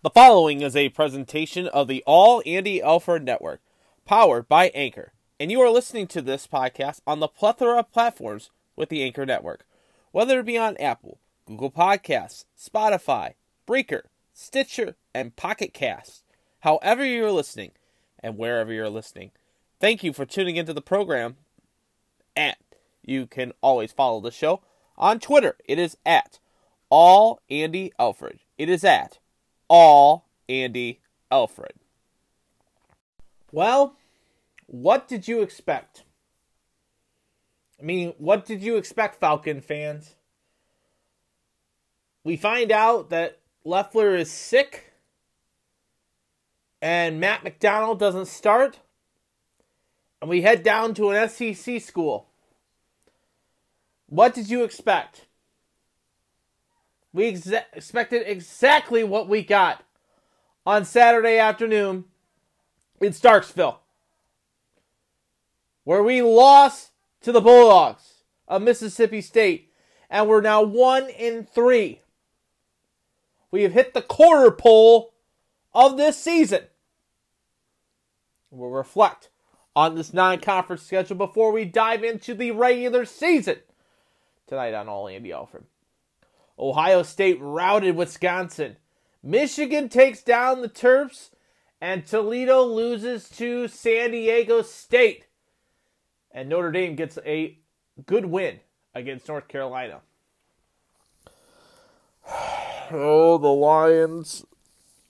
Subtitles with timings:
[0.00, 3.60] The following is a presentation of the All Andy Alford Network,
[4.04, 8.52] powered by Anchor, and you are listening to this podcast on the plethora of platforms
[8.76, 9.66] with the Anchor Network,
[10.12, 13.34] whether it be on Apple, Google Podcasts, Spotify,
[13.66, 16.22] Breaker, Stitcher, and Pocket Casts.
[16.60, 17.72] However you're listening,
[18.20, 19.32] and wherever you're listening,
[19.80, 21.38] thank you for tuning into the program.
[22.36, 22.54] And
[23.02, 24.62] you can always follow the show
[24.96, 25.56] on Twitter.
[25.64, 26.38] It is at
[26.88, 28.38] All Andy Alfred.
[28.56, 29.18] It is at
[29.68, 31.72] all Andy Alfred.
[33.52, 33.96] Well,
[34.66, 36.04] what did you expect?
[37.80, 40.16] I mean, what did you expect, Falcon fans?
[42.24, 44.92] We find out that Loeffler is sick
[46.80, 48.78] and Matt McDonald doesn't start,
[50.20, 52.28] and we head down to an SEC school.
[54.08, 55.26] What did you expect?
[57.12, 57.26] We
[57.72, 59.82] expected exactly what we got
[60.66, 62.04] on Saturday afternoon
[63.00, 63.78] in Starksville,
[65.84, 66.90] where we lost
[67.22, 69.72] to the Bulldogs of Mississippi State,
[70.10, 72.02] and we're now one in three.
[73.50, 75.14] We have hit the quarter pole
[75.72, 76.64] of this season.
[78.50, 79.30] We'll reflect
[79.74, 83.56] on this non conference schedule before we dive into the regular season
[84.46, 85.64] tonight on All Andy Alfred.
[86.58, 88.76] Ohio State routed Wisconsin.
[89.22, 91.30] Michigan takes down the Terps,
[91.80, 95.26] and Toledo loses to San Diego State.
[96.30, 97.58] And Notre Dame gets a
[98.06, 98.60] good win
[98.94, 100.00] against North Carolina.
[102.90, 104.46] Oh, the Lions.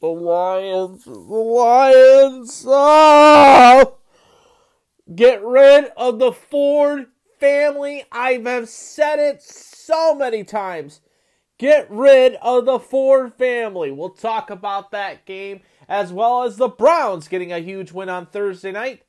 [0.00, 1.04] The Lions.
[1.04, 2.64] The Lions.
[2.66, 3.98] Oh!
[5.14, 7.06] Get rid of the Ford
[7.38, 8.04] family.
[8.10, 11.00] I have said it so many times.
[11.58, 13.90] Get rid of the Ford family.
[13.90, 18.26] We'll talk about that game as well as the Browns getting a huge win on
[18.26, 19.02] Thursday night,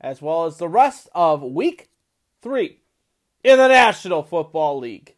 [0.00, 1.90] as well as the rest of week
[2.42, 2.80] three
[3.44, 5.14] in the National Football League.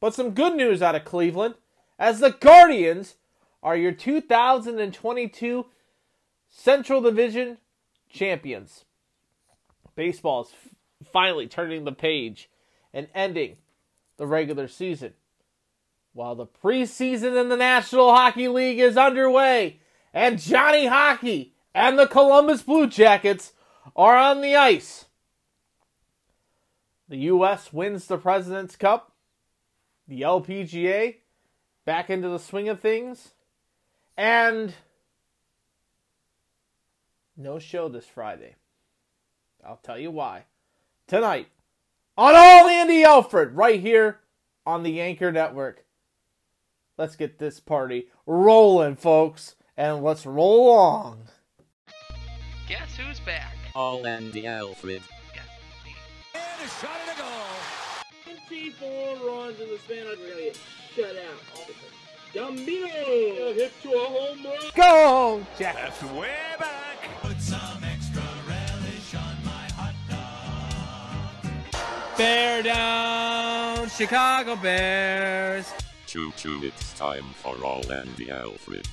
[0.00, 1.54] But some good news out of Cleveland
[2.00, 3.14] as the Guardians
[3.62, 5.66] are your 2022
[6.48, 7.58] Central Division
[8.10, 8.84] champions.
[9.94, 10.42] Baseball
[11.00, 12.50] is finally turning the page
[12.92, 13.58] and ending
[14.16, 15.12] the regular season
[16.12, 19.80] while the preseason in the National Hockey League is underway
[20.12, 23.52] and Johnny Hockey and the Columbus Blue Jackets
[23.96, 25.06] are on the ice.
[27.08, 27.72] The U.S.
[27.72, 29.12] wins the President's Cup.
[30.08, 31.16] The LPGA
[31.84, 33.32] back into the swing of things.
[34.16, 34.74] And
[37.36, 38.56] no show this Friday.
[39.64, 40.44] I'll tell you why.
[41.06, 41.48] Tonight
[42.16, 44.20] on All Andy Alfred, right here
[44.66, 45.84] on the Anchor Network.
[46.98, 51.28] Let's get this party rolling, folks, and let's roll along.
[52.68, 53.56] Guess who's back?
[53.74, 55.00] All Andy Alfred.
[56.34, 57.30] And a shot and a goal.
[58.46, 60.52] 24 runs in the span of really
[60.94, 61.40] shut out.
[62.34, 64.70] Gambino hit to a home run.
[64.74, 65.74] Go, Jack.
[65.74, 66.98] That's way back.
[67.22, 71.46] Put some extra relish on my hot dog.
[72.18, 75.72] Bear down, Chicago Bears.
[76.12, 78.86] Choo choo, it's time for All Andy Alfred.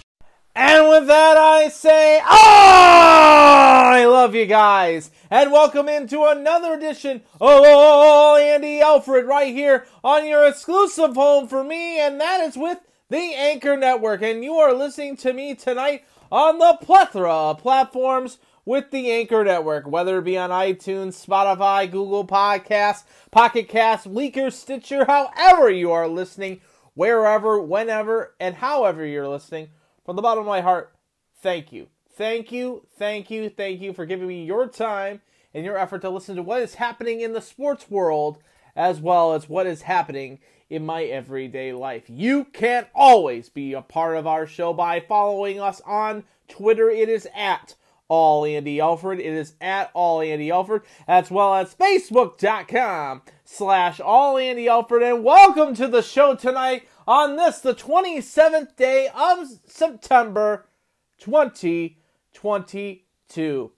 [0.55, 5.11] And with that, I say, oh, I love you guys.
[5.29, 11.49] And welcome into another edition of Oh, Andy Alfred right here on your exclusive home
[11.49, 12.77] for me, and that is with
[13.09, 14.21] the Anchor Network.
[14.21, 19.43] And you are listening to me tonight on the plethora of platforms with the Anchor
[19.43, 25.91] Network, whether it be on iTunes, Spotify, Google Podcasts, Pocket Casts, Breaker, Stitcher, however you
[25.91, 26.61] are listening,
[26.99, 29.69] wherever, whenever, and however you're listening.
[30.03, 30.93] From the bottom of my heart,
[31.41, 31.87] thank you.
[32.17, 35.21] Thank you, thank you, thank you for giving me your time
[35.53, 38.39] and your effort to listen to what is happening in the sports world
[38.75, 40.39] as well as what is happening
[40.69, 42.03] in my everyday life.
[42.09, 46.89] You can always be a part of our show by following us on Twitter.
[46.89, 47.75] It is at
[48.09, 49.21] all Andy Alfred.
[49.21, 53.21] It is at all Andy Alfred, as well as Facebook.com
[53.51, 55.01] slash all Andy Alfred.
[55.01, 60.67] And welcome to the show tonight on this, the 27th day of September
[61.17, 63.71] 2022.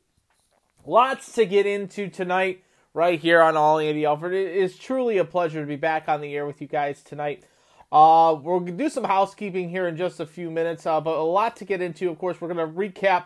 [0.85, 4.33] Lots to get into tonight, right here on All Andy Alfred.
[4.33, 7.45] It is truly a pleasure to be back on the air with you guys tonight.
[7.93, 11.55] Uh, to do some housekeeping here in just a few minutes, uh, but a lot
[11.55, 12.09] to get into.
[12.09, 13.23] Of course, we're going to recap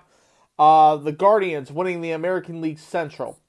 [0.60, 3.40] uh, the Guardians winning the American League Central.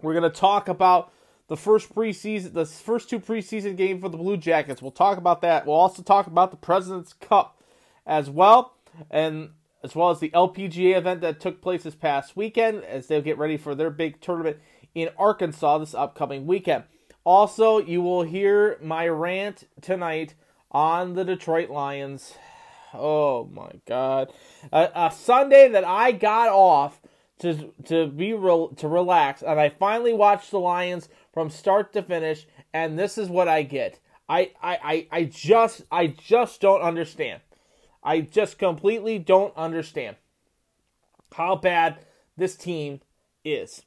[0.00, 1.12] We're going to talk about
[1.48, 4.80] the first preseason, the first two preseason games for the Blue Jackets.
[4.80, 5.66] We'll talk about that.
[5.66, 7.60] We'll also talk about the President's Cup
[8.06, 8.74] as well.
[9.10, 9.50] and
[9.84, 13.36] as well as the LPGA event that took place this past weekend as they get
[13.36, 14.56] ready for their big tournament
[14.94, 16.84] in Arkansas this upcoming weekend.
[17.22, 20.34] Also, you will hear my rant tonight
[20.70, 22.34] on the Detroit Lions.
[22.94, 24.32] Oh my God!
[24.72, 27.00] A, a Sunday that I got off
[27.40, 32.46] to to be to relax, and I finally watched the Lions from start to finish,
[32.72, 33.98] and this is what I get.
[34.28, 37.42] I I I, I just I just don't understand.
[38.02, 40.16] I just completely don't understand
[41.34, 41.98] how bad
[42.36, 43.00] this team
[43.44, 43.82] is.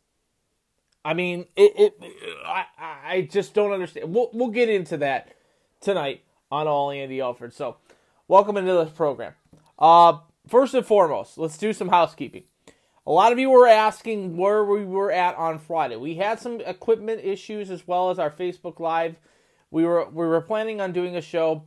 [1.05, 2.13] I mean, it, it
[2.45, 2.65] I,
[3.05, 4.13] I just don't understand.
[4.13, 5.33] We'll, we'll get into that
[5.79, 7.53] tonight on All Andy Alford.
[7.53, 7.77] So,
[8.27, 9.33] welcome into this program.
[9.79, 10.17] Uh,
[10.47, 12.43] first and foremost, let's do some housekeeping.
[13.07, 15.95] A lot of you were asking where we were at on Friday.
[15.95, 19.15] We had some equipment issues as well as our Facebook Live.
[19.71, 21.63] We were we were planning on doing a show.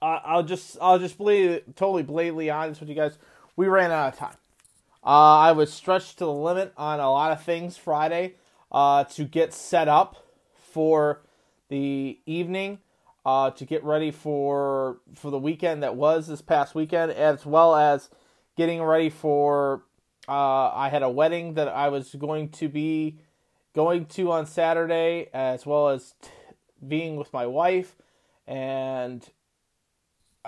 [0.00, 3.18] Uh, I'll just I'll just be totally blatantly honest with you guys.
[3.54, 4.36] We ran out of time.
[5.04, 8.36] Uh, I was stretched to the limit on a lot of things Friday
[8.72, 11.20] uh, to get set up for
[11.68, 12.78] the evening,
[13.26, 17.76] uh, to get ready for for the weekend that was this past weekend, as well
[17.76, 18.08] as
[18.56, 19.82] getting ready for.
[20.28, 23.18] Uh, I had a wedding that I was going to be
[23.74, 26.30] going to on Saturday, as well as t-
[26.86, 27.96] being with my wife,
[28.46, 29.26] and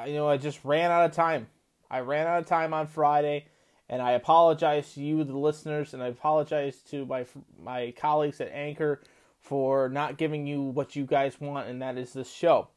[0.06, 1.48] you know I just ran out of time.
[1.90, 3.46] I ran out of time on Friday
[3.88, 7.24] and I apologize to you, the listeners, and I apologize to my
[7.62, 9.00] my colleagues at Anchor
[9.40, 12.68] for not giving you what you guys want, and that is this show.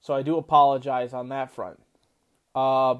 [0.00, 1.80] So I do apologize on that front.
[2.54, 2.96] Uh,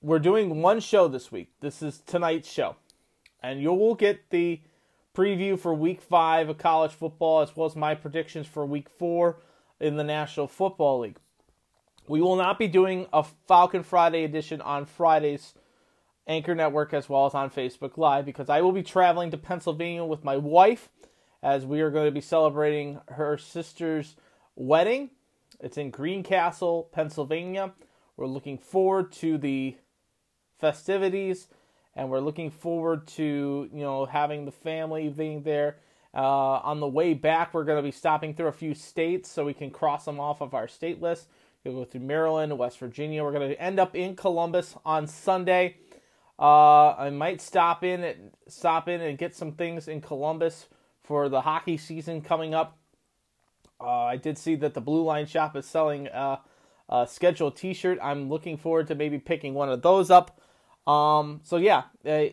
[0.00, 1.50] we're doing one show this week.
[1.60, 2.76] This is tonight's show,
[3.42, 4.60] and you will get the
[5.14, 9.38] preview for Week Five of college football, as well as my predictions for Week Four
[9.80, 11.18] in the National Football League.
[12.08, 15.54] We will not be doing a Falcon Friday edition on Fridays
[16.26, 20.04] Anchor Network as well as on Facebook Live because I will be traveling to Pennsylvania
[20.04, 20.88] with my wife
[21.42, 24.16] as we are going to be celebrating her sister's
[24.54, 25.10] wedding.
[25.60, 27.72] It's in Greencastle, Pennsylvania.
[28.16, 29.76] We're looking forward to the
[30.58, 31.48] festivities
[31.94, 35.76] and we're looking forward to, you know, having the family being there.
[36.14, 39.44] Uh, on the way back, we're going to be stopping through a few states so
[39.44, 41.28] we can cross them off of our state list.
[41.64, 43.24] We'll go through Maryland, West Virginia.
[43.24, 45.76] We're going to end up in Columbus on Sunday
[46.38, 50.66] uh, I might stop in and stop in and get some things in Columbus
[51.02, 52.78] for the hockey season coming up.
[53.80, 56.36] Uh, I did see that the Blue Line Shop is selling uh,
[56.88, 57.98] a scheduled T-shirt.
[58.02, 60.40] I'm looking forward to maybe picking one of those up.
[60.86, 62.28] Um, so yeah, uh,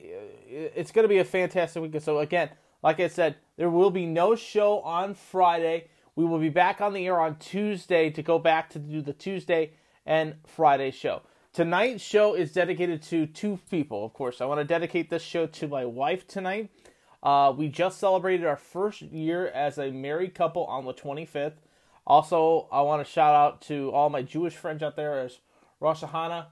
[0.47, 1.99] it's going to be a fantastic week.
[2.01, 2.49] So again,
[2.83, 5.89] like I said, there will be no show on Friday.
[6.15, 9.13] We will be back on the air on Tuesday to go back to do the
[9.13, 9.71] Tuesday
[10.05, 11.21] and Friday show.
[11.53, 14.41] Tonight's show is dedicated to two people, of course.
[14.41, 16.71] I want to dedicate this show to my wife tonight.
[17.21, 21.53] Uh, we just celebrated our first year as a married couple on the 25th.
[22.05, 25.39] Also, I want to shout out to all my Jewish friends out there as
[25.79, 26.47] Rosh Hashanah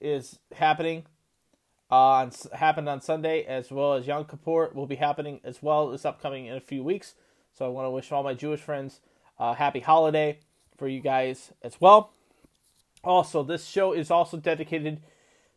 [0.00, 1.04] is happening.
[1.90, 5.88] Uh, on, happened on Sunday as well as Yom Kippur will be happening as well
[5.88, 7.14] this upcoming in a few weeks.
[7.52, 9.00] So I want to wish all my Jewish friends
[9.38, 10.40] a happy holiday
[10.76, 12.12] for you guys as well.
[13.04, 15.00] Also, this show is also dedicated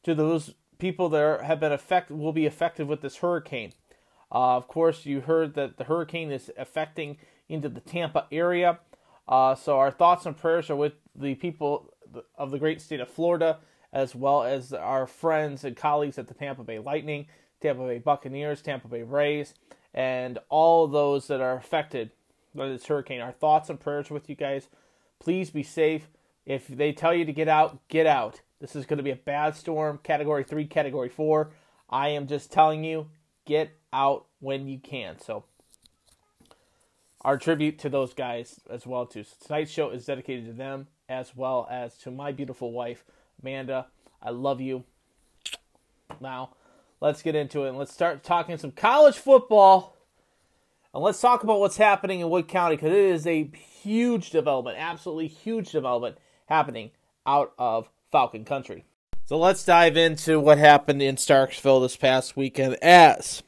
[0.03, 3.73] to those people that have been affected, will be affected with this hurricane.
[4.31, 8.79] Uh, of course, you heard that the hurricane is affecting into the Tampa area.
[9.27, 11.93] Uh, so our thoughts and prayers are with the people
[12.37, 13.59] of the great state of Florida,
[13.91, 17.27] as well as our friends and colleagues at the Tampa Bay Lightning,
[17.61, 19.53] Tampa Bay Buccaneers, Tampa Bay Rays,
[19.93, 22.11] and all those that are affected
[22.53, 23.21] by this hurricane.
[23.21, 24.67] Our thoughts and prayers with you guys.
[25.19, 26.07] Please be safe.
[26.45, 28.41] If they tell you to get out, get out.
[28.59, 31.51] This is going to be a bad storm, category 3, category 4.
[31.89, 33.07] I am just telling you,
[33.45, 35.19] get out when you can.
[35.19, 35.43] So
[37.21, 39.23] our tribute to those guys as well too.
[39.23, 43.03] So tonight's show is dedicated to them as well as to my beautiful wife,
[43.41, 43.87] Amanda.
[44.21, 44.83] I love you.
[46.19, 46.51] Now,
[47.01, 49.95] let's get into it and let's start talking some college football.
[50.93, 54.77] And let's talk about what's happening in Wood County because it is a huge development,
[54.79, 56.17] absolutely huge development
[56.47, 56.91] happening
[57.25, 58.85] out of Falcon Country.
[59.25, 63.43] So let's dive into what happened in Starksville this past weekend as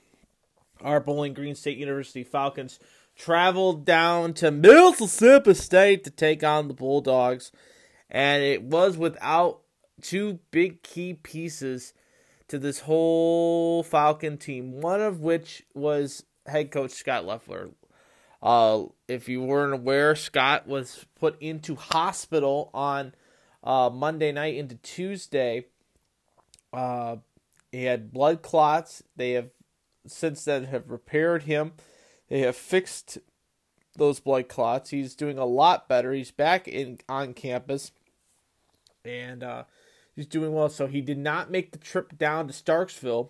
[0.82, 2.80] our Bowling Green State University Falcons
[3.16, 7.52] traveled down to Mississippi State to take on the Bulldogs.
[8.10, 9.62] And it was without
[10.02, 11.94] two big key pieces
[12.48, 17.70] to this whole Falcon team, one of which was head coach Scott Loeffler.
[18.42, 23.14] Uh, if you weren't aware, Scott was put into hospital on
[23.64, 25.66] uh, Monday night into Tuesday
[26.74, 27.18] Uh,
[27.72, 29.04] he had blood clots.
[29.16, 29.50] They have
[30.08, 31.74] since then have repaired him.
[32.30, 33.18] They have fixed
[33.98, 34.90] those blood clots.
[34.90, 36.14] He's doing a lot better.
[36.14, 37.92] He's back in on campus,
[39.04, 39.64] and uh,
[40.22, 40.70] he's doing well.
[40.70, 43.30] So he did not make the trip down to Starksville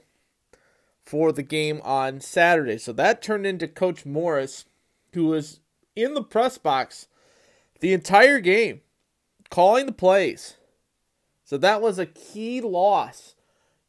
[1.03, 2.77] for the game on Saturday.
[2.77, 4.65] So that turned into Coach Morris,
[5.13, 5.61] who was
[5.95, 7.07] in the press box
[7.79, 8.81] the entire game,
[9.49, 10.57] calling the plays.
[11.43, 13.35] So that was a key loss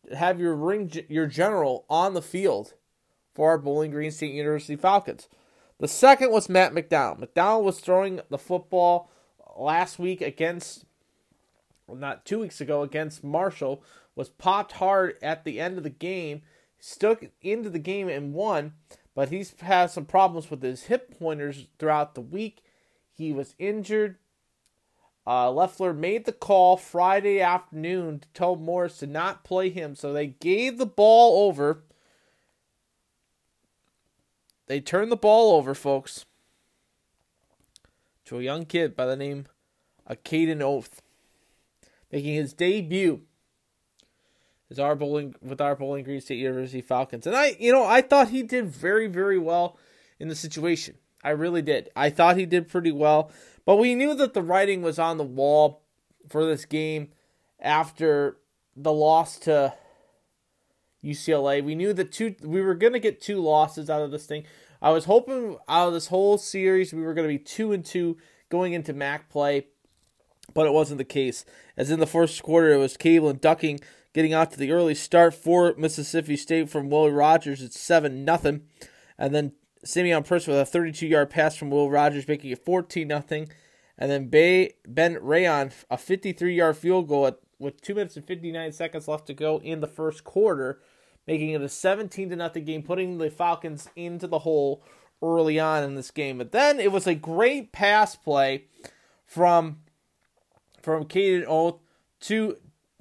[0.09, 2.75] to have your ring your general on the field
[3.35, 5.29] for our Bowling Green State University Falcons.
[5.79, 7.19] The second was Matt McDonald.
[7.19, 9.11] McDonald was throwing the football
[9.57, 10.85] last week against,
[11.95, 13.83] not two weeks ago, against Marshall,
[14.15, 16.43] was popped hard at the end of the game,
[16.79, 18.75] stuck into the game and won,
[19.15, 22.63] but he's had some problems with his hip pointers throughout the week.
[23.13, 24.17] He was injured.
[25.27, 30.13] Uh, Loeffler made the call Friday afternoon to tell Morris to not play him, so
[30.13, 31.85] they gave the ball over
[34.73, 36.25] they turned the ball over, folks,
[38.25, 39.47] to a young kid by the name
[40.07, 41.03] of Caden Orth,
[42.13, 43.23] making his debut
[44.71, 47.27] as our bowling with our Bowling Green State University Falcons.
[47.27, 49.79] And I, you know, I thought he did very, very well
[50.21, 50.97] in the situation.
[51.25, 51.91] I really did.
[51.97, 53.31] I thought he did pretty well,
[53.65, 55.83] but we knew that the writing was on the wall
[56.29, 57.09] for this game
[57.61, 58.39] after
[58.77, 59.75] the loss to
[61.05, 61.63] UCLA.
[61.63, 64.45] We knew that two we were going to get two losses out of this thing.
[64.81, 67.85] I was hoping out of this whole series we were going to be two and
[67.85, 69.67] two going into MAC play,
[70.55, 71.45] but it wasn't the case.
[71.77, 73.81] As in the first quarter, it was Cable and ducking
[74.13, 77.63] getting out to the early start for Mississippi State from Will Rogers.
[77.63, 78.63] It's seven nothing,
[79.19, 79.53] and then
[79.85, 83.49] Simeon Price with a 32 yard pass from Will Rogers, making it 14 nothing,
[83.97, 88.27] and then Bay, Ben Rayon a 53 yard field goal at, with two minutes and
[88.27, 90.81] 59 seconds left to go in the first quarter
[91.27, 94.83] making it a 17 to nothing game, putting the Falcons into the hole
[95.23, 96.39] early on in this game.
[96.39, 98.65] But then it was a great pass play
[99.25, 99.79] from
[100.83, 101.77] from Caden Orth
[102.21, 102.57] to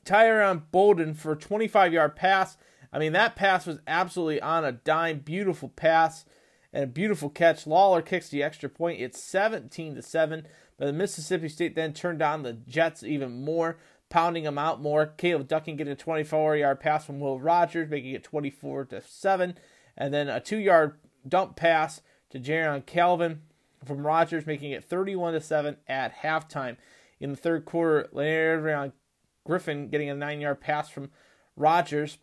[0.05, 2.57] Tyrone Broden for a 25 yard pass.
[2.93, 5.19] I mean, that pass was absolutely on a dime.
[5.19, 6.25] Beautiful pass
[6.73, 7.65] and a beautiful catch.
[7.65, 9.01] Lawler kicks the extra point.
[9.01, 10.47] It's 17 to 7.
[10.77, 13.77] But the Mississippi State then turned on the Jets even more
[14.11, 15.07] pounding them out more.
[15.07, 19.57] Caleb Ducking getting a 24 yard pass from Will Rogers, making it 24 to 7.
[19.97, 23.41] And then a two yard dump pass to Jaron Calvin
[23.83, 26.77] from Rogers, making it 31 to 7 at halftime.
[27.21, 28.93] In the third quarter, Leonard
[29.45, 31.11] Griffin getting a nine yard pass from
[31.55, 32.17] Rogers,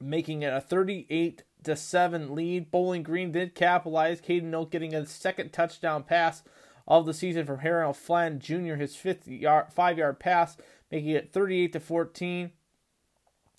[0.00, 2.72] making it a 38 to 7 lead.
[2.72, 4.20] Bowling Green did capitalize.
[4.20, 6.42] Caden Orth getting a second touchdown pass
[6.88, 10.56] of the season from Harold Fannin Jr., his fifth yard, five yard pass
[10.90, 12.50] making it 38 to 14.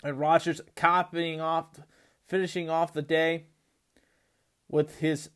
[0.03, 1.79] And Rogers copying off,
[2.27, 3.45] finishing off the day
[4.67, 5.29] with his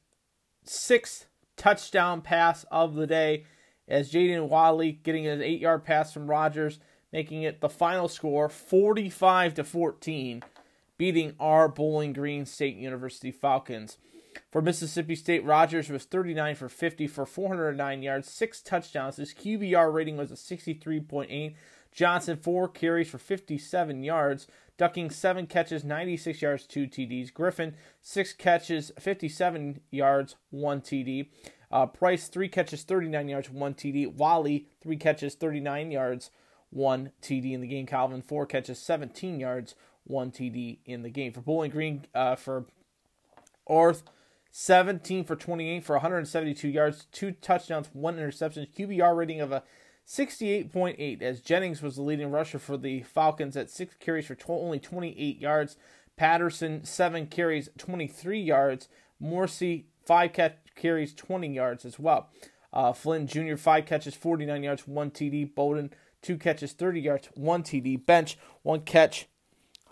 [0.64, 3.46] sixth touchdown pass of the day
[3.88, 6.80] as Jaden Walley getting an eight yard pass from Rogers,
[7.12, 10.44] making it the final score 45 to 14,
[10.98, 13.98] beating our Bowling Green State University Falcons.
[14.52, 19.18] For Mississippi State, Rogers was 39 for 50 for 409 yards, six touchdowns.
[19.18, 21.56] His QBR rating was a 63.8.
[21.92, 24.48] Johnson, four carries for 57 yards.
[24.78, 27.34] Ducking, seven catches, 96 yards, two TDs.
[27.34, 31.28] Griffin, six catches, 57 yards, one TD.
[31.76, 34.16] Uh, Price, three catches, 39 yards, one TD.
[34.16, 36.32] Walley, three catches, 39 yards,
[36.70, 37.86] one TD in the game.
[37.86, 41.34] Calvin, four catches, 17 yards, one TD in the game.
[41.34, 42.64] For Bowling Green, uh, for
[43.66, 44.04] Orth,
[44.52, 48.66] 17 for 28 for 172 yards, two touchdowns, one interception.
[48.74, 49.62] QBR rating of a
[50.08, 54.80] 68.8 as Jennings was the leading rusher for the Falcons at six carries for only
[54.80, 55.76] 28 yards.
[56.16, 58.88] Patterson, seven carries, 23 yards.
[59.20, 62.30] Morrissey, five catch- carries, 20 yards as well.
[62.74, 65.54] Uh, Fannin Jr., five catches, 49 yards, one TD.
[65.54, 68.06] Broden, two catches, 30 yards, one TD.
[68.06, 69.28] Bench, one catch,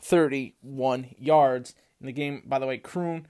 [0.02, 1.76] 31 yards.
[2.02, 3.24] In the game, by the way, Kroon,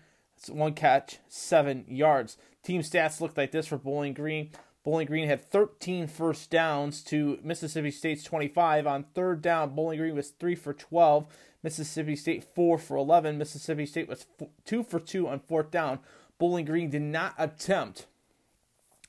[0.50, 2.38] one catch, seven yards.
[2.64, 4.50] Team stats looked like this for Bowling Green.
[4.84, 8.88] Bowling Green had 13 first downs to Mississippi State's 25.
[8.88, 11.28] On third down, Bowling Green was 3 for 12.
[11.62, 13.38] Mississippi State 4 for 11.
[13.38, 14.26] Mississippi State was
[14.66, 16.00] 2 for 2 on fourth down.
[16.44, 18.06] Bowling Green did not attempt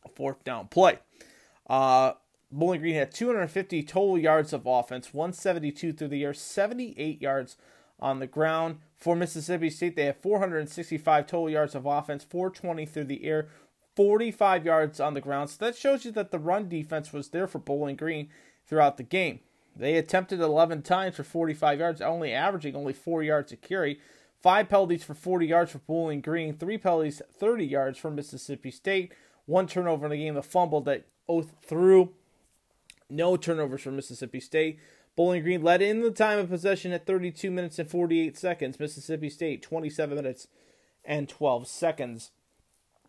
[0.04, 1.00] a fourth down play.
[1.68, 2.12] Uh,
[2.52, 7.56] Bowling Green had 250 total yards of offense, 172 through the air, 78 yards
[7.98, 8.78] on the ground.
[8.96, 13.48] For Mississippi State, they had 465 total yards of offense, 420 through the air,
[13.96, 15.50] 45 yards on the ground.
[15.50, 18.28] So that shows you that the run defense was there for Bowling Green
[18.64, 19.40] throughout the game.
[19.74, 23.98] They attempted 11 times for 45 yards, only averaging only 4 yards a carry.
[24.44, 29.14] Five penalties for 40 yards for Bowling Green, three penalties, 30 yards for Mississippi State,
[29.46, 32.12] one turnover in the game, a fumble that Orth threw.
[33.08, 34.78] No turnovers for Mississippi State.
[35.16, 38.78] Bowling Green led in the time of possession at 32 minutes and 48 seconds.
[38.78, 40.48] Mississippi State 27 minutes
[41.06, 42.32] and 12 seconds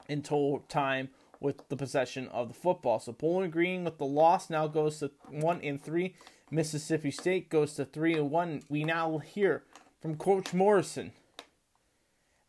[0.07, 1.09] in total time
[1.41, 2.97] with the possession of the football.
[3.01, 6.15] So Bowling Green with the loss now goes to one and three.
[6.49, 8.63] Mississippi State goes to three and one.
[8.69, 9.63] We now hear
[10.01, 11.11] from Coach Morrison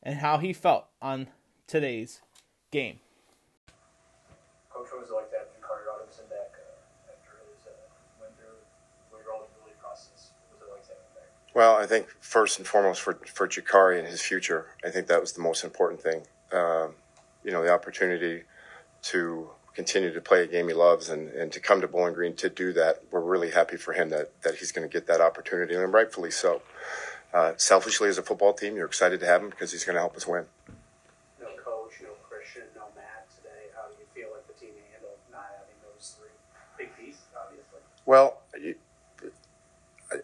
[0.06, 1.26] and how he felt on
[1.66, 2.22] today's
[2.70, 3.00] game.
[4.70, 7.74] Coach, what was it like to have Jakari Robinson back uh, after his uh,
[8.20, 8.54] went through
[9.10, 10.30] what your eligibility process?
[10.48, 11.54] What was it like to have him back?
[11.56, 15.20] Well, I think first and foremost for for Jakari and his future, I think that
[15.20, 16.22] was the most important thing.
[16.52, 16.94] Um,
[17.42, 18.44] you know, the opportunity
[19.10, 22.34] to continue to play a game he loves and, and to come to Bowling Green
[22.36, 23.02] to do that.
[23.10, 26.30] We're really happy for him that, that he's going to get that opportunity, and rightfully
[26.30, 26.62] so.
[27.36, 30.00] Uh, selfishly, as a football team, you're excited to have him because he's going to
[30.00, 30.46] help us win.
[31.38, 33.68] No coach, no Christian, no Matt today.
[33.74, 36.30] How do you feel like the team handled not having those three?
[36.78, 37.80] Big pieces, obviously.
[38.06, 38.74] Well, you,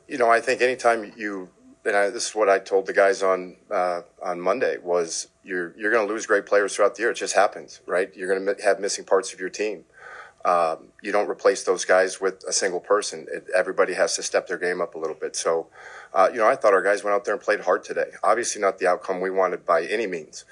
[0.09, 1.51] you know, I think anytime you
[1.85, 5.75] and I, this is what I told the guys on uh, on Monday was you're
[5.77, 7.11] you're going to lose great players throughout the year.
[7.11, 8.11] It just happens, right?
[8.17, 9.85] You're going to have missing parts of your team.
[10.45, 13.27] Um, you don't replace those guys with a single person.
[13.33, 15.37] It, everybody has to step their game up a little bit.
[15.37, 15.69] So,
[16.13, 18.11] uh, you know, I thought our guys went out there and played hard today.
[18.23, 20.45] Obviously, not the outcome we wanted by any means,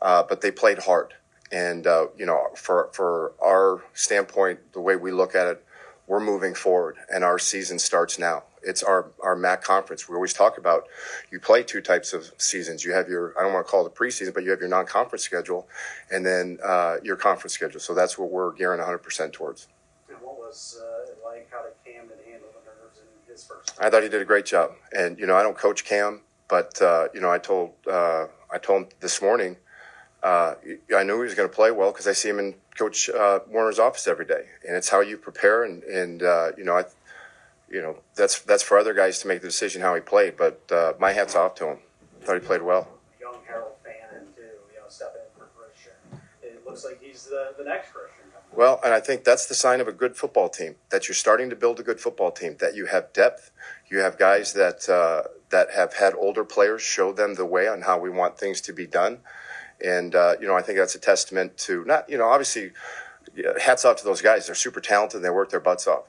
[0.00, 1.14] uh, but they played hard.
[1.52, 5.64] And uh, you know, for for our standpoint, the way we look at it,
[6.06, 10.08] we're moving forward, and our season starts now it's our our MAC conference.
[10.08, 10.88] We always talk about
[11.30, 12.84] you play two types of seasons.
[12.84, 14.68] You have your I don't want to call it the preseason, but you have your
[14.68, 15.68] non-conference schedule,
[16.10, 17.80] and then uh, your conference schedule.
[17.80, 19.68] So that's what we're gearing 100 percent towards.
[20.08, 21.48] And what was uh, it like?
[21.50, 23.72] How did Camden handle the nerves in his first?
[23.80, 26.80] I thought he did a great job, and you know I don't coach Cam, but
[26.80, 29.56] uh, you know I told uh, I told him this morning.
[30.22, 30.54] Uh,
[30.96, 33.40] I knew he was going to play well because I see him in Coach uh,
[33.46, 35.64] Warner's office every day, and it's how you prepare.
[35.64, 36.22] And, and
[36.56, 36.84] you know, I,
[37.74, 40.36] you know, that's that's for other guys to make the decision how he played.
[40.36, 41.78] But uh, my hat's off to him.
[42.20, 42.88] Thought he played well.
[43.20, 45.92] Young Harold Fannin too, you know, stepping in for Christian.
[46.40, 48.20] It looks like he's the, the next Christian.
[48.54, 51.50] Well, and I think that's the sign of a good football team that you're starting
[51.50, 52.56] to build a good football team.
[52.60, 53.50] That you have depth,
[53.90, 57.82] you have guys that uh, that have had older players show them the way on
[57.82, 59.18] how we want things to be done,
[59.84, 62.70] and uh, you know I think that's a testament to not you know obviously
[63.60, 64.46] hats off to those guys.
[64.46, 65.16] They're super talented.
[65.16, 66.04] and They work their butts off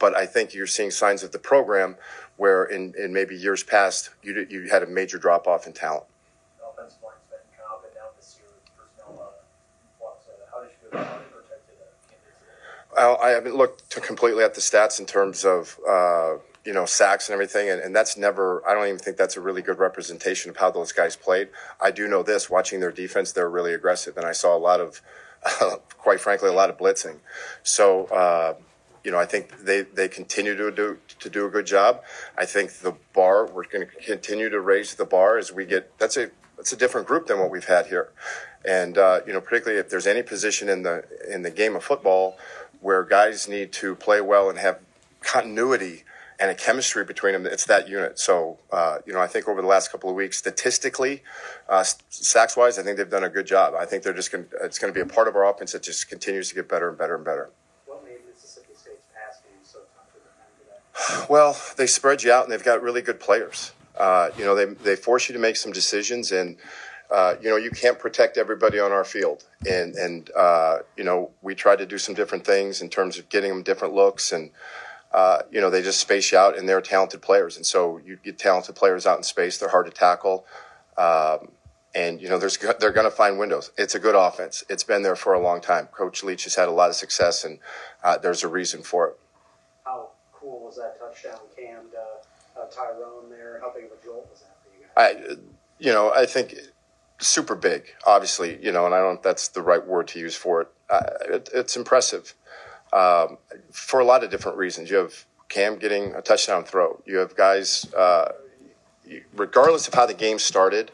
[0.00, 1.96] but I think you're seeing signs of the program
[2.36, 6.04] where in, in maybe years past you you had a major drop off in talent.
[6.58, 10.24] The offensive line's been kind of up and down this year personnel uh, flux.
[10.26, 11.76] Uh, how did you feel about it protected
[12.92, 16.86] uh, Well, I haven't looked completely at the stats in terms of uh, you know
[16.86, 18.66] sacks and everything, and, and that's never.
[18.66, 21.48] I don't even think that's a really good representation of how those guys played.
[21.78, 24.80] I do know this: watching their defense, they're really aggressive, and I saw a lot
[24.80, 25.02] of,
[25.98, 27.18] quite frankly, a lot of blitzing.
[27.62, 28.06] So.
[28.06, 28.54] Uh,
[29.04, 32.02] you know, I think they, they continue to do to do a good job.
[32.36, 35.98] I think the bar we're going to continue to raise the bar as we get.
[35.98, 38.10] That's a that's a different group than what we've had here,
[38.64, 41.84] and uh, you know, particularly if there's any position in the in the game of
[41.84, 42.36] football
[42.80, 44.78] where guys need to play well and have
[45.20, 46.04] continuity
[46.40, 48.18] and a chemistry between them, it's that unit.
[48.18, 51.22] So, uh, you know, I think over the last couple of weeks, statistically,
[51.68, 53.74] uh, sacks wise, I think they've done a good job.
[53.78, 54.46] I think they're just going.
[54.62, 56.88] It's going to be a part of our offense that just continues to get better
[56.88, 57.50] and better and better.
[61.28, 63.72] Well, they spread you out, and they've got really good players.
[63.98, 66.56] Uh, you know, they they force you to make some decisions, and
[67.10, 69.44] uh, you know you can't protect everybody on our field.
[69.68, 73.28] And and uh, you know we tried to do some different things in terms of
[73.28, 74.50] getting them different looks, and
[75.12, 77.56] uh, you know they just space you out, and they're talented players.
[77.56, 80.46] And so you get talented players out in space; they're hard to tackle.
[80.96, 81.52] Um,
[81.94, 83.72] and you know, there's they're going to find windows.
[83.76, 84.64] It's a good offense.
[84.68, 85.86] It's been there for a long time.
[85.86, 87.58] Coach Leach has had a lot of success, and
[88.04, 89.19] uh, there's a reason for it
[90.70, 93.58] was that touchdown cammed uh, uh, Tyrone there?
[93.60, 95.36] How big of a jolt was that for you guys?
[95.36, 95.36] I,
[95.80, 96.54] you know, I think
[97.18, 100.62] super big, obviously, you know, and I don't that's the right word to use for
[100.62, 100.68] it.
[100.88, 102.34] Uh, it it's impressive
[102.92, 103.38] um,
[103.72, 104.90] for a lot of different reasons.
[104.90, 107.02] You have Cam getting a touchdown throw.
[107.04, 108.32] You have guys, uh,
[109.34, 110.92] regardless of how the game started,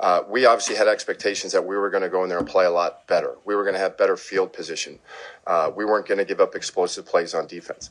[0.00, 2.64] uh, we obviously had expectations that we were going to go in there and play
[2.64, 3.36] a lot better.
[3.44, 5.00] We were going to have better field position.
[5.46, 7.90] Uh, we weren't going to give up explosive plays on defense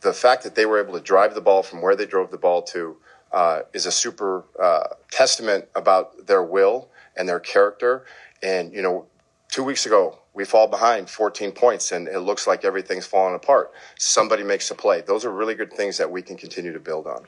[0.00, 2.38] the fact that they were able to drive the ball from where they drove the
[2.38, 2.96] ball to
[3.32, 8.04] uh, is a super uh, testament about their will and their character.
[8.42, 9.06] And, you know,
[9.48, 13.72] two weeks ago, we fall behind 14 points and it looks like everything's falling apart.
[13.98, 15.02] Somebody makes a play.
[15.02, 17.26] Those are really good things that we can continue to build on.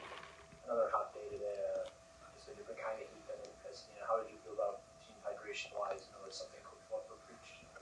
[0.66, 1.44] Another hot day today.
[1.44, 1.88] Uh,
[2.35, 3.78] just a different kind of heat than it.
[3.92, 6.06] You know, how did you feel about team hydration wise?
[6.06, 7.20] You know, was something Coach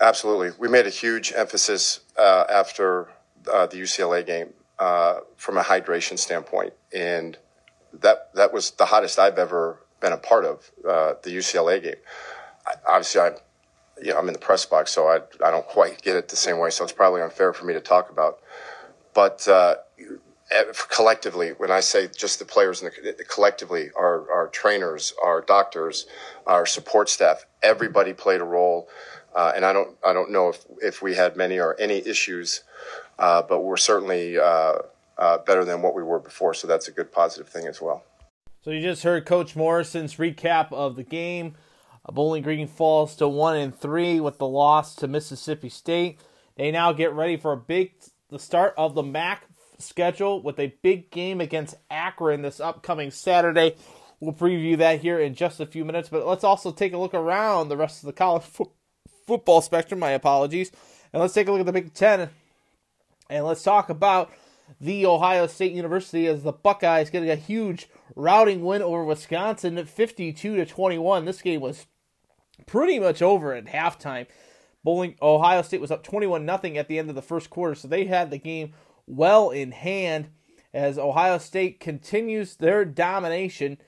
[0.01, 0.51] Absolutely.
[0.59, 3.09] We made a huge emphasis uh, after
[3.51, 6.73] uh, the UCLA game uh, from a hydration standpoint.
[6.93, 7.39] And
[7.93, 11.95] that, that was the hottest I've ever been a part of, uh, the UCLA game.
[12.67, 13.35] I, obviously, I'm
[14.03, 16.37] you know, I'm in the press box, so I, I don't quite get it the
[16.37, 16.71] same way.
[16.71, 18.41] So it's probably unfair for me to talk about.
[19.15, 19.77] But uh,
[20.89, 26.07] collectively, when I say just the players and the, collectively, our, our trainers, our doctors,
[26.47, 28.89] our support staff, everybody played a role.
[29.35, 32.65] Uh, and I don't, I don't know if, if we had many or any issues,
[33.21, 34.79] uh, but we're certainly uh,
[35.19, 36.55] uh better than what we were before.
[36.55, 38.03] So that's a good positive thing as well.
[38.63, 41.55] So you just heard Coach Morrison's recap of the game.
[42.05, 46.19] Uh, Bowling Green falls to one and three with the loss to Mississippi State.
[46.57, 47.93] They now get ready for a big
[48.29, 49.45] the start of the MAC
[49.79, 53.77] schedule with a big game against Akron this upcoming Saturday.
[54.21, 57.15] We'll preview that here in just a few minutes, but let's also take a look
[57.15, 58.73] around the rest of the college fo-
[59.27, 60.01] football spectrum.
[60.01, 60.71] My apologies.
[61.13, 62.31] And let's take a look at the Big Ten.
[63.31, 64.33] And let's talk about
[64.81, 70.57] the Ohio State University as the Buckeyes getting a huge routing win over Wisconsin 52
[70.57, 71.25] to 21.
[71.25, 71.87] This game was
[72.67, 74.27] pretty much over at halftime.
[74.83, 77.87] Bowling Ohio State was up 21 nothing at the end of the first quarter, so
[77.87, 78.73] they had the game
[79.07, 80.31] well in hand
[80.75, 83.79] as Ohio State continues their domination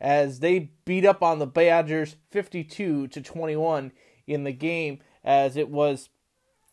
[0.00, 3.90] as they beat up on the Badgers 52 to 21
[4.28, 6.08] in the game as it was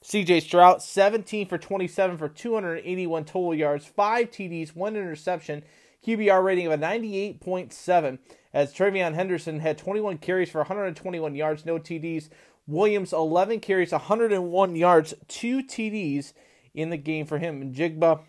[0.03, 5.63] CJ Stroud 17 for 27 for 281 total yards, 5 TDs, 1 interception,
[6.05, 8.19] QBR rating of a 98.7
[8.53, 12.29] as TreVeyon Henderson had 21 carries for 121 yards, no TDs.
[12.65, 16.33] Williams 11 carries, 101 yards, 2 TDs
[16.73, 17.61] in the game for him.
[17.61, 18.21] And Jigba,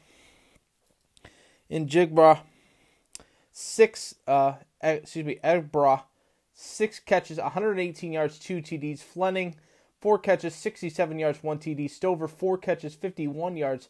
[1.68, 2.40] in Jigba,
[3.52, 6.02] six, uh, excuse me, Egbra,
[6.52, 9.00] six catches, 118 yards, two TDs.
[9.00, 9.56] Fleming,
[10.00, 11.90] four catches, 67 yards, one TD.
[11.90, 13.88] Stover, four catches, 51 yards,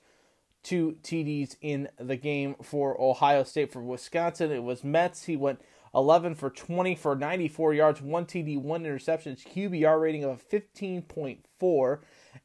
[0.63, 3.73] two TDs in the game for Ohio State.
[3.73, 5.25] For Wisconsin, it was Mertz.
[5.25, 5.61] He went
[5.95, 9.37] 11 for 20 for 94 yards, one TD, one interception.
[9.37, 11.99] QBR rating of 15.4.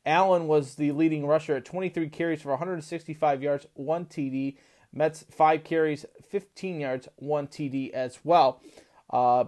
[0.05, 4.57] Allen was the leading rusher at 23 carries for 165 yards, one TD.
[4.95, 8.61] Mertz five carries, 15 yards, one TD as well.
[9.09, 9.45] Uh,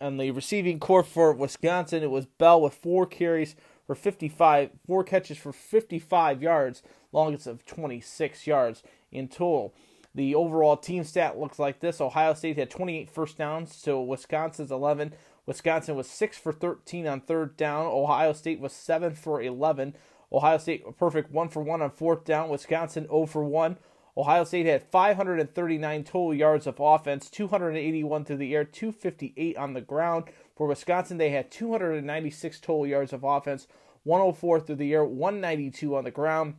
[0.00, 3.56] on the receiving corps for Wisconsin, it was Bell with four carries
[3.86, 6.82] for 55, four catches for 55 yards,
[7.12, 9.74] longest of 26 yards in total.
[10.14, 14.70] The overall team stat looks like this Ohio State had 28 first downs to Wisconsin's
[14.70, 15.14] 11.
[15.46, 17.86] Wisconsin was 6 for 13 on third down.
[17.86, 19.94] Ohio State was 7 for 11.
[20.32, 22.48] Ohio State perfect 1 for 1 on fourth down.
[22.48, 23.78] Wisconsin 0 for 1.
[24.18, 29.80] Ohio State had 539 total yards of offense, 281 through the air, 258 on the
[29.80, 30.24] ground.
[30.56, 33.68] For Wisconsin, they had 296 total yards of offense,
[34.02, 36.56] 104 through the air, 192 on the ground.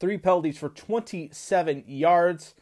[0.00, 2.56] Three penalties for 27 yards.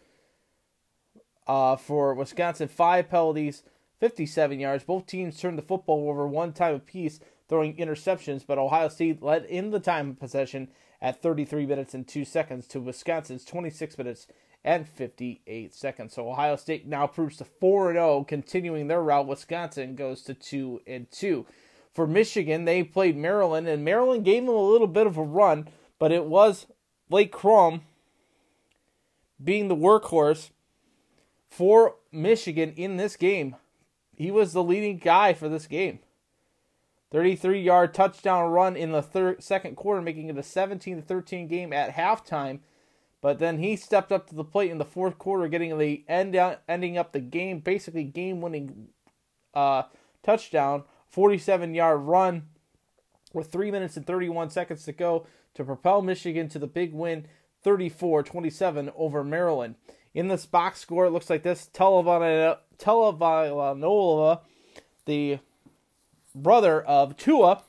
[1.46, 3.62] Uh, for Wisconsin, five penalties
[4.00, 4.84] 57 yards.
[4.84, 9.46] Both teams turned the football over one time apiece, throwing interceptions, but Ohio State led
[9.46, 10.68] in the time of possession
[11.00, 14.26] at 33 minutes and 2 seconds to Wisconsin's 26 minutes
[14.64, 16.14] and 58 seconds.
[16.14, 19.26] So Ohio State now proves to 4 0, continuing their route.
[19.26, 21.46] Wisconsin goes to 2 and 2.
[21.94, 25.68] For Michigan, they played Maryland, and Maryland gave them a little bit of a run,
[25.98, 26.66] but it was
[27.08, 27.80] Blake Corum
[29.42, 30.50] being the workhorse
[31.48, 33.56] for Michigan in this game.
[34.14, 36.00] He was the leading guy for this game.
[37.11, 41.73] 33 yard touchdown run in the third, second quarter, making it a 17 13 game
[41.73, 42.61] at halftime.
[43.21, 46.37] But then he stepped up to the plate in the fourth quarter, getting the end
[46.37, 48.88] out, ending up the game, basically game winning
[49.55, 49.85] uh,
[50.23, 52.49] touchdown, 47 yard run
[53.33, 57.27] with 3 minutes and 31 seconds to go to propel Michigan to the big win
[57.62, 59.75] 34 27 over Maryland.
[60.14, 64.40] In this box score, it looks like this Tagovailoa Tagovailoa,
[65.07, 65.38] the
[66.42, 67.62] brother of Tua,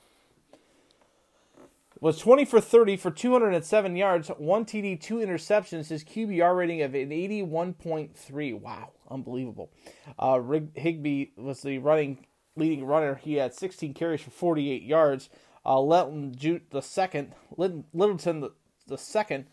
[2.01, 5.89] was 20 for 30 for 207 yards, one TD, two interceptions.
[5.89, 8.60] His QBR rating of an 81.3.
[8.60, 9.69] Wow, unbelievable.
[10.17, 10.41] Uh,
[10.75, 13.15] Higbee was the running leading runner.
[13.15, 15.29] He had 16 carries for 48 yards.
[15.65, 18.51] Uh, Littleton the second, Littleton the,
[18.88, 19.45] the second,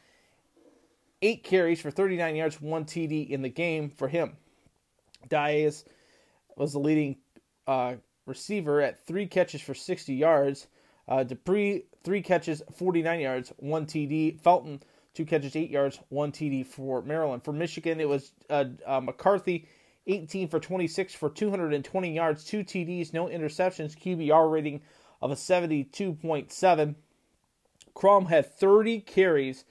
[1.21, 4.37] eight carries for 39 yards, one TD in the game for him.
[5.29, 5.85] Diaz
[6.57, 7.17] was the leading
[7.67, 7.95] uh,
[8.27, 10.67] receiver at three catches for 60 yards.
[11.09, 14.41] Uh, Dupree, three catches, 49 yards, one TD.
[14.41, 14.83] Felton,
[15.15, 17.45] two catches, eight yards, one TD for Maryland.
[17.45, 19.67] For Michigan, it was uh, uh, McCarthy,
[20.07, 24.83] 18 for 26 for 220 yards, two TDs, no interceptions, QBR rating
[25.23, 26.95] of a 72.7.
[27.95, 29.65] Corum had 30 carries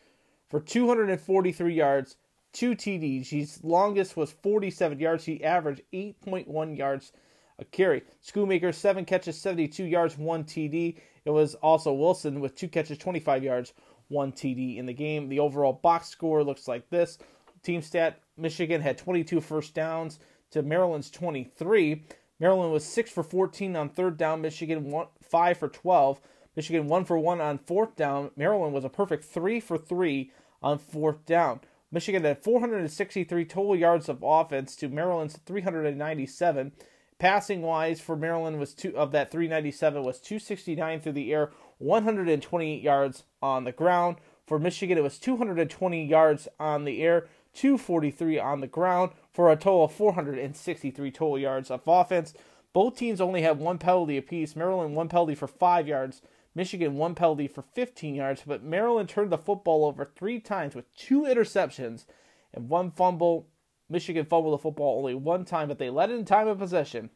[0.49, 2.17] for 243 yards,
[2.51, 3.27] two TDs.
[3.27, 5.25] His longest was 47 yards.
[5.25, 7.11] He averaged 8.1 yards
[7.59, 8.03] a carry.
[8.23, 10.97] Schoonmaker, seven catches, 72 yards, one TD.
[11.25, 13.73] It was also Wilson with two catches, 25 yards,
[14.09, 15.29] one TD in the game.
[15.29, 17.17] The overall box score looks like this.
[17.63, 20.19] Team stat Michigan had 22 first downs
[20.51, 22.03] to Maryland's 23.
[22.39, 24.41] Maryland was 6 for 14 on third down.
[24.41, 26.21] Michigan one, 5 for 12.
[26.55, 28.31] Michigan 1 for 1 on fourth down.
[28.35, 31.61] Maryland was a perfect 3 for 3 on fourth down.
[31.91, 36.71] Michigan had 463 total yards of offense to Maryland's 397.
[37.17, 42.81] Passing wise for Maryland was two of that 397 was 269 through the air, 128
[42.81, 44.17] yards on the ground.
[44.45, 49.55] For Michigan, it was 220 yards on the air, 243 on the ground for a
[49.55, 52.33] total of 463 total yards of offense.
[52.73, 54.55] Both teams only had one penalty apiece.
[54.55, 56.21] Maryland one penalty for five yards.
[56.53, 60.93] Michigan one penalty for 15 yards, but Maryland turned the football over three times with
[60.95, 62.05] two interceptions
[62.53, 63.47] and one fumble.
[63.89, 67.09] Michigan fumbled the football only one time, but they led in time of possession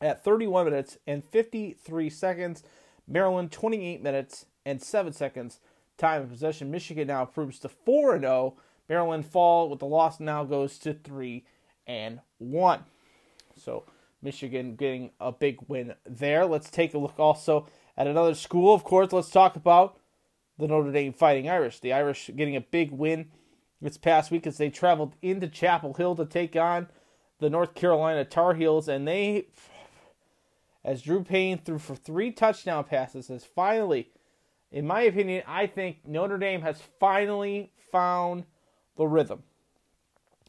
[0.00, 2.62] at 31 minutes and 53 seconds.
[3.08, 5.58] Maryland 28 minutes and 7 seconds
[5.98, 6.70] time of possession.
[6.70, 8.56] Michigan now improves to 4 and 0.
[8.88, 11.44] Maryland fall with the loss now goes to 3
[11.86, 12.84] and 1.
[13.56, 13.84] So
[14.22, 16.46] Michigan getting a big win there.
[16.46, 18.74] Let's take a look also at another school.
[18.74, 19.98] Of course, let's talk about
[20.58, 21.80] the Notre Dame Fighting Irish.
[21.80, 23.30] The Irish getting a big win
[23.80, 26.88] this past week as they traveled into Chapel Hill to take on
[27.38, 29.46] the North Carolina Tar Heels, and they,
[30.84, 34.10] as Drew Payne threw for three touchdown passes, has finally,
[34.70, 38.44] in my opinion, I think Notre Dame has finally found
[38.96, 39.42] the rhythm.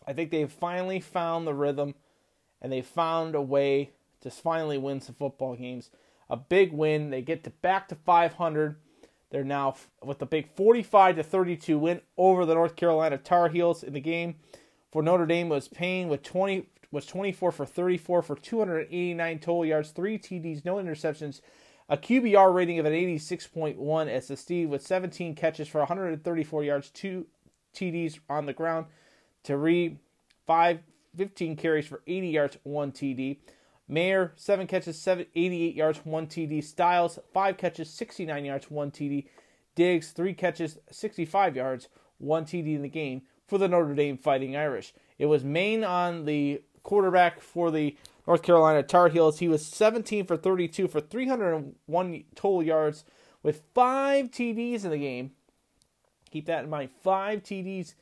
[0.06, 1.96] I think they've finally found the rhythm,
[2.62, 3.92] and they found a way
[4.22, 5.90] to finally win some football games.
[6.30, 7.10] A big win.
[7.10, 8.78] They get to back to 500
[9.32, 13.82] they're now with a big 45 to 32 win over the North Carolina Tar Heels
[13.82, 14.36] in the game.
[14.92, 19.92] For Notre Dame was Payne with 20 was 24 for 34 for 289 total yards,
[19.92, 21.40] three TDs, no interceptions,
[21.88, 26.90] a QBR rating of an 86.1 as the Steve with 17 catches for 134 yards,
[26.90, 27.28] two
[27.74, 28.88] TDs on the ground.
[29.44, 30.00] Tyree,
[30.46, 30.80] 5,
[31.16, 33.38] 15 carries for 80 yards, one TD.
[33.92, 36.64] Mayer, 7 catches, seven, 88 yards, 1 TD.
[36.64, 39.28] Styles, 5 catches, 69 yards, 1 TD.
[39.76, 44.56] Diggs, 3 catches, 65 yards, 1 TD in the game for the Notre Dame Fighting
[44.56, 44.94] Irish.
[45.20, 49.40] It was Maine on the quarterback for the North Carolina Tar Heels.
[49.40, 53.04] He was 17 for 32 for 301 total yards
[53.44, 55.32] with 5 TDs in the game.
[56.32, 56.92] Keep that in mind.
[57.04, 57.96] 5 TDs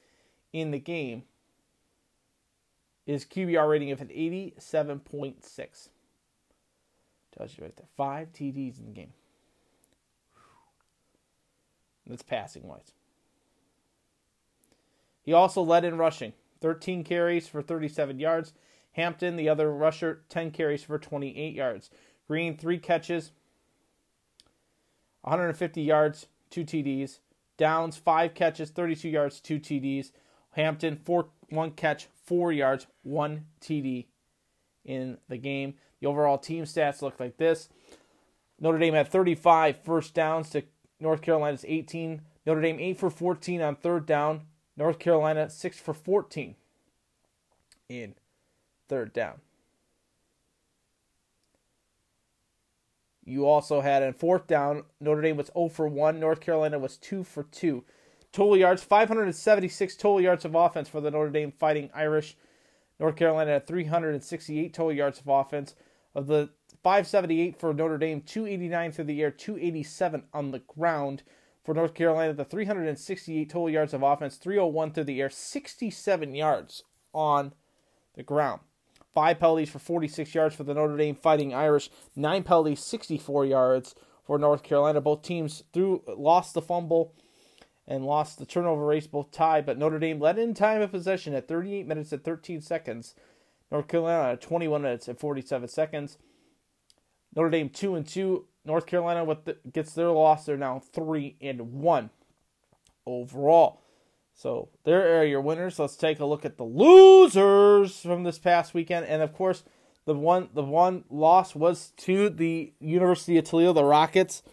[0.53, 1.23] in the game
[3.11, 5.89] his QBR rating of an 87.6.
[7.35, 7.87] Tells you right there.
[7.97, 9.13] Five TDs in the game.
[12.05, 12.91] That's passing wise.
[15.23, 18.53] He also led in rushing 13 carries for 37 yards.
[18.93, 21.89] Hampton, the other rusher, 10 carries for 28 yards.
[22.27, 23.31] Green, three catches,
[25.21, 27.19] 150 yards, two TDs.
[27.57, 30.11] Downs, five catches, 32 yards, two TDs.
[30.51, 34.05] Hampton, four, one catch, four yards, one TD
[34.85, 35.73] in the game.
[35.99, 37.69] The overall team stats look like this
[38.59, 40.63] Notre Dame had 35 first downs to
[40.99, 42.21] North Carolina's 18.
[42.45, 44.43] Notre Dame 8 for 14 on third down.
[44.77, 46.55] North Carolina 6 for 14
[47.89, 48.13] in
[48.87, 49.41] third down.
[53.25, 54.83] You also had a fourth down.
[54.99, 56.19] Notre Dame was 0 for 1.
[56.19, 57.83] North Carolina was 2 for 2.
[58.31, 62.37] Total yards 576 total yards of offense for the Notre Dame Fighting Irish.
[62.99, 65.75] North Carolina had 368 total yards of offense.
[66.15, 66.49] Of the
[66.83, 71.23] 578 for Notre Dame, 289 through the air, 287 on the ground.
[71.63, 76.83] For North Carolina, the 368 total yards of offense, 301 through the air, 67 yards
[77.13, 77.53] on
[78.15, 78.61] the ground.
[79.13, 81.89] Five penalties for 46 yards for the Notre Dame Fighting Irish.
[82.15, 85.01] Nine penalties, 64 yards for North Carolina.
[85.01, 87.13] Both teams threw lost the fumble
[87.89, 91.33] and lost the turnover race, both tied, but Notre Dame led in time of possession
[91.33, 93.15] at 38 minutes and 13 seconds.
[93.71, 96.19] North Carolina at 21 minutes and 47 seconds.
[97.35, 98.45] Notre Dame 2 and 2.
[98.63, 100.45] North Carolina with the, gets their loss.
[100.45, 102.11] They're now 3 and 1
[103.07, 103.81] overall.
[104.35, 105.79] So there are your winners.
[105.79, 109.07] Let's take a look at the losers from this past weekend.
[109.07, 109.63] And of course,
[110.05, 114.43] the one the one loss was to the University of Toledo, the Rockets.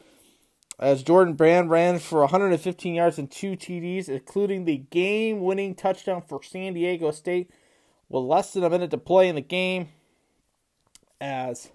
[0.79, 6.23] As Jordan Brand ran for 115 yards and two TDs, including the game winning touchdown
[6.23, 7.51] for San Diego State
[8.09, 9.89] with less than a minute to play in the game.
[11.19, 11.71] As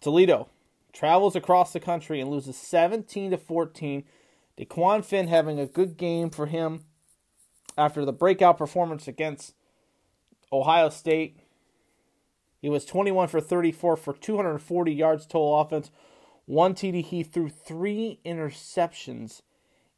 [0.00, 0.48] Toledo
[0.92, 4.04] travels across the country and loses 17 to 14.
[4.58, 6.84] DeQuan Finn having a good game for him
[7.76, 9.54] after the breakout performance against
[10.52, 11.38] Ohio State.
[12.60, 15.90] He was 21 for 34 for 240 yards total offense,
[16.46, 17.04] one TD.
[17.04, 19.42] He threw three interceptions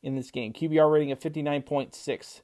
[0.03, 0.53] in this game.
[0.53, 2.41] QBR rating of 59.6.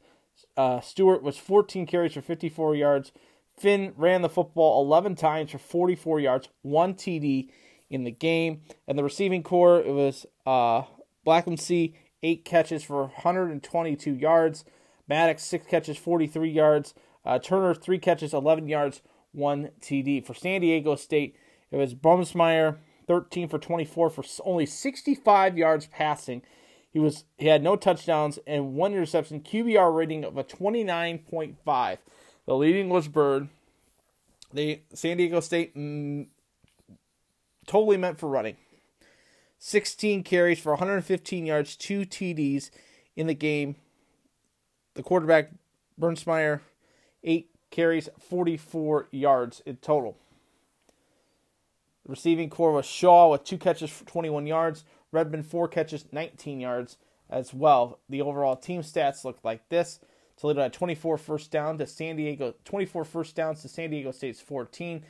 [0.56, 3.12] Uh, Stuart was 14 carries for 54 yards.
[3.58, 7.48] Finn ran the football 11 times for 44 yards, one TD
[7.88, 8.62] in the game.
[8.86, 10.82] And the receiving core, it was uh,
[11.26, 14.64] Blankumsee, eight catches for 122 yards.
[15.08, 16.94] Maddox, six catches, 43 yards.
[17.24, 19.02] Uh, Turner, three catches, 11 yards,
[19.36, 20.24] one TD.
[20.24, 21.36] For San Diego State,
[21.70, 26.42] it was Burmeister, 13 for 24 for only 65 yards passing.
[26.90, 29.40] He was he had no touchdowns and one interception.
[29.40, 31.98] QBR rating of a 29.5.
[32.46, 33.48] The leading was Byrd.
[34.52, 36.28] The San Diego State mm,
[37.66, 38.56] totally meant for running.
[39.58, 42.70] 16 carries for 115 yards, two TDs
[43.16, 43.76] in the game.
[44.94, 45.50] The quarterback,
[45.98, 46.62] Burmeister,
[47.24, 50.16] eight carries, 44 yards in total.
[52.06, 56.98] Receiving core was Shaw with two catches for 21 yards, Redmond, four catches, 19 yards
[57.28, 57.98] as well.
[58.08, 59.98] The overall team stats look like this.
[60.36, 64.40] Toledo had 24 first down to San Diego, 24 first downs to San Diego State's
[64.40, 65.02] 14.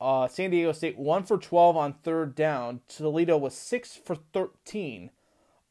[0.00, 2.80] Uh, San Diego State one for 12 on third down.
[2.88, 5.10] Toledo was six for 13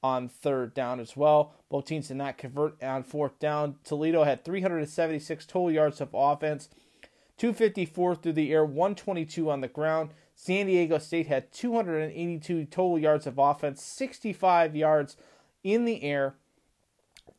[0.02, 1.54] on third down as well.
[1.70, 3.76] Both teams did not convert on fourth down.
[3.84, 6.70] Toledo had 376 total yards of offense,
[7.38, 10.12] 254 through the air, 122 on the ground.
[10.36, 15.18] San Diego State had 282 total yards of offense, 65 yards
[15.64, 16.36] in the air,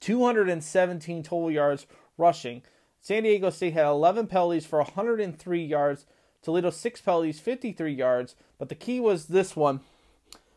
[0.00, 1.86] 217 total yards
[2.18, 2.62] rushing.
[3.00, 6.06] San Diego State had 11 penalties for 103 yards.
[6.42, 8.34] Toledo six penalties, 53 yards.
[8.58, 9.80] But the key was this one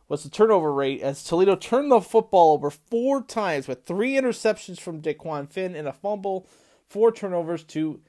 [0.07, 4.79] was the turnover rate as Toledo turned the football over four times with three interceptions
[4.79, 6.47] from DeQuan Finn and a fumble,
[6.87, 8.01] four turnovers to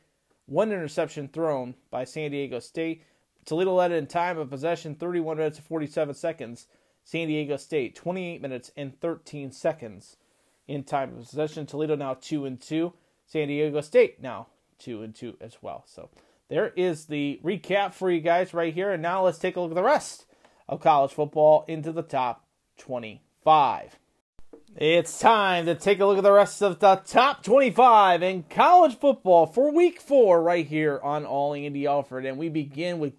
[0.46, 3.02] one interception thrown by San Diego State.
[3.44, 6.66] Toledo led in time of possession 31 minutes and 47 seconds.
[7.04, 10.16] San Diego State 28 minutes and 13 seconds
[10.66, 11.66] in time of possession.
[11.66, 12.92] Toledo now 2 and 2.
[13.26, 15.84] San Diego State now 2 and 2 as well.
[15.86, 16.08] So
[16.48, 18.90] there is the recap for you guys right here.
[18.90, 20.26] And now let's take a look at the rest
[20.68, 22.44] of college football into the top
[22.78, 23.98] 25.
[24.76, 28.98] It's time to take a look at the rest of the top 25 in college
[28.98, 32.26] football for week four right here on All Andy Alford.
[32.26, 33.12] And we begin with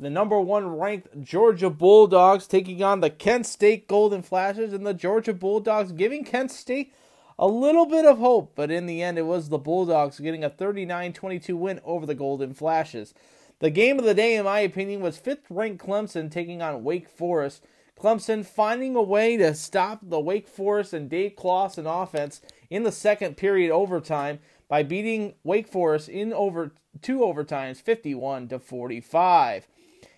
[0.00, 4.94] the number one ranked Georgia Bulldogs taking on the Kent State Golden Flashes, and the
[4.94, 6.92] Georgia Bulldogs giving Kent State
[7.38, 10.50] a little bit of hope, but in the end, it was the Bulldogs getting a
[10.50, 13.14] 39 22 win over the Golden Flashes.
[13.64, 17.08] The game of the day, in my opinion, was fifth ranked Clemson taking on Wake
[17.08, 17.64] Forest.
[17.98, 22.92] Clemson finding a way to stop the Wake Forest and Dave Clawson offense in the
[22.92, 29.66] second period overtime by beating Wake Forest in over two overtimes, 51 to 45.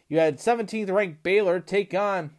[0.08, 2.32] You had 17th ranked Baylor take on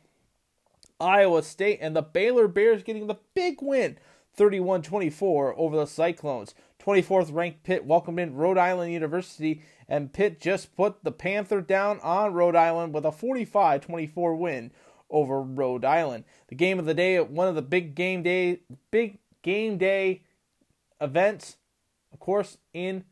[0.99, 3.97] Iowa State, and the Baylor Bears getting the big win,
[4.35, 6.53] 31 24 over the Cyclones.
[6.87, 11.99] 24th ranked Pitt welcomed in Rhode Island University, and Pitt just put the Panther down
[11.99, 14.71] on Rhode Island with a 45 24 win
[15.09, 16.23] over Rhode Island.
[16.47, 20.23] The game of the day, at one of the big game day, big game day
[21.01, 21.57] events,
[22.13, 23.03] of course, in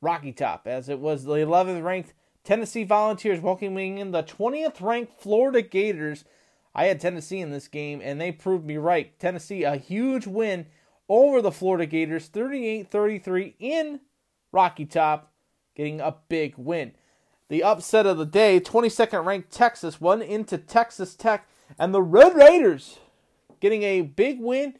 [0.00, 5.20] Rocky Top, as it was the 11th ranked Tennessee Volunteers welcoming in the 20th ranked
[5.20, 6.24] Florida Gators.
[6.72, 9.18] I had Tennessee in this game, and they proved me right.
[9.18, 10.66] Tennessee, a huge win
[11.08, 14.00] over the Florida Gators, 38 33 in
[14.52, 15.32] Rocky Top,
[15.74, 16.92] getting a big win.
[17.48, 22.34] The upset of the day 22nd ranked Texas won into Texas Tech, and the Red
[22.34, 22.98] Raiders
[23.60, 24.74] getting a big win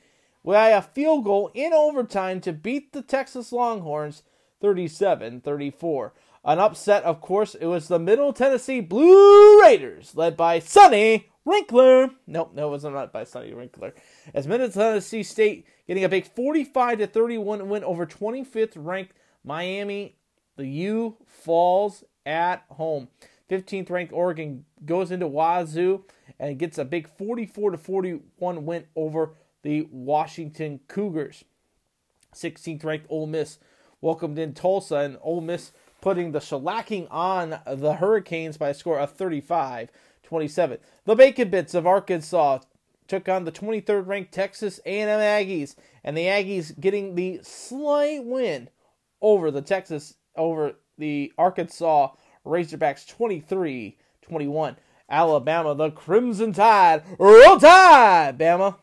[0.45, 4.23] by a field goal in overtime to beat the Texas Longhorns
[4.61, 6.13] 37 34.
[6.45, 12.11] An upset, of course, it was the Middle Tennessee Blue Raiders, led by Sonny Winkler.
[12.27, 13.93] Nope, no, it wasn't led by Sonny Winkler.
[14.33, 20.17] As Middle Tennessee State getting a big 45 to 31 win over 25th ranked Miami.
[20.57, 23.09] The U falls at home.
[23.51, 26.05] 15th ranked Oregon goes into Wazoo
[26.39, 31.45] and gets a big 44 to 41 win over the Washington Cougars.
[32.35, 33.59] 16th ranked Ole Miss
[34.01, 38.99] welcomed in Tulsa and Ole Miss putting the shellacking on the Hurricanes by a score
[38.99, 39.91] of 35
[40.23, 40.79] 27.
[41.07, 42.59] The Bacon Bits of Arkansas
[43.09, 48.69] took on the 23rd ranked Texas A&M Aggies, and the Aggies getting the slight win
[49.21, 52.11] over the Texas over the Arkansas
[52.47, 54.77] Razorbacks 23-21.
[55.11, 58.77] Alabama, the Crimson Tide, roll tide, Bama,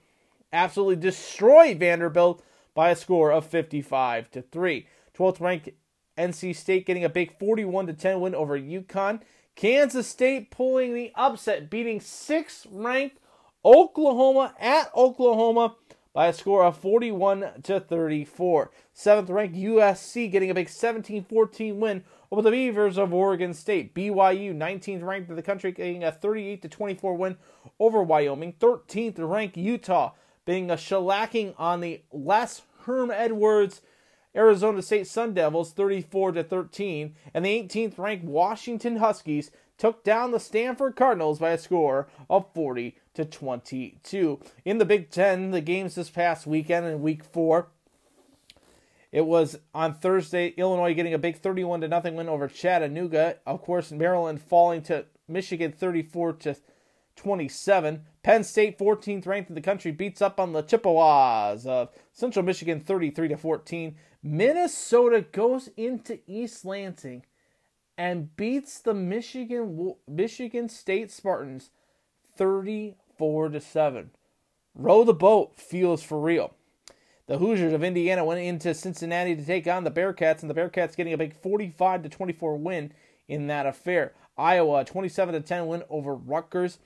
[0.52, 4.88] absolutely destroyed Vanderbilt by a score of 55 to 3.
[5.16, 5.70] 12th ranked
[6.18, 9.22] NC State getting a big 41 to 10 win over UConn.
[9.56, 13.20] Kansas State pulling the upset, beating 6th ranked
[13.66, 15.76] Oklahoma at Oklahoma
[16.14, 18.70] by a score of 41 to 34.
[18.96, 23.96] 7th ranked USC getting a big 17-14 win over the Beavers of Oregon State.
[23.96, 27.38] BYU 19th ranked in the country getting a 38 to 24 win
[27.80, 28.54] over Wyoming.
[28.54, 30.12] 13th ranked Utah
[30.46, 33.82] being a shellacking on the Les Herm Edwards
[34.36, 40.32] Arizona State Sun Devils 34 to 13, and the 18th ranked Washington Huskies took down
[40.32, 44.40] the Stanford Cardinals by a score of 40 to 22.
[44.64, 47.68] In the Big 10, the games this past weekend in week 4,
[49.12, 53.38] it was on Thursday, Illinois getting a big 31 to nothing win over Chattanooga.
[53.46, 56.58] Of course, Maryland falling to Michigan 34 to
[57.16, 58.04] 27.
[58.24, 62.82] Penn State, 14th ranked in the country, beats up on the Chippewas of Central Michigan
[62.82, 63.96] 33 to 14.
[64.22, 67.24] Minnesota goes into East Lansing
[67.98, 71.70] and beats the Michigan Michigan State Spartans
[73.18, 74.12] 34 to 7.
[74.74, 76.54] Row the boat feels for real.
[77.28, 80.96] The Hoosiers of Indiana went into Cincinnati to take on the Bearcats, and the Bearcats
[80.96, 82.94] getting a big 45 to 24 win
[83.28, 84.14] in that affair.
[84.38, 86.80] Iowa 27 to 10 win over Rutgers.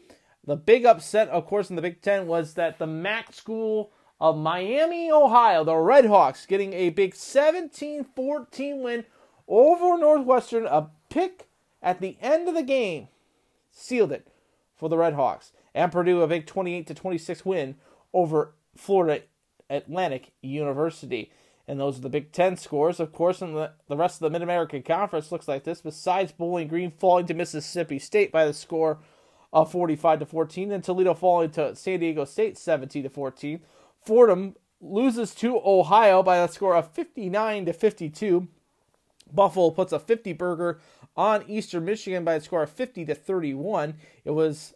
[0.45, 4.37] The big upset, of course, in the Big Ten was that the MAC school of
[4.37, 9.05] Miami, Ohio, the Redhawks, getting a big 17 14 win
[9.47, 10.65] over Northwestern.
[10.65, 11.49] A pick
[11.81, 13.09] at the end of the game
[13.71, 14.27] sealed it
[14.75, 15.51] for the Redhawks.
[15.73, 17.75] And Purdue, a big 28 to 26 win
[18.13, 19.23] over Florida
[19.69, 21.31] Atlantic University.
[21.67, 22.99] And those are the Big Ten scores.
[22.99, 26.31] Of course, in the, the rest of the Mid American Conference looks like this, besides
[26.31, 28.99] Bowling Green falling to Mississippi State by the score
[29.53, 33.59] of 45 to 14, and Toledo falling to San Diego State 17 to 14.
[34.03, 38.47] Fordham loses to Ohio by a score of 59 to 52.
[39.31, 40.79] Buffalo puts a 50 burger
[41.15, 43.95] on Eastern Michigan by a score of 50 to 31.
[44.25, 44.73] It was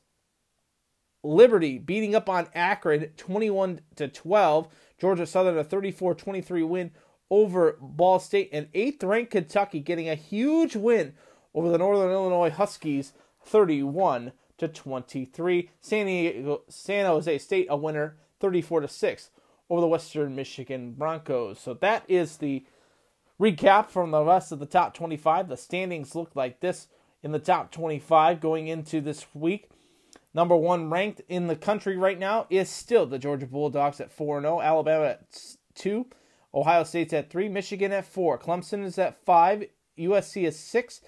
[1.23, 4.67] Liberty beating up on Akron 21 to 12.
[4.99, 6.91] Georgia Southern a 34-23 win
[7.29, 11.13] over Ball State and 8th ranked Kentucky getting a huge win
[11.53, 13.13] over the Northern Illinois Huskies
[13.45, 15.69] 31 to 23.
[15.81, 19.29] San Diego San Jose State a winner 34 to 6
[19.69, 21.59] over the Western Michigan Broncos.
[21.59, 22.65] So that is the
[23.39, 25.47] recap from the rest of the top 25.
[25.47, 26.87] The standings look like this
[27.21, 29.69] in the top 25 going into this week.
[30.33, 34.41] Number one ranked in the country right now is still the Georgia Bulldogs at 4
[34.41, 36.07] 0, Alabama at 2,
[36.53, 39.65] Ohio State's at 3, Michigan at 4, Clemson is at 5,
[39.99, 41.01] USC is 6,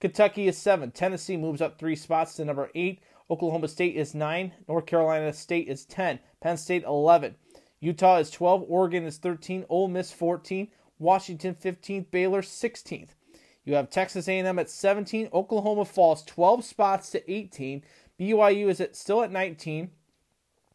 [0.00, 3.00] Kentucky is 7, Tennessee moves up 3 spots to number 8,
[3.32, 4.52] Oklahoma State is 9.
[4.68, 6.18] North Carolina State is 10.
[6.42, 7.34] Penn State 11.
[7.80, 8.66] Utah is 12.
[8.68, 9.64] Oregon is 13.
[9.70, 10.68] Ole Miss 14.
[10.98, 12.10] Washington 15th.
[12.10, 13.14] Baylor 16th.
[13.64, 15.30] You have Texas A&M at 17.
[15.32, 17.82] Oklahoma falls 12 spots to 18.
[18.22, 19.90] BYU is at, still at 19.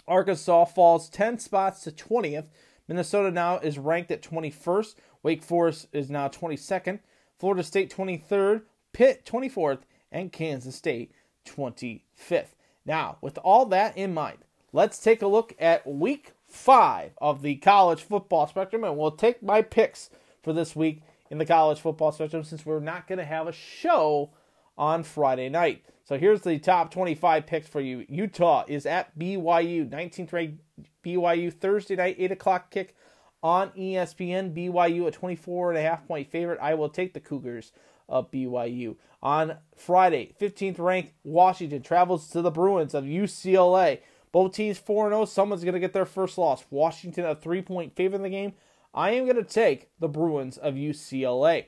[0.07, 2.47] Arkansas falls 10 spots to 20th.
[2.87, 4.95] Minnesota now is ranked at 21st.
[5.23, 6.99] Wake Forest is now 22nd.
[7.39, 8.63] Florida State 23rd.
[8.91, 9.79] Pitt 24th.
[10.11, 11.11] And Kansas State
[11.45, 12.55] 25th.
[12.85, 14.39] Now, with all that in mind,
[14.73, 19.43] let's take a look at week five of the college football spectrum, and we'll take
[19.43, 20.09] my picks
[20.41, 23.51] for this week in the college football spectrum since we're not going to have a
[23.51, 24.31] show
[24.77, 25.83] on Friday night.
[26.07, 28.05] So here's the top 25 picks for you.
[28.07, 30.63] Utah is at BYU, 19th ranked
[31.03, 32.95] BYU Thursday night, 8 o'clock kick
[33.43, 34.55] on ESPN.
[34.55, 36.59] BYU a 24 and a half point favorite.
[36.61, 37.73] I will take the Cougars
[38.07, 38.95] of BYU.
[39.21, 43.99] On Friday, 15th ranked Washington travels to the Bruins of UCLA.
[44.31, 45.25] Both teams 4 0.
[45.25, 46.63] Someone's going to get their first loss.
[46.69, 48.53] Washington, a three point favorite in the game.
[48.93, 51.65] I am going to take the Bruins of UCLA.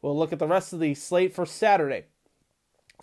[0.00, 2.06] We'll look at the rest of the slate for Saturday.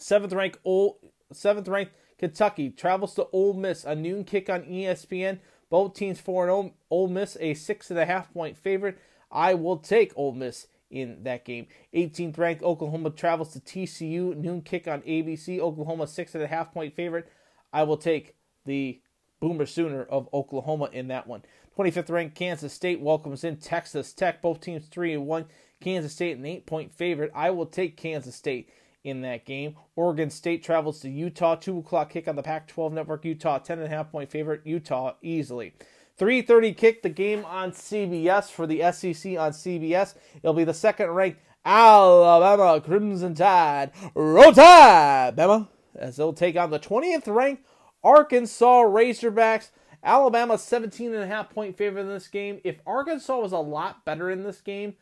[0.02, 0.98] Seventh ranked old,
[1.32, 3.86] seventh ranked Kentucky travels to Ole Miss.
[3.86, 5.40] A noon kick on ESPN.
[5.70, 6.74] Both teams 4 0.
[6.90, 8.98] Ole Miss, a six and a half point favorite.
[9.32, 11.68] I will take Ole Miss in that game.
[11.94, 14.36] 18th ranked Oklahoma travels to TCU.
[14.36, 15.60] Noon kick on ABC.
[15.60, 17.30] Oklahoma six and a half point favorite.
[17.72, 18.36] I will take
[18.66, 19.00] the
[19.40, 21.44] Boomer Sooner of Oklahoma in that one.
[21.78, 24.42] 25th ranked Kansas State welcomes in Texas Tech.
[24.42, 25.46] Both teams three and one.
[25.80, 27.32] Kansas State an eight point favorite.
[27.36, 28.70] I will take Kansas State
[29.04, 29.76] in that game.
[29.96, 31.56] Oregon State travels to Utah.
[31.56, 33.26] 2 o'clock kick on the Pac 12 network.
[33.26, 34.62] Utah, 10.5 point favorite.
[34.66, 35.74] Utah easily.
[36.20, 40.16] 3.30 kick the game on CBS for the SEC on CBS.
[40.36, 43.92] It'll be the second ranked Alabama Crimson Tide.
[44.14, 47.66] Roll Tide, Bama, as they'll take on the 20th ranked
[48.04, 49.70] Arkansas Razorbacks.
[50.04, 52.60] Alabama 17 and a half point favorite in this game.
[52.64, 54.96] If Arkansas was a lot better in this game,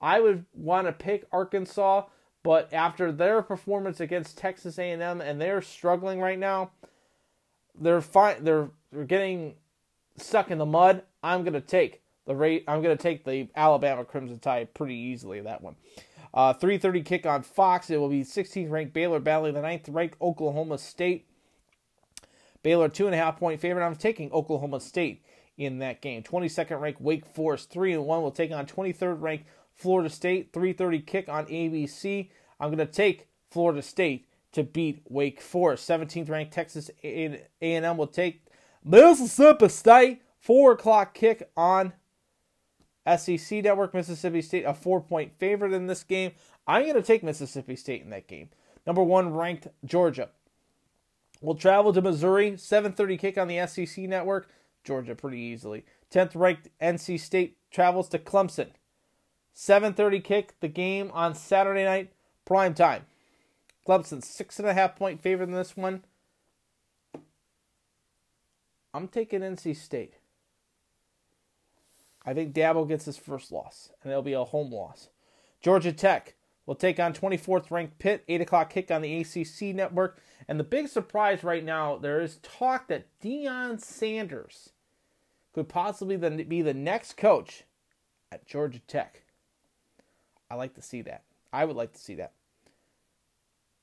[0.00, 2.04] I would want to pick Arkansas,
[2.46, 6.70] but after their performance against Texas A&M and they're struggling right now,
[7.74, 9.56] they're fine they're, they're getting
[10.16, 11.02] stuck in the mud.
[11.24, 15.40] I'm going to take the rate I'm to take the Alabama Crimson Tide pretty easily
[15.40, 15.74] that one.
[16.32, 17.90] Uh, 3:30 kick on Fox.
[17.90, 21.26] It will be 16th ranked Baylor battling the 9th ranked Oklahoma State.
[22.62, 23.84] Baylor two and a half point favorite.
[23.84, 25.24] I'm taking Oklahoma State
[25.58, 26.22] in that game.
[26.22, 30.52] 22nd ranked Wake Forest three and one will take on 23rd ranked Florida State.
[30.52, 32.30] 3:30 kick on ABC.
[32.58, 35.88] I'm going to take Florida State to beat Wake Forest.
[35.88, 38.46] 17th ranked Texas A&M will take
[38.84, 40.22] Mississippi State.
[40.38, 41.92] Four o'clock kick on
[43.16, 43.92] SEC Network.
[43.94, 46.32] Mississippi State a four point favorite in this game.
[46.66, 48.48] I'm going to take Mississippi State in that game.
[48.86, 50.30] Number one ranked Georgia
[51.40, 52.52] will travel to Missouri.
[52.52, 54.48] 7:30 kick on the SEC network.
[54.84, 55.84] Georgia pretty easily.
[56.12, 58.68] 10th ranked NC State travels to Clemson.
[59.56, 62.12] 7:30 kick the game on Saturday night
[62.44, 63.06] prime time.
[63.88, 66.04] Clemson six and a half point favorite in this one.
[68.92, 70.14] I'm taking NC State.
[72.24, 75.08] I think Dabo gets his first loss, and it'll be a home loss.
[75.60, 76.34] Georgia Tech
[76.66, 80.20] will take on 24th ranked Pitt, 8 o'clock kick on the ACC network.
[80.48, 84.70] And the big surprise right now, there is talk that Deion Sanders
[85.54, 87.64] could possibly be the next coach
[88.32, 89.22] at Georgia Tech.
[90.50, 91.22] I like to see that.
[91.52, 92.32] I would like to see that.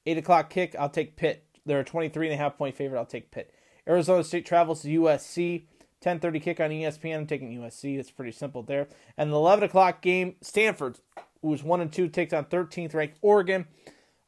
[0.05, 1.45] 8 o'clock kick, I'll take Pitt.
[1.65, 2.99] They're a 23 and a half point favorite.
[2.99, 3.53] I'll take Pitt.
[3.87, 5.65] Arizona State travels to USC.
[6.01, 7.19] 10:30 kick on ESPN.
[7.19, 7.97] I'm taking USC.
[7.97, 8.87] It's pretty simple there.
[9.17, 10.99] And the 11 o'clock game, Stanford,
[11.41, 13.67] who's one and two, takes on 13th ranked Oregon.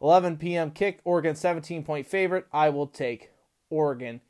[0.02, 0.72] 11 p.m.
[0.72, 1.00] kick.
[1.04, 2.48] Oregon 17 point favorite.
[2.54, 3.32] I will take
[3.70, 4.22] Oregon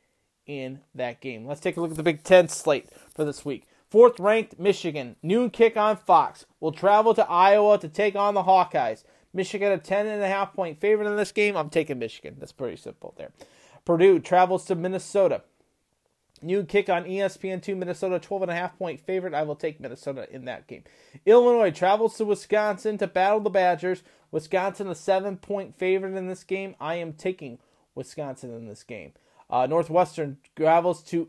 [0.46, 1.46] in that game.
[1.46, 3.66] Let's take a look at the Big Ten slate for this week.
[3.90, 8.42] Fourth ranked Michigan, noon kick on Fox, will travel to Iowa to take on the
[8.42, 9.04] Hawkeyes.
[9.32, 11.56] Michigan a 10 and a half point favorite in this game.
[11.56, 12.36] I'm taking Michigan.
[12.38, 13.32] That's pretty simple there.
[13.84, 15.42] Purdue travels to Minnesota.
[16.42, 19.34] New kick on ESPN2, Minnesota 12 and a half point favorite.
[19.34, 20.84] I will take Minnesota in that game.
[21.24, 24.02] Illinois travels to Wisconsin to battle the Badgers.
[24.30, 26.74] Wisconsin a seven point favorite in this game.
[26.80, 27.58] I am taking
[27.94, 29.12] Wisconsin in this game.
[29.48, 31.28] Uh, Northwestern travels to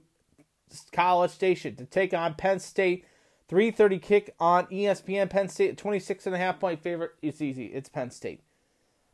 [0.91, 3.05] College Station to take on Penn State.
[3.49, 5.29] 3:30 kick on ESPN.
[5.29, 7.11] Penn State 26 and a half point favorite.
[7.21, 7.67] It's easy.
[7.67, 8.43] It's Penn State.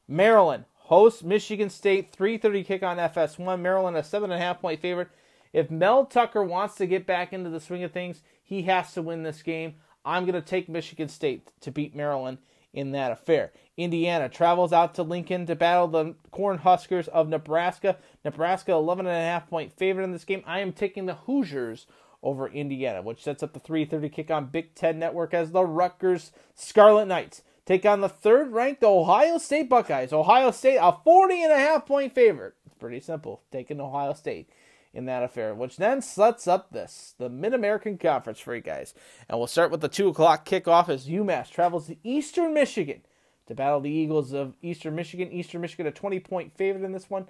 [0.08, 2.12] Maryland hosts Michigan State.
[2.12, 3.62] 3:30 kick on FS1.
[3.62, 5.10] Maryland a seven and a half point favorite.
[5.52, 9.04] If Mel Tucker wants to get back into the swing of things, he has to
[9.04, 9.76] win this game.
[10.04, 12.40] I'm going to take Michigan State to beat Maryland
[12.74, 13.52] in that affair.
[13.78, 17.98] Indiana travels out to Lincoln to battle the Cornhuskers of Nebraska.
[18.26, 20.44] Nebraska 11 and a half point favorite in this game.
[20.46, 21.86] I am taking the Hoosiers
[22.22, 26.32] over Indiana, which sets up the 3:30 kick on Big 10 network as the Rutgers
[26.56, 30.14] Scarlet Knights take on the third ranked Ohio State Buckeyes.
[30.14, 32.56] Ohio State a 40 and a half point favorite.
[32.66, 33.42] It's pretty simple.
[33.52, 34.50] Taking Ohio State
[34.94, 38.94] in that affair, which then sets up this, the Mid American Conference for you guys.
[39.28, 43.02] And we'll start with the 2 o'clock kickoff as UMass travels to Eastern Michigan
[43.48, 45.32] to battle the Eagles of Eastern Michigan.
[45.32, 47.28] Eastern Michigan, a 20 point favorite in this one.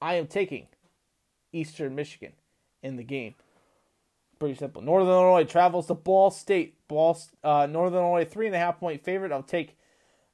[0.00, 0.68] I am taking
[1.52, 2.32] Eastern Michigan
[2.82, 3.34] in the game.
[4.38, 4.82] Pretty simple.
[4.82, 6.76] Northern Illinois travels to Ball State.
[6.88, 9.32] Ball, uh, Northern Illinois, three and a half point favorite.
[9.32, 9.76] I'll take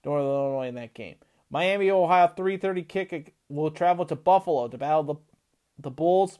[0.04, 1.16] Northern Illinois in that game.
[1.50, 5.16] Miami, Ohio, 3:30 kick will travel to Buffalo to battle the
[5.82, 6.38] the Bulls.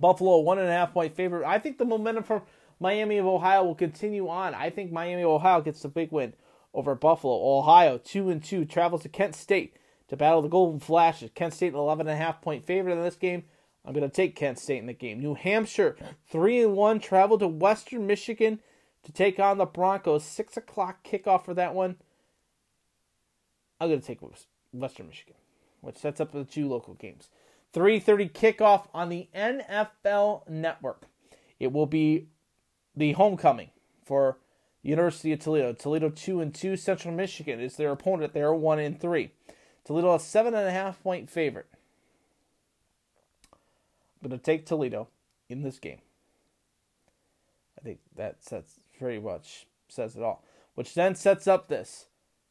[0.00, 1.46] Buffalo, one and a half point favorite.
[1.46, 2.42] I think the momentum for
[2.78, 4.54] Miami of Ohio will continue on.
[4.54, 6.32] I think Miami of Ohio gets the big win
[6.72, 7.58] over Buffalo.
[7.58, 9.76] Ohio, two and two, travels to Kent State
[10.08, 11.30] to battle the Golden Flashes.
[11.34, 13.44] Kent State, 11 and a half point favorite in this game.
[13.84, 15.20] I'm going to take Kent State in the game.
[15.20, 15.96] New Hampshire,
[16.28, 18.60] three and one, travel to Western Michigan
[19.04, 20.24] to take on the Broncos.
[20.24, 21.96] Six o'clock kickoff for that one.
[23.80, 24.20] I'm going to take
[24.72, 25.36] Western Michigan,
[25.80, 27.30] which sets up the two local games.
[27.72, 31.06] 3:30 kickoff on the NFL Network.
[31.58, 32.28] It will be
[32.96, 33.70] the homecoming
[34.04, 34.38] for
[34.82, 35.72] University of Toledo.
[35.72, 36.76] Toledo two and two.
[36.76, 38.32] Central Michigan is their opponent.
[38.32, 39.32] They are one and three.
[39.84, 41.66] Toledo a seven and a half point favorite.
[44.22, 45.08] I'm going to take Toledo
[45.48, 46.00] in this game.
[47.78, 50.44] I think that sets very much says it all.
[50.74, 52.06] Which then sets up this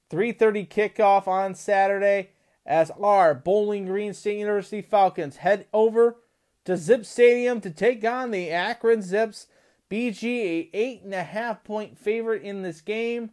[0.09, 2.31] 3:30 kickoff on Saturday
[2.69, 6.17] as our Bowling Green State University Falcons head over
[6.65, 9.47] to Zip Stadium to take on the Akron Zips.
[9.89, 13.31] BG a eight and a half point favorite in this game.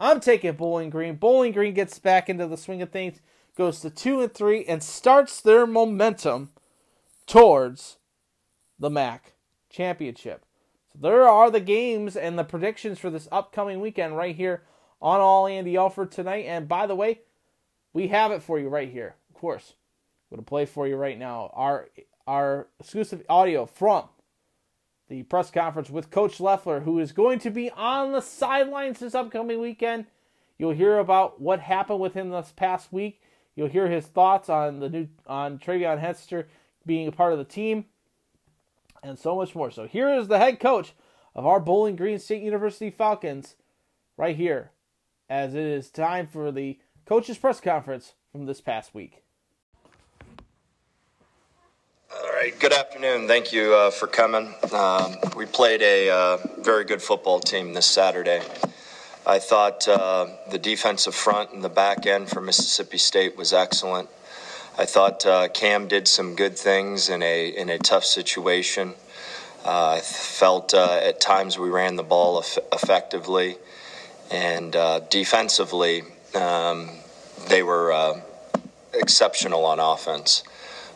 [0.00, 1.16] I'm taking Bowling Green.
[1.16, 3.20] Bowling Green gets back into the swing of things,
[3.58, 6.50] goes to two and three, and starts their momentum
[7.26, 7.98] towards
[8.78, 9.34] the MAC
[9.68, 10.46] championship.
[10.94, 14.62] So there are the games and the predictions for this upcoming weekend right here
[15.02, 16.46] on All Andy Alford tonight.
[16.46, 17.20] And by the way,
[17.96, 19.14] we have it for you right here.
[19.30, 19.72] Of course,
[20.30, 21.88] I'm going to play for you right now our
[22.26, 24.04] our exclusive audio from
[25.08, 29.14] the press conference with Coach Loeffler, who is going to be on the sidelines this
[29.14, 30.04] upcoming weekend.
[30.58, 33.22] You'll hear about what happened with him this past week.
[33.54, 36.48] You'll hear his thoughts on the new on TreVeyon Hester
[36.84, 37.86] being a part of the team,
[39.02, 39.70] and so much more.
[39.70, 40.92] So here is the head coach
[41.34, 43.56] of our Bowling Green State University Falcons,
[44.18, 44.72] right here,
[45.30, 49.22] as it is time for the coaches press conference from this past week.
[52.12, 52.58] All right.
[52.58, 53.28] Good afternoon.
[53.28, 54.52] Thank you uh, for coming.
[54.72, 58.42] Um, we played a uh, very good football team this Saturday.
[59.26, 64.08] I thought uh, the defensive front and the back end for Mississippi State was excellent.
[64.78, 68.94] I thought uh, Cam did some good things in a in a tough situation.
[69.64, 73.56] Uh, I felt uh, at times we ran the ball eff- effectively,
[74.30, 74.76] and
[75.10, 76.04] defensively
[76.36, 76.90] um,
[77.48, 78.22] they were
[78.94, 80.42] exceptional on offense.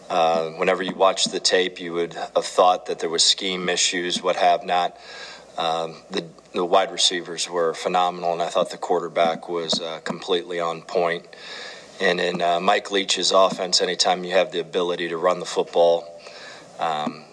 [0.08, 4.22] Uh, whenever you watch the tape, you would have thought that there was scheme issues,
[4.22, 4.96] what have not.
[5.56, 10.58] Um, the, the, wide receivers were phenomenal, and I thought the quarterback was uh, completely
[10.58, 11.26] on point.
[12.00, 16.20] And in uh, Mike Leach's offense, anytime you have the ability to run the football
[16.80, 17.24] um,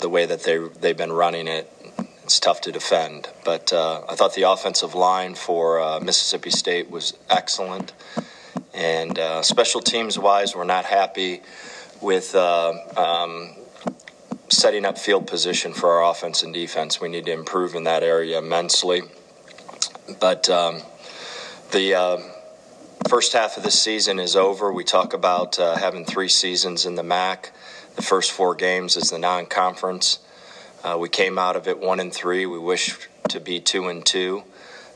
[0.00, 1.72] the way that they they've been running it,
[2.28, 3.26] it's tough to defend.
[3.42, 7.94] But uh, I thought the offensive line for uh, Mississippi State was excellent,
[8.74, 11.40] and uh, special teams wise, we're not happy
[12.02, 13.56] with uh, um,
[14.50, 17.00] setting up field position for our offense and defense.
[17.00, 19.00] We need to improve in that area immensely.
[20.20, 20.82] But um,
[21.70, 22.18] the uh,
[23.08, 24.70] first half of the season is over.
[24.70, 27.52] We talk about uh, having three seasons in the MAC.
[27.96, 30.18] The first four games is the non-conference.
[30.84, 32.46] Uh, we came out of it one and three.
[32.46, 32.96] We wish
[33.28, 34.44] to be two and two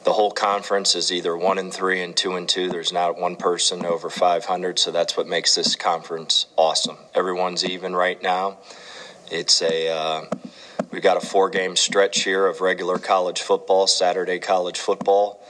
[0.04, 2.68] the whole conference is either one and three and two and two.
[2.68, 6.96] There's not one person over 500, so that's what makes this conference awesome.
[7.14, 8.58] Everyone's even right now.
[9.30, 10.24] It's a uh,
[10.90, 15.40] we've got a four-game stretch here of regular college football, Saturday college football,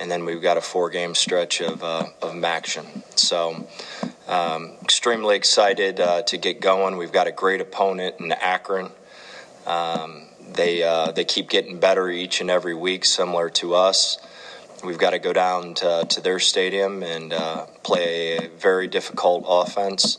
[0.00, 2.86] and then we've got a four-game stretch of uh, of action.
[3.14, 3.66] So.
[4.26, 6.98] Um, extremely excited uh, to get going.
[6.98, 8.90] We've got a great opponent in Akron.
[9.68, 10.22] Um,
[10.54, 14.18] they uh, they keep getting better each and every week, similar to us.
[14.82, 19.44] We've got to go down to, to their stadium and uh, play a very difficult
[19.46, 20.18] offense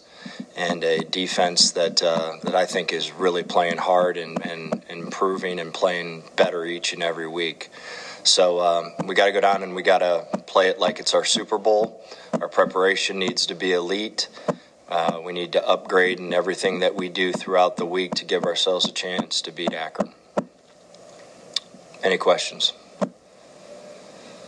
[0.55, 5.59] and a defense that uh, that I think is really playing hard and, and improving
[5.59, 7.69] and playing better each and every week.
[8.23, 11.13] So um, we got to go down and we got to play it like it's
[11.13, 12.03] our Super Bowl.
[12.39, 14.27] Our preparation needs to be elite.
[14.89, 18.43] Uh, we need to upgrade in everything that we do throughout the week to give
[18.43, 20.13] ourselves a chance to beat Akron.
[22.03, 22.73] Any questions?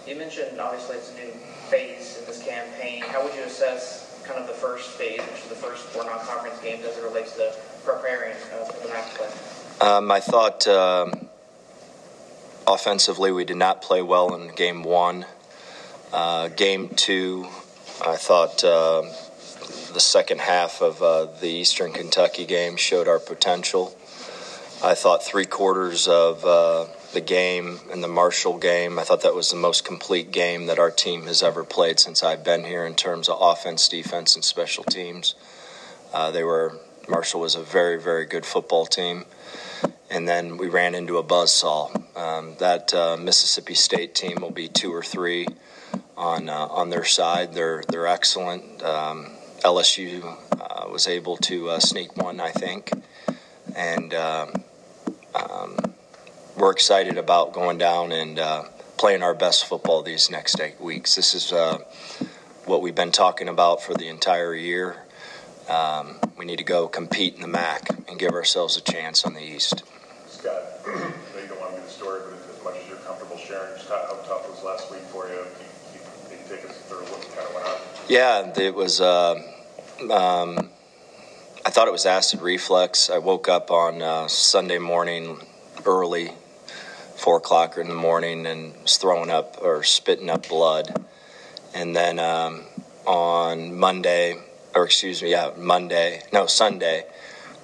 [0.07, 1.31] You mentioned obviously it's a new
[1.69, 3.03] phase in this campaign.
[3.03, 6.59] How would you assess kind of the first phase, which is the first four non-conference
[6.61, 7.53] games, as it relates to
[7.85, 9.87] preparing uh, for the next play?
[9.87, 11.29] Um, I thought um,
[12.67, 15.25] offensively we did not play well in game one.
[16.11, 17.47] Uh, game two,
[18.05, 19.03] I thought uh,
[19.93, 23.95] the second half of uh, the Eastern Kentucky game showed our potential.
[24.83, 28.97] I thought three quarters of uh, the game and the Marshall game.
[28.97, 32.23] I thought that was the most complete game that our team has ever played since
[32.23, 35.35] I've been here in terms of offense, defense, and special teams.
[36.13, 39.25] Uh, they were Marshall was a very, very good football team,
[40.09, 42.17] and then we ran into a buzzsaw.
[42.17, 45.47] Um, that uh, Mississippi State team will be two or three
[46.15, 47.53] on uh, on their side.
[47.53, 48.81] They're they're excellent.
[48.83, 49.31] Um,
[49.63, 52.91] LSU uh, was able to uh, sneak one, I think,
[53.75, 54.13] and.
[54.13, 54.63] Um,
[55.33, 55.77] um
[56.61, 58.63] we're excited about going down and uh,
[58.95, 61.15] playing our best football these next eight weeks.
[61.15, 61.79] This is uh,
[62.65, 64.97] what we've been talking about for the entire year.
[65.67, 69.33] Um, we need to go compete in the MAC and give ourselves a chance on
[69.33, 69.83] the East.
[70.27, 70.53] Scot,
[70.85, 73.75] I you don't want to give the story, but as much as you're comfortable sharing,
[73.75, 75.33] just how, how tough was last week for you?
[75.33, 75.99] Can you,
[76.29, 77.77] can you take us through what kind of went on?
[78.07, 79.01] Yeah, it was.
[79.01, 79.50] Uh,
[80.09, 80.69] um,
[81.65, 83.09] I thought it was acid reflux.
[83.09, 85.39] I woke up on uh, Sunday morning
[85.85, 86.31] early
[87.17, 91.05] four o'clock in the morning and was throwing up or spitting up blood.
[91.73, 92.63] and then um,
[93.05, 94.35] on Monday,
[94.75, 97.05] or excuse me, yeah, Monday, no, Sunday,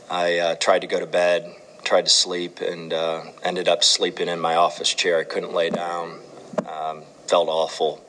[0.10, 4.28] I uh, tried to go to bed, tried to sleep, and uh, ended up sleeping
[4.28, 5.20] in my office chair.
[5.20, 6.20] I couldn't lay down,
[6.68, 8.04] um, felt awful,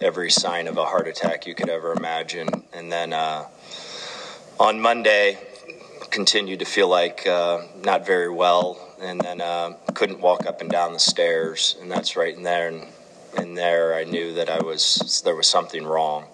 [0.00, 2.48] every sign of a heart attack you could ever imagine.
[2.72, 3.46] And then uh,
[4.58, 5.38] on Monday,
[6.10, 10.70] continued to feel like uh, not very well, and then uh, couldn't walk up and
[10.70, 11.76] down the stairs.
[11.80, 12.68] And that's right in there.
[12.68, 12.86] And
[13.38, 16.26] in there, I knew that I was there was something wrong.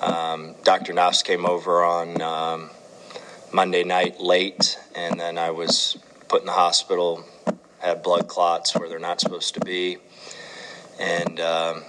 [0.00, 0.92] Um, Dr.
[0.92, 2.70] Knopf came over on um,
[3.52, 5.98] Monday night late, and then I was
[6.28, 7.24] put in the hospital.
[7.78, 9.98] Had blood clots where they're not supposed to be,
[10.98, 11.84] and um,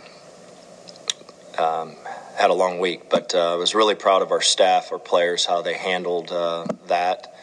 [1.59, 1.95] um,
[2.35, 3.09] had a long week.
[3.09, 6.65] But uh, I was really proud of our staff, our players, how they handled uh,
[6.87, 7.33] that.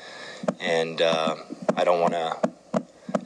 [0.60, 1.36] And uh,
[1.76, 2.50] I don't want to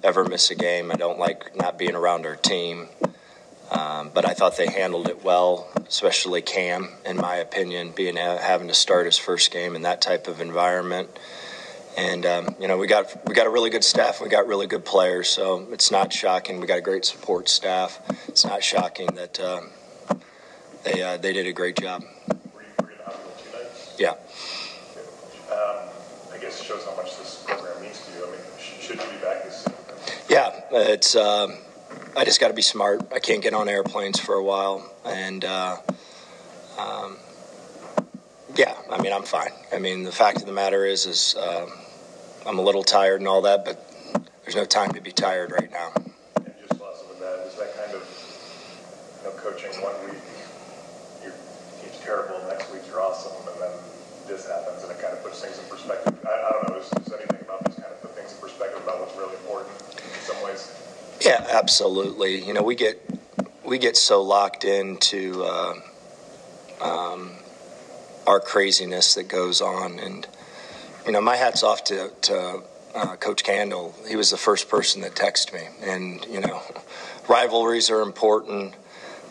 [0.03, 0.91] ever miss a game.
[0.91, 2.89] I don't like not being around our team.
[3.71, 8.39] Um, but I thought they handled it well, especially Cam, in my opinion, being uh,
[8.39, 11.11] having to start his first game in that type of environment.
[11.97, 14.23] And um, you know, we got we got a really good staff.
[14.23, 16.61] We got really good players, so it's not shocking.
[16.61, 18.01] We got a great support staff.
[18.29, 19.63] It's not shocking that uh,
[20.85, 22.03] they uh, they did a great job.
[22.03, 23.97] Were you, were you in the hospital two nights?
[23.99, 24.11] Yeah.
[25.53, 25.89] Um,
[26.33, 28.27] I guess it shows how much this program means to you.
[28.27, 29.67] I mean, sh- should you be back this?
[30.29, 31.17] Yeah, it's.
[31.17, 31.59] Um,
[32.17, 33.13] I just got to be smart.
[33.15, 35.77] I can't get on airplanes for a while, and uh,
[36.79, 37.17] um,
[38.57, 39.53] yeah, I mean, I'm fine.
[39.73, 41.67] I mean, the fact of the matter is, is uh,
[42.47, 43.85] I'm a little tired and all that, but
[44.43, 45.93] there's no time to be tired right now.
[46.37, 48.03] And just last with that, is that kind of,
[49.19, 50.19] you know, coaching one week,
[52.09, 53.71] terrible, next week you're awesome, and then
[54.27, 56.15] this happens, and it kind of puts things in perspective.
[56.27, 58.83] I, I don't know, is, is anything about this kind of put things in perspective
[58.83, 60.73] about what's really important in some ways?
[61.21, 62.43] Yeah, absolutely.
[62.43, 62.99] You know, we get
[63.63, 65.75] we get so locked into uh,
[66.81, 67.33] um,
[68.27, 70.27] our craziness that goes on, and
[71.05, 72.63] you know, my hats off to, to
[72.95, 73.95] uh, Coach Candle.
[74.09, 76.63] He was the first person that texted me, and you know,
[77.29, 78.75] rivalries are important.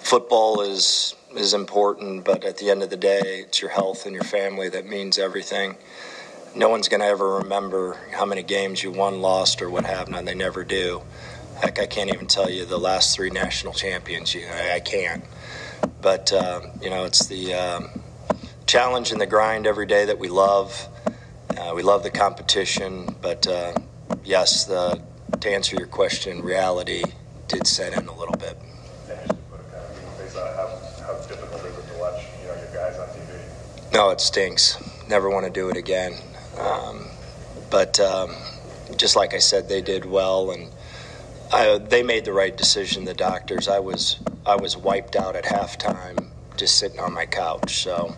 [0.04, 4.14] Football is is important, but at the end of the day, it's your health and
[4.14, 5.76] your family that means everything.
[6.56, 10.10] No one's going to ever remember how many games you won, lost, or what have
[10.10, 10.26] not.
[10.26, 11.02] They never do.
[11.62, 14.36] Heck, I can't even tell you the last three national champions.
[14.36, 15.24] I, I can't.
[16.02, 18.02] But uh, you know, it's the um,
[18.66, 20.88] challenge and the grind every day that we love.
[21.58, 23.74] Uh, we love the competition, but uh,
[24.24, 25.02] yes, the,
[25.40, 27.04] to answer your question, reality
[27.48, 28.58] did set in a little bit.
[29.10, 31.94] And just to put it kind of in face, uh, how, how difficult is it
[31.94, 33.40] to watch, you know, your guys on TV?
[33.98, 34.78] No, it stinks.
[35.10, 36.14] Never want to do it again.
[36.60, 37.08] Um,
[37.72, 38.30] but um,
[38.96, 40.70] just like I said, they did well, and
[41.52, 43.06] I, they made the right decision.
[43.06, 43.68] The doctors.
[43.68, 46.28] I was I was wiped out at halftime,
[46.58, 47.78] just sitting on my couch.
[47.78, 48.16] So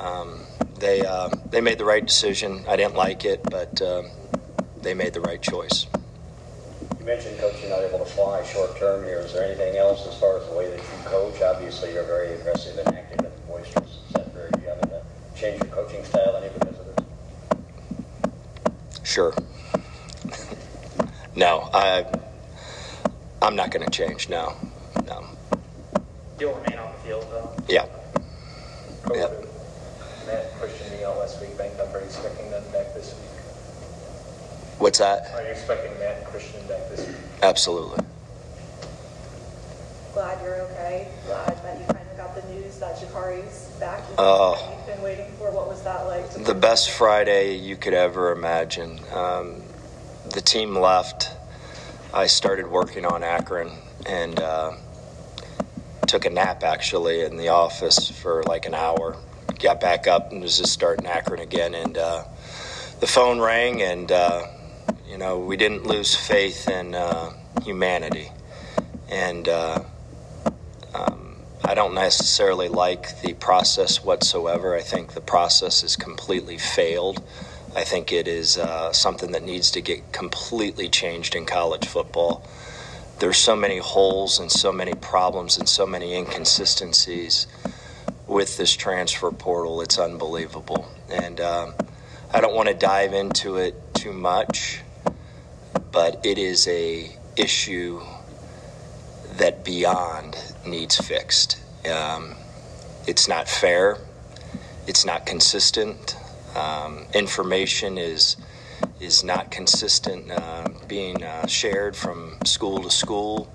[0.00, 0.40] um,
[0.80, 2.64] they uh, they made the right decision.
[2.66, 4.10] I didn't like it, but um,
[4.82, 5.86] they made the right choice.
[6.98, 9.20] You mentioned, Coach, you're not able to fly short term here.
[9.20, 11.40] Is there anything else as far as the way that you coach?
[11.40, 14.50] Obviously, you're very aggressive and active and boisterous, etc.
[14.50, 14.94] Do you have to
[15.44, 17.04] change your coaching style any because of this?
[19.02, 19.34] Sure.
[21.36, 22.06] no, I
[23.42, 24.30] I'm not going to change.
[24.30, 24.56] No,
[25.06, 25.26] no.
[26.40, 27.54] You'll remain on the field, though.
[27.68, 27.86] Yeah.
[29.02, 29.28] Coach, Yeah.
[30.26, 33.30] Matt Christian out last week banged up, are you expecting them back this week?
[34.78, 35.30] What's that?
[35.34, 37.16] Are you expecting Matt and Christian back this week?
[37.42, 38.02] Absolutely.
[40.14, 41.08] Glad you're okay.
[41.26, 44.02] Glad that you kind of got the news that Jakari's back.
[44.16, 44.56] Oh.
[44.78, 45.50] You've been waiting for.
[45.50, 46.30] What was that like?
[46.32, 49.00] to- The best Friday you could ever imagine.
[49.12, 49.62] Um,
[50.32, 51.30] the team left.
[52.14, 53.72] I started working on Akron
[54.06, 54.72] and uh,
[56.06, 59.16] took a nap actually in the office for like an hour.
[59.58, 61.74] Got back up and was just starting Akron again.
[61.74, 62.24] And uh,
[63.00, 64.46] the phone rang, and uh,
[65.08, 67.32] you know we didn't lose faith in uh,
[67.64, 68.30] humanity.
[69.08, 69.82] And uh,
[70.94, 74.76] um, I don't necessarily like the process whatsoever.
[74.76, 77.22] I think the process is completely failed.
[77.74, 82.46] I think it is uh, something that needs to get completely changed in college football.
[83.18, 87.46] There's so many holes and so many problems and so many inconsistencies
[88.26, 89.80] with this transfer portal.
[89.80, 90.88] It's unbelievable.
[91.10, 91.74] And um,
[92.32, 94.82] I don't want to dive into it too much,
[95.90, 98.00] but it is a issue
[99.36, 100.36] that beyond
[100.66, 101.60] needs fixed.
[101.88, 102.34] Um,
[103.06, 103.98] it's not fair.
[104.86, 106.16] It's not consistent.
[106.56, 108.36] Um, information is
[109.00, 113.52] is not consistent, uh, being uh, shared from school to school,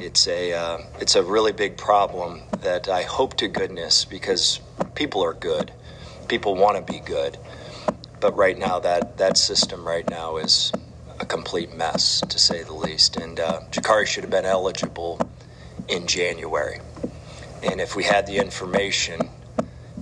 [0.00, 4.60] it's a uh, it's a really big problem that I hope to goodness because
[4.94, 5.72] people are good,
[6.28, 7.38] people want to be good,
[8.20, 10.70] but right now that that system right now is
[11.18, 13.16] a complete mess to say the least.
[13.16, 15.18] And uh, Jakari should have been eligible
[15.88, 16.80] in January,
[17.62, 19.30] and if we had the information,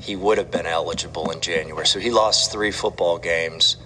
[0.01, 1.87] he would have been eligible in January.
[1.87, 3.77] So he lost three football games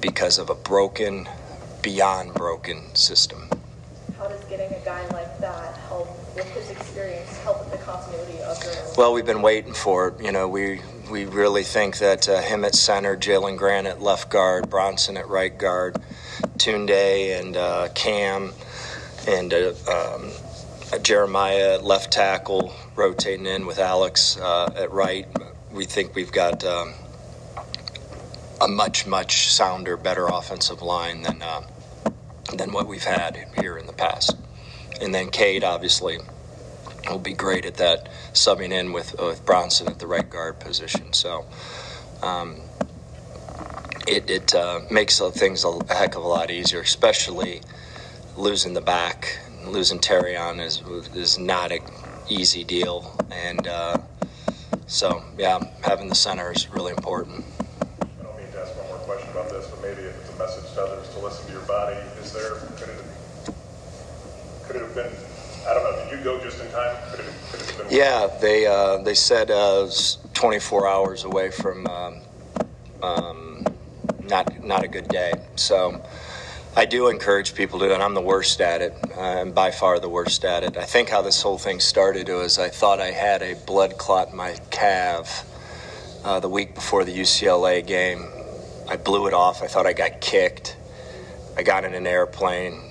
[0.00, 1.28] because of a broken,
[1.82, 3.48] beyond broken system.
[4.18, 8.40] How does getting a guy like that help with his experience, help with the continuity
[8.42, 10.20] of your Well, we've been waiting for it.
[10.20, 14.30] You know, we we really think that uh, him at center, Jalen Grant at left
[14.30, 15.96] guard, Bronson at right guard,
[16.58, 18.52] Tunde and uh, Cam,
[19.26, 20.30] and uh, um,
[21.02, 25.26] Jeremiah left tackle, rotating in with Alex uh, at right.
[25.72, 26.94] We think we've got um,
[28.60, 31.62] a much much sounder, better offensive line than uh,
[32.56, 34.36] than what we've had here in the past.
[35.00, 36.18] And then Cade, obviously,
[37.08, 41.12] will be great at that, subbing in with, with Bronson at the right guard position.
[41.12, 41.44] So
[42.22, 42.60] um,
[44.06, 47.60] it, it uh, makes things a heck of a lot easier, especially
[48.36, 49.40] losing the back.
[49.66, 50.82] Losing Terion is,
[51.14, 51.80] is not an
[52.28, 53.16] easy deal.
[53.30, 53.98] And uh,
[54.86, 57.44] so, yeah, having the center is really important.
[58.00, 60.38] I don't mean to ask one more question about this, but maybe if it's a
[60.38, 63.54] message to others to listen to your body, is there, could it,
[64.66, 65.12] could it have been,
[65.68, 66.96] I don't know, did you go just in time?
[67.10, 67.96] Could it, could it have been?
[67.96, 72.20] Yeah, they uh, they said uh, was 24 hours away from um,
[73.02, 73.64] um,
[74.28, 75.32] not not a good day.
[75.56, 76.02] So
[76.76, 78.92] I do encourage people to, do and I'm the worst at it.
[79.16, 80.76] I'm by far the worst at it.
[80.76, 84.30] I think how this whole thing started was I thought I had a blood clot
[84.30, 85.46] in my calf
[86.24, 88.26] uh, the week before the UCLA game.
[88.88, 89.62] I blew it off.
[89.62, 90.76] I thought I got kicked.
[91.56, 92.82] I got in an airplane.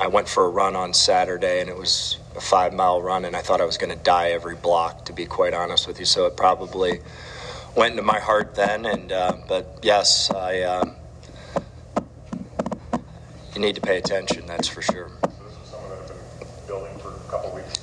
[0.00, 3.36] I went for a run on Saturday, and it was a five mile run, and
[3.36, 6.04] I thought I was going to die every block, to be quite honest with you.
[6.04, 7.00] So it probably
[7.76, 8.86] went into my heart then.
[8.86, 10.62] And uh, but yes, I.
[10.62, 10.94] Uh,
[13.60, 14.46] you need to pay attention.
[14.46, 15.10] That's for sure.
[15.22, 17.78] So this is someone that had been building for a couple weeks,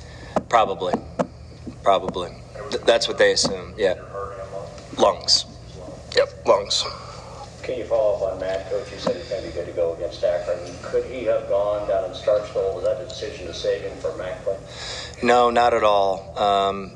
[0.48, 0.94] Probably,
[1.84, 2.30] probably.
[2.70, 3.74] Th- that's what they assume.
[3.76, 5.14] Yeah, your heart and lung.
[5.14, 5.44] lungs.
[6.16, 6.84] Yep, lungs.
[7.62, 8.90] Can you follow up on Matt, Coach?
[8.90, 10.58] You said he's going to be good to go against Akron.
[10.82, 12.74] Could he have gone down in Starkville?
[12.74, 14.56] Was that a decision to save him for Mac play?
[15.22, 16.36] No, not at all.
[16.38, 16.92] Um,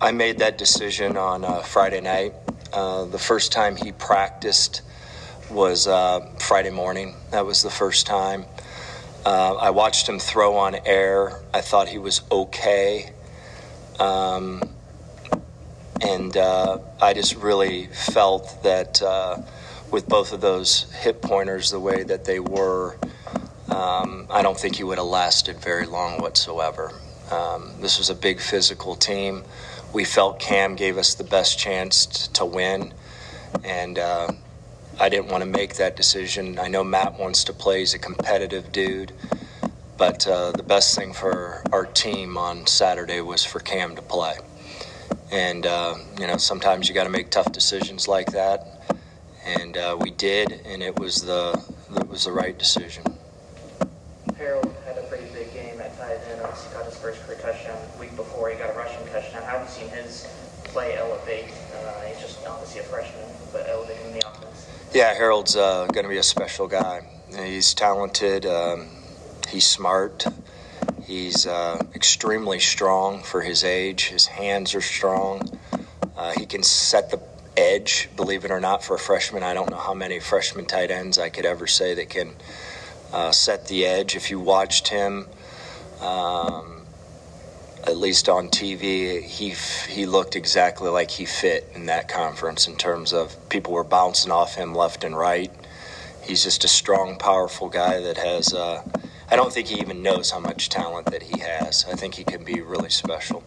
[0.00, 2.32] I made that decision on uh, Friday night.
[2.72, 4.80] Uh, the first time he practiced
[5.50, 7.14] was uh, Friday morning.
[7.30, 8.44] That was the first time.
[9.24, 11.40] Uh, I watched him throw on air.
[11.54, 13.12] I thought he was okay.
[13.98, 14.62] Um,
[16.00, 19.38] and uh, I just really felt that uh,
[19.90, 22.96] with both of those hip pointers the way that they were,
[23.68, 26.92] um, I don't think he would have lasted very long whatsoever.
[27.30, 29.44] Um, this was a big physical team.
[29.92, 32.92] We felt Cam gave us the best chance t- to win,
[33.62, 34.32] and uh,
[35.02, 36.60] I didn't want to make that decision.
[36.60, 39.10] I know Matt wants to play; he's a competitive dude.
[39.98, 44.36] But uh, the best thing for our team on Saturday was for Cam to play.
[45.32, 48.80] And uh, you know, sometimes you got to make tough decisions like that,
[49.44, 51.60] and uh, we did, and it was the
[51.96, 53.02] it was the right decision.
[54.36, 56.42] Harold had a pretty big game at tight end.
[56.42, 58.50] Obviously, got his first career touchdown week before.
[58.50, 59.42] He got a rushing touchdown.
[59.42, 60.28] How have you seen his
[60.62, 61.46] play elevate?
[61.74, 64.68] Uh, he's just obviously a freshman, but elevating the offense.
[64.94, 67.00] Yeah, Harold's uh, going to be a special guy.
[67.34, 68.44] He's talented.
[68.44, 68.88] Um,
[69.48, 70.26] he's smart.
[71.06, 74.08] He's uh, extremely strong for his age.
[74.08, 75.58] His hands are strong.
[76.14, 77.22] Uh, he can set the
[77.56, 79.42] edge, believe it or not, for a freshman.
[79.42, 82.34] I don't know how many freshman tight ends I could ever say that can
[83.14, 84.14] uh, set the edge.
[84.14, 85.26] If you watched him,
[86.02, 86.81] um,
[87.84, 89.54] at least on TV, he
[89.92, 94.30] he looked exactly like he fit in that conference in terms of people were bouncing
[94.30, 95.50] off him left and right.
[96.22, 98.54] He's just a strong, powerful guy that has.
[98.54, 98.82] Uh,
[99.30, 101.84] I don't think he even knows how much talent that he has.
[101.90, 103.42] I think he can be really special.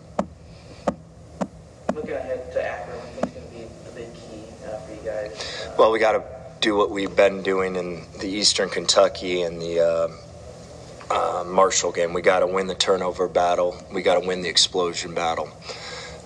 [1.94, 4.94] Looking ahead to Akron, I think it's going to be the big key uh, for
[4.94, 5.66] you guys.
[5.66, 6.24] Uh, Well, we got to
[6.60, 9.80] do what we've been doing in the Eastern Kentucky and the
[11.10, 12.14] uh, Marshall game.
[12.14, 13.76] We got to win the turnover battle.
[13.94, 15.50] We got to win the explosion battle.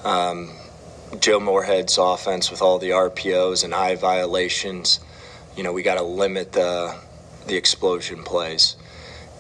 [0.04, 0.52] Um,
[1.20, 5.00] Joe Moorhead's offense with all the RPOs and eye violations.
[5.58, 6.96] You know, we got to limit the
[7.48, 8.76] the explosion plays.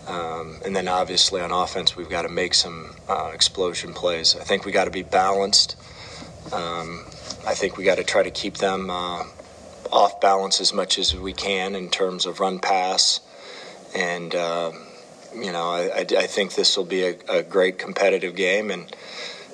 [0.07, 4.35] Um, and then obviously on offense, we've got to make some uh, explosion plays.
[4.35, 5.75] I think we got to be balanced.
[6.51, 7.05] Um,
[7.45, 9.23] I think we got to try to keep them uh,
[9.91, 13.19] off balance as much as we can in terms of run pass.
[13.95, 14.71] And uh,
[15.41, 18.71] you know, I, I, I think this will be a, a, great competitive game.
[18.71, 18.93] And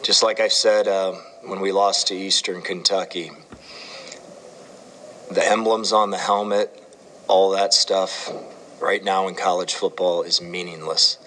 [0.03, 1.13] just like I said uh,
[1.43, 3.31] when we lost to Eastern Kentucky,
[5.31, 6.71] the emblems on the helmet,
[7.27, 8.31] all that stuff,
[8.81, 11.17] right now in college football is meaningless.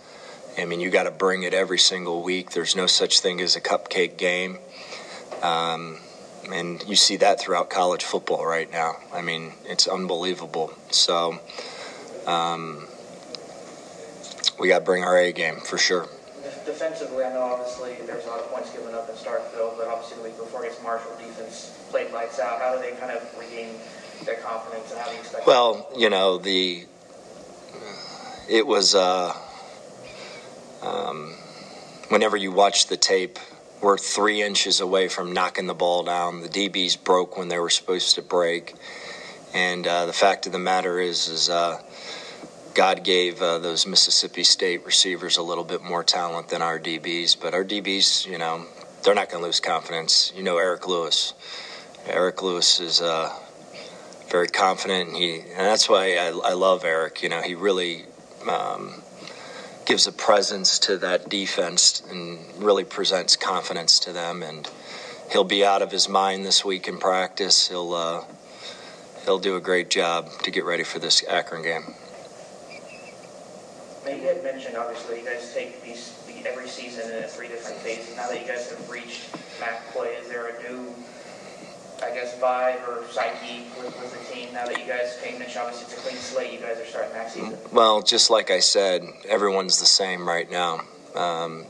[0.57, 2.51] I mean, you got to bring it every single week.
[2.51, 4.59] There's no such thing as a cupcake game.
[5.43, 5.99] Um,
[6.53, 8.97] and you see that throughout college football right now.
[9.13, 10.73] I mean, it's unbelievable.
[10.91, 11.39] So,
[12.27, 12.88] um,
[14.59, 16.09] we got to bring our A game for sure.
[16.65, 20.19] Defensively, I know obviously there's a lot of points given up in Starkville, but obviously
[20.19, 22.61] the week before against Marshall, defense played lights out.
[22.61, 23.75] How do they kind of regain
[24.25, 25.47] their confidence and how do you expect?
[25.47, 26.85] Well, you know the
[28.49, 29.35] it was uh,
[30.83, 31.35] um,
[32.09, 33.39] whenever you watch the tape,
[33.81, 36.41] we're three inches away from knocking the ball down.
[36.41, 38.75] The DBs broke when they were supposed to break,
[39.55, 41.81] and uh, the fact of the matter is, is uh,
[42.79, 47.37] God gave uh, those Mississippi State receivers a little bit more talent than our DBs,
[47.41, 48.67] but our DBs, you know,
[49.03, 50.33] they're not going to lose confidence.
[50.37, 51.35] You know, Eric Lewis.
[52.07, 53.37] Eric Lewis is uh,
[54.31, 57.21] very confident, and he, and that's why I, I love Eric.
[57.21, 58.05] You know, he really
[58.49, 59.03] um,
[59.85, 64.45] gives a presence to that defense and really presents confidence to them.
[64.45, 64.71] And
[65.33, 67.67] he'll be out of his mind this week in practice.
[67.67, 68.25] He'll uh,
[69.25, 71.83] he'll do a great job to get ready for this Akron game.
[74.09, 78.17] Now you had mentioned obviously you guys take these every season in three different phases.
[78.17, 79.29] Now that you guys have reached
[79.61, 80.95] MAC play, is there a new,
[82.03, 85.43] I guess, vibe or psyche with, with the team now that you guys came in?
[85.43, 86.53] Obviously, it's a clean slate.
[86.55, 87.59] You guys are starting MAC season.
[87.71, 90.81] Well, just like I said, everyone's the same right now.
[91.15, 91.67] Um,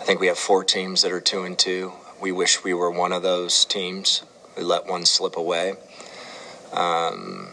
[0.00, 1.94] I think we have four teams that are two and two.
[2.20, 4.22] We wish we were one of those teams.
[4.56, 5.74] We let one slip away.
[6.72, 7.48] Um,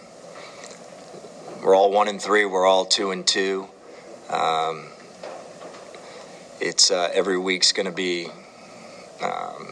[1.64, 2.46] we're all one and three.
[2.46, 3.70] We're all two and two.
[4.32, 4.86] Um,
[6.60, 8.28] it's uh, every week's going to be.
[9.22, 9.68] Um,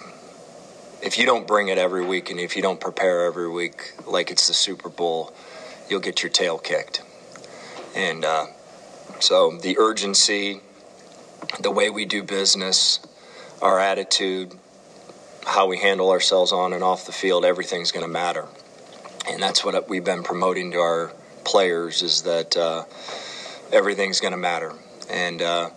[1.01, 4.31] if you don't bring it every week, and if you don't prepare every week like
[4.31, 5.33] it's the Super Bowl,
[5.89, 7.01] you'll get your tail kicked.
[7.95, 8.47] And uh,
[9.19, 10.59] so the urgency,
[11.59, 12.99] the way we do business,
[13.61, 14.53] our attitude,
[15.45, 18.47] how we handle ourselves on and off the field, everything's going to matter.
[19.27, 22.83] And that's what we've been promoting to our players is that uh,
[23.71, 24.73] everything's going to matter,
[25.09, 25.69] and uh,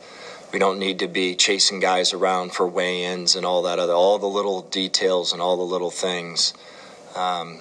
[0.52, 4.18] we don't need to be chasing guys around for weigh-ins and all that other all
[4.18, 6.54] the little details and all the little things
[7.16, 7.60] um,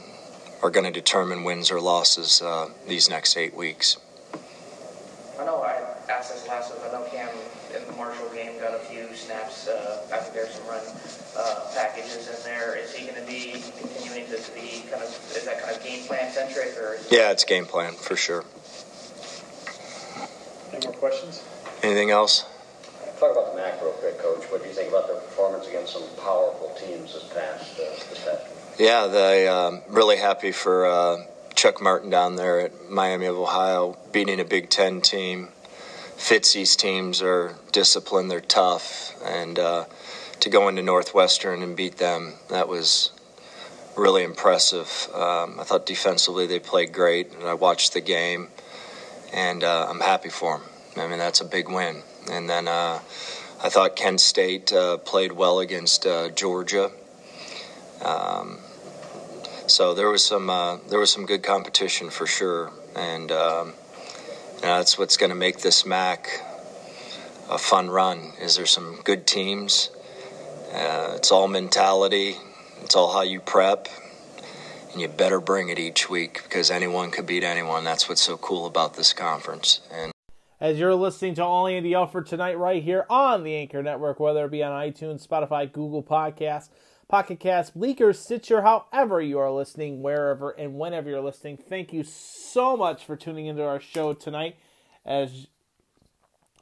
[0.62, 3.98] are going to determine wins or losses uh, these next eight weeks.
[5.40, 6.82] I know I asked this last week.
[6.88, 7.30] I know Cam
[7.76, 9.68] in the Marshall game got a few snaps.
[9.68, 10.84] Uh, I think there's some run
[11.38, 12.78] uh, packages in there.
[12.78, 16.06] Is he going to be continuing to be kind of is that kind of game
[16.06, 16.98] plan centric or?
[17.10, 18.44] Yeah, it's game plan for sure.
[20.82, 21.44] Any more questions?
[21.84, 22.46] Anything else?
[23.20, 24.46] Talk about the MAC real quick, Coach.
[24.46, 28.26] What do you think about their performance against some powerful teams this past uh, this
[28.26, 28.58] past week?
[28.80, 31.18] Yeah, they um, really happy for uh,
[31.54, 35.50] Chuck Martin down there at Miami of Ohio beating a Big Ten team.
[36.18, 39.86] Fitzy's teams are disciplined, they're tough, and uh,
[40.40, 43.12] to go into Northwestern and beat them, that was
[43.96, 45.10] really impressive.
[45.14, 48.48] Um, I thought defensively they played great, and I watched the game,
[49.32, 50.71] and uh, I'm happy for them.
[51.02, 52.04] I mean, that's a big win.
[52.30, 53.00] And then uh,
[53.64, 56.92] I thought Kent State uh, played well against uh, Georgia.
[58.04, 58.60] Um,
[59.68, 63.74] so there was some uh, there was some good competition for sure, and um,
[64.62, 66.28] that's what's going to make this MAC
[67.50, 68.34] a fun run.
[68.42, 69.90] Is there some good teams?
[70.74, 72.36] Uh, it's all mentality.
[72.82, 73.88] It's all how you prep,
[74.92, 77.84] and you better bring it each week because anyone could beat anyone.
[77.84, 79.82] That's what's so cool about this conference.
[79.92, 80.12] And
[80.62, 84.46] as you're listening to All Andy Alford tonight, right here on the Anchor Network, whether
[84.46, 86.70] it be on iTunes, Spotify, Google Podcasts,
[87.08, 91.58] Pocket Cast, Breaker, Stitcher, however you are listening, wherever and whenever you're listening.
[91.58, 94.56] Thank you so much for tuning into our show tonight.
[95.04, 95.48] As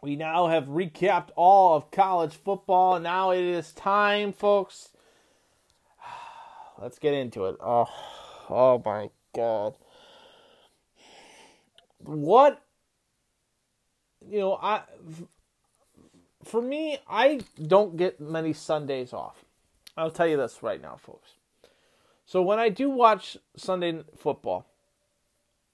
[0.01, 4.89] we now have recapped all of college football, now it is time, folks.
[6.81, 7.57] Let's get into it.
[7.59, 7.89] Oh,
[8.49, 9.75] oh my God.
[11.97, 12.63] What
[14.29, 14.83] you know, I
[16.43, 19.43] for me, I don't get many Sundays off.
[19.97, 21.31] I'll tell you this right now, folks.
[22.25, 24.67] So when I do watch Sunday football,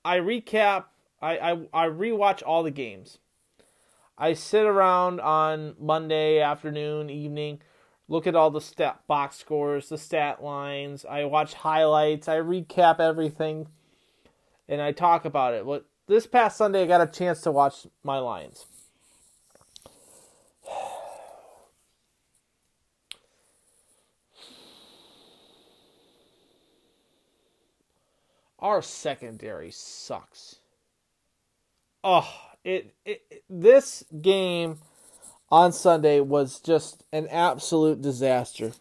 [0.04, 0.86] I recap,
[1.22, 3.20] I, I, I rewatch all the games.
[4.18, 7.62] I sit around on Monday afternoon, evening,
[8.08, 11.06] look at all the stat box scores, the stat lines.
[11.06, 12.28] I watch highlights.
[12.28, 13.68] I recap everything,
[14.70, 15.66] and I talk about it.
[15.66, 18.66] What this past Sunday I got a chance to watch my Lions.
[28.60, 30.56] Our secondary sucks.
[32.04, 32.28] Oh,
[32.64, 34.80] it, it, it this game
[35.52, 38.74] on Sunday was just an absolute disaster.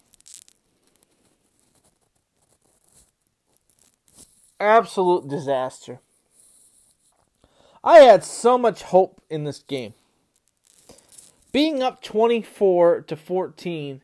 [4.59, 6.01] Absolute disaster.
[7.85, 9.93] I had so much hope in this game.
[11.53, 14.03] Being up 24 to 14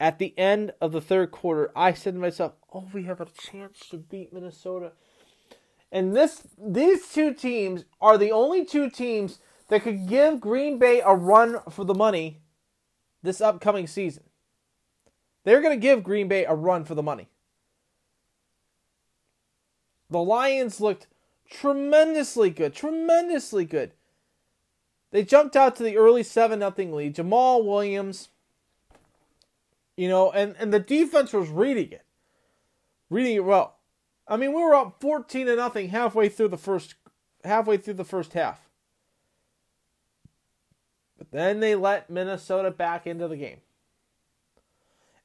[0.00, 3.26] at the end of the third quarter, I said to myself, "Oh, we have a
[3.26, 4.92] chance to beat Minnesota."
[5.92, 11.00] And this these two teams are the only two teams that could give Green Bay
[11.00, 12.40] a run for the money
[13.22, 14.24] this upcoming season.
[15.44, 17.28] They're going to give Green Bay a run for the money.
[20.08, 21.06] The Lions looked
[21.52, 23.92] tremendously good, tremendously good.
[25.10, 27.14] They jumped out to the early 7 0 lead.
[27.14, 28.30] Jamaal Williams,
[29.96, 32.04] you know, and, and the defense was reading it.
[33.10, 33.76] Reading it well.
[34.26, 36.94] I mean, we were up 14 to nothing halfway through the first
[37.44, 38.60] halfway through the first half.
[41.18, 43.58] But then they let Minnesota back into the game.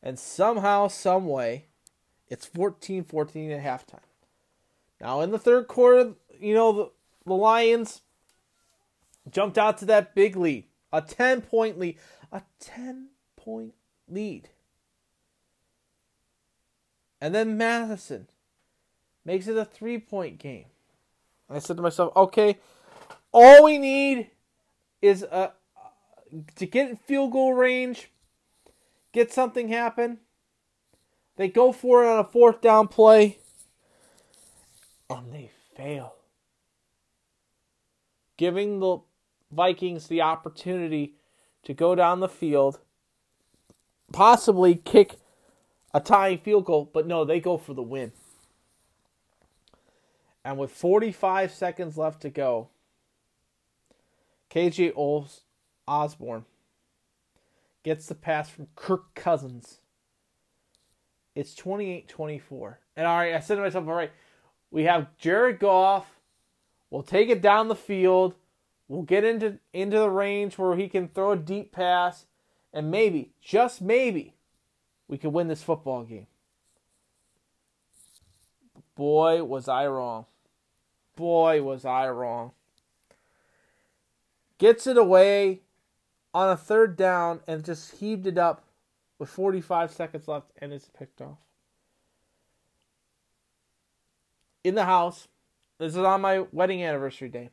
[0.03, 1.65] And somehow, some way,
[2.27, 4.06] it's 14-14 at halftime.
[4.99, 6.91] Now in the third quarter, you know, the,
[7.25, 8.01] the Lions
[9.29, 10.65] jumped out to that big lead.
[10.91, 11.97] A 10 point lead.
[12.31, 13.73] A 10 point
[14.07, 14.49] lead.
[17.19, 18.27] And then Mattison
[19.25, 20.65] makes it a three point game.
[21.49, 22.57] I said to myself, okay,
[23.31, 24.29] all we need
[25.01, 25.53] is a,
[26.55, 28.11] to get in field goal range,
[29.13, 30.19] get something happen.
[31.37, 33.39] They go for it on a fourth down play,
[35.09, 36.15] and they fail.
[38.37, 38.99] Giving the
[39.51, 41.15] Vikings the opportunity
[41.63, 42.79] to go down the field,
[44.11, 45.15] possibly kick
[45.93, 48.11] a tying field goal, but no, they go for the win.
[50.43, 52.69] And with 45 seconds left to go,
[54.49, 54.93] KJ
[55.87, 56.45] Osborn
[57.83, 59.79] gets the pass from Kirk Cousins.
[61.35, 62.79] It's 28 24.
[62.95, 64.11] And all right, I said to myself, all right,
[64.71, 66.05] we have Jared Goff.
[66.89, 68.35] We'll take it down the field.
[68.87, 72.25] We'll get into, into the range where he can throw a deep pass.
[72.73, 74.35] And maybe, just maybe,
[75.07, 76.27] we could win this football game.
[78.95, 80.25] Boy, was I wrong.
[81.15, 82.51] Boy, was I wrong.
[84.57, 85.61] Gets it away
[86.33, 88.63] on a third down and just heaved it up
[89.19, 91.37] with 45 seconds left and it's picked off.
[94.63, 95.27] In the house,
[95.79, 97.49] this is on my wedding anniversary day,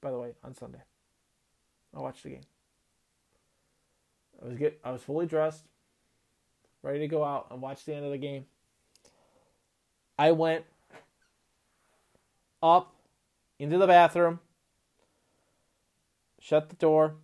[0.00, 0.82] by the way, on Sunday.
[1.94, 2.44] I watched the game.
[4.42, 5.64] I was get I was fully dressed,
[6.82, 8.46] ready to go out and watch the end of the game.
[10.18, 10.64] I went
[12.62, 12.94] up
[13.58, 14.40] into the bathroom,
[16.40, 17.14] shut the door,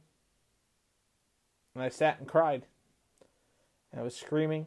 [1.75, 2.67] and I sat and cried.
[3.91, 4.67] And I was screaming,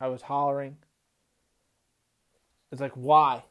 [0.00, 0.76] I was hollering.
[2.70, 3.44] It's like, why?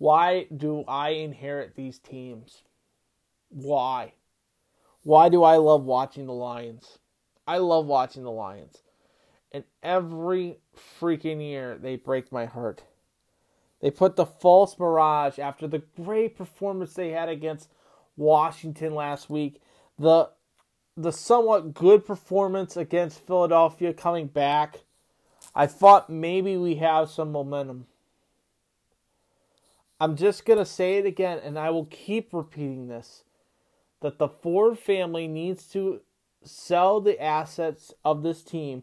[0.00, 2.62] Why do I inherit these teams?
[3.50, 4.14] Why?
[5.02, 7.00] Why do I love watching the Lions?
[7.46, 8.82] I love watching the Lions.
[9.52, 10.56] And every
[10.98, 12.82] freaking year they break my heart.
[13.82, 17.68] They put the false mirage after the great performance they had against
[18.16, 19.60] Washington last week.
[19.98, 20.30] The
[20.96, 24.78] the somewhat good performance against Philadelphia coming back.
[25.54, 27.86] I thought maybe we have some momentum.
[30.00, 33.24] I'm just going to say it again and I will keep repeating this
[34.00, 36.00] that the Ford family needs to
[36.42, 38.82] sell the assets of this team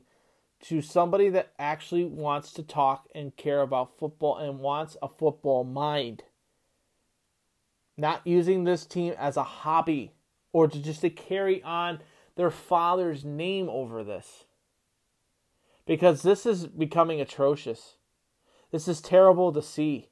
[0.62, 5.64] to somebody that actually wants to talk and care about football and wants a football
[5.64, 6.24] mind.
[7.96, 10.14] Not using this team as a hobby
[10.54, 12.00] or to just to carry on
[12.36, 14.46] their father's name over this.
[15.88, 17.96] Because this is becoming atrocious.
[18.72, 20.10] This is terrible to see.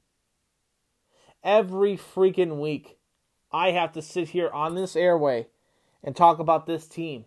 [1.46, 2.98] Every freaking week,
[3.52, 5.46] I have to sit here on this airway
[6.04, 7.26] and talk about this team.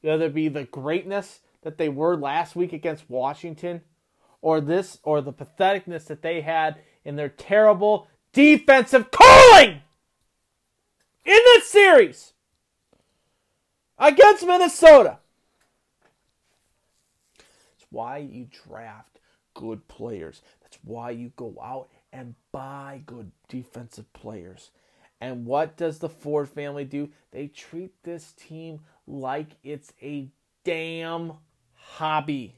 [0.00, 3.82] Whether it be the greatness that they were last week against Washington
[4.42, 9.80] or this or the patheticness that they had in their terrible defensive calling
[11.24, 12.32] in this series
[13.96, 15.18] against Minnesota.
[17.76, 19.20] It's why you draft
[19.54, 20.42] good players.
[20.62, 24.70] That's why you go out and buy good defensive players.
[25.20, 27.10] And what does the Ford family do?
[27.32, 30.28] They treat this team like it's a
[30.64, 31.32] damn
[31.74, 32.54] hobby.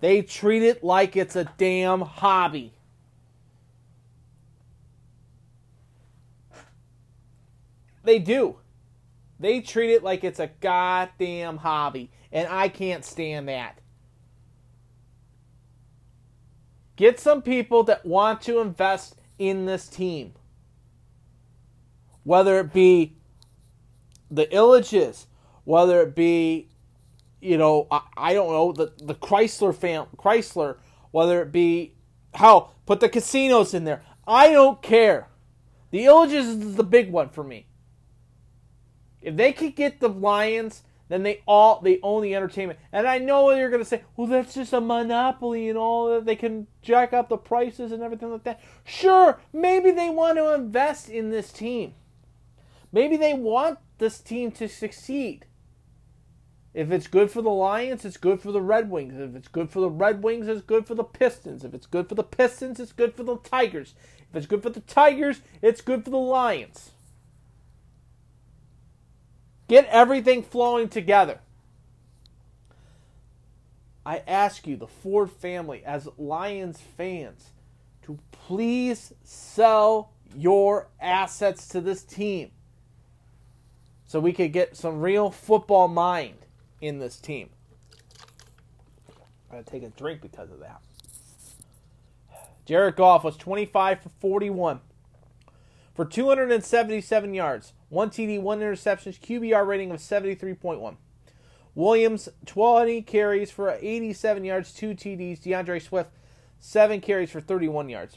[0.00, 2.72] They treat it like it's a damn hobby.
[8.02, 8.56] They do.
[9.38, 12.10] They treat it like it's a goddamn hobby.
[12.32, 13.78] And I can't stand that.
[17.02, 20.34] Get some people that want to invest in this team.
[22.22, 23.16] Whether it be
[24.30, 25.26] the Ilitches,
[25.64, 26.68] whether it be,
[27.40, 30.76] you know, I, I don't know, the, the Chrysler fam Chrysler,
[31.10, 31.96] whether it be
[32.34, 34.04] how put the casinos in there.
[34.24, 35.26] I don't care.
[35.90, 37.66] The Ilitches is the big one for me.
[39.20, 42.78] If they could get the Lions, then they all they own the entertainment.
[42.90, 46.24] And I know you're going to say, "Well, that's just a monopoly and all that
[46.24, 50.54] they can jack up the prices and everything like that." Sure, maybe they want to
[50.54, 51.92] invest in this team.
[52.92, 55.44] Maybe they want this team to succeed.
[56.72, 59.18] If it's good for the Lions, it's good for the Red Wings.
[59.18, 61.64] If it's good for the Red Wings, it's good for the Pistons.
[61.64, 63.94] If it's good for the Pistons, it's good for the Tigers.
[64.30, 66.91] If it's good for the Tigers, it's good for the Lions.
[69.72, 71.40] Get everything flowing together.
[74.04, 77.52] I ask you, the Ford family, as Lions fans,
[78.02, 82.50] to please sell your assets to this team
[84.04, 86.36] so we could get some real football mind
[86.82, 87.48] in this team.
[89.08, 90.82] I'm going to take a drink because of that.
[92.66, 94.80] Jared Goff was 25 for 41
[95.94, 100.96] for 277 yards, one TD, one interception, QBR rating of 73.1.
[101.74, 105.42] Williams, 20 carries for 87 yards, two TDs.
[105.42, 106.10] DeAndre Swift,
[106.58, 108.16] seven carries for 31 yards.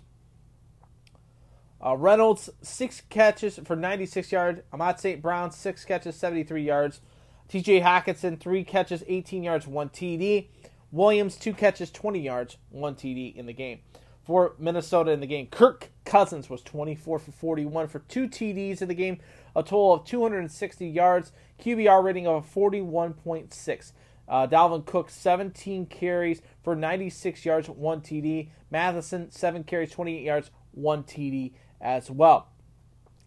[1.85, 4.61] Uh, Reynolds, six catches for 96 yards.
[4.71, 5.21] Amon St.
[5.21, 7.01] Brown, six catches, 73 yards.
[7.49, 10.47] TJ Hockenson, three catches, 18 yards, one TD.
[10.93, 13.79] Williams, two catches, 20 yards, one TD in the game
[14.25, 15.47] for Minnesota in the game.
[15.47, 19.19] Kirk Cousins was 24 for 41 for two TDs in the game,
[19.55, 23.93] a total of 260 yards, QBR rating of 41.6.
[24.27, 28.49] Uh, Dalvin Cook, 17 carries for 96 yards, 1 TD.
[28.71, 32.49] Mattison, 7 carries, 28 yards, 1 TD as well.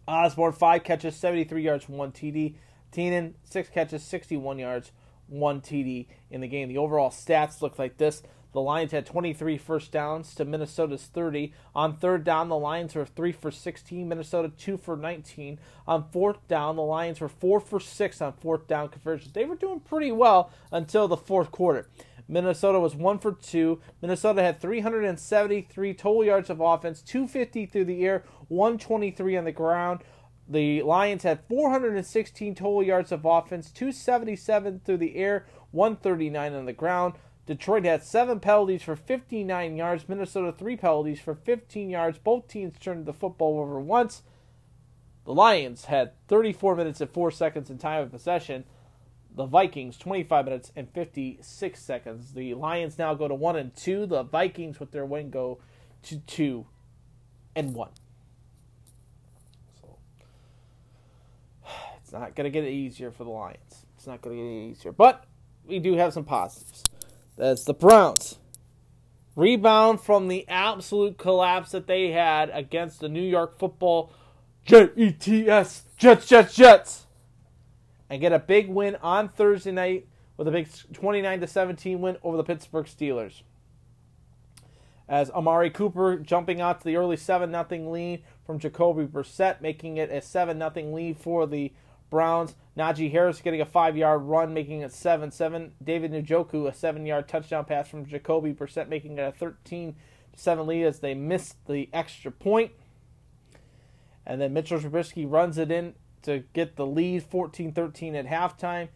[0.07, 2.55] Osborn, 5 catches, 73 yards, 1 TD.
[2.91, 4.91] Thielen, 6 catches, 61 yards,
[5.27, 6.67] 1 TD in the game.
[6.67, 8.23] The overall stats look like this.
[8.51, 11.53] The Lions had 23 first downs to Minnesota's 30.
[11.75, 15.59] On third down, the Lions were 3 for 16, Minnesota 2 for 19.
[15.87, 19.33] On fourth down, the Lions were 4 for 6 on fourth down conversions.
[19.33, 21.87] They were doing pretty well until the fourth quarter.
[22.27, 23.81] Minnesota was 1 for 2.
[24.01, 30.01] Minnesota had 373 total yards of offense, 250 through the air, 123 on the ground.
[30.47, 36.73] The Lions had 416 total yards of offense, 277 through the air, 139 on the
[36.73, 37.13] ground.
[37.49, 40.07] Detroit had seven penalties for 59 yards.
[40.07, 42.19] Minnesota three penalties for 15 yards.
[42.19, 44.21] Both teams turned the football over once.
[45.25, 48.65] The Lions had 34 minutes and 4 seconds in time of possession.
[49.35, 52.33] The Vikings 25 minutes and 56 seconds.
[52.33, 54.05] The Lions now go to 1 and 2.
[54.05, 55.57] The Vikings with their win go
[56.03, 56.67] to 2
[57.55, 57.89] and 1.
[59.81, 59.97] So
[61.97, 63.87] it's not going to get easier for the Lions.
[63.97, 64.91] It's not going to get any easier.
[64.91, 65.25] But
[65.65, 66.83] we do have some positives.
[67.39, 68.37] That's the Browns.
[69.37, 74.11] Rebound from the absolute collapse that they had against the New York football
[74.65, 77.07] Jets, Jets, Jets, Jets.
[78.09, 82.17] And get a big win on Thursday night with a big 29 to 17 win
[82.23, 83.43] over the Pittsburgh Steelers.
[85.07, 89.95] As Amari Cooper jumping out to the early 7 0 lead from Jacoby Brissett, making
[89.95, 91.71] it a 7 0 lead for the
[92.09, 92.55] Browns.
[92.77, 95.73] Najee Harris getting a five yard run, making it 7 7.
[95.83, 99.95] David Njoku, a seven yard touchdown pass from Jacoby Brissett, making it a 13
[100.35, 102.71] 7 lead as they missed the extra point.
[104.25, 108.89] And then Mitchell Trubisky runs it in to get the lead 14 13 at halftime.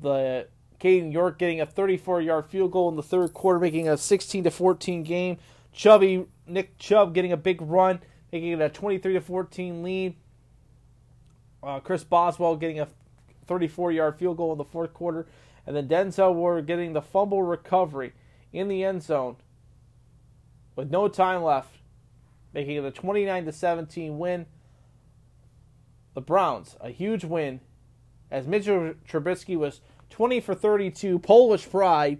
[0.00, 3.96] The Cade York getting a 34 yard field goal in the third quarter, making a
[3.96, 5.38] 16 14 game.
[5.72, 8.00] Chubby Nick Chubb getting a big run,
[8.32, 10.16] making it a 23 14 lead.
[11.62, 12.88] Uh, Chris Boswell getting a
[13.46, 15.26] 34 yard field goal in the fourth quarter.
[15.66, 18.12] And then Denzel Ward getting the fumble recovery
[18.52, 19.36] in the end zone
[20.76, 21.78] with no time left,
[22.54, 24.46] making it a 29 17 win.
[26.14, 27.60] The Browns, a huge win,
[28.30, 29.80] as Mitchell Trubisky was
[30.10, 32.18] 20 for 32, Polish Pride,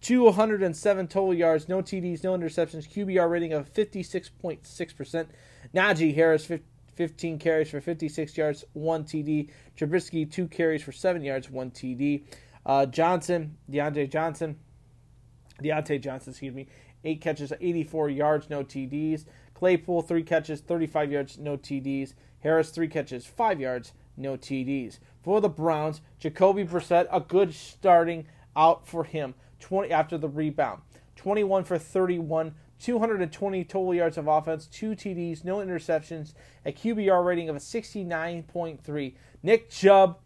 [0.00, 5.26] 207 total yards, no TDs, no interceptions, QBR rating of 56.6%.
[5.74, 6.50] Najee Harris,
[6.96, 9.50] 15 carries for 56 yards, 1 TD.
[9.78, 12.24] Trubisky, 2 carries for 7 yards, 1 TD.
[12.64, 14.56] Uh, Johnson, Diontae Johnson,
[15.62, 16.66] Diontae Johnson, excuse me,
[17.04, 19.26] 8 catches, 84 yards, no TDs.
[19.54, 22.14] Claypool, 3 catches, 35 yards, no TDs.
[22.40, 24.98] Harris, 3 catches, 5 yards, no TDs.
[25.22, 30.82] For the Browns, Jacoby Brissett, a good starting out for him 20 after the rebound.
[31.16, 36.34] 21 for 31, 220 total yards of offense, 2 TDs, no interceptions,
[36.64, 39.14] a QBR rating of a 69.3.
[39.42, 40.18] Nick Chubb,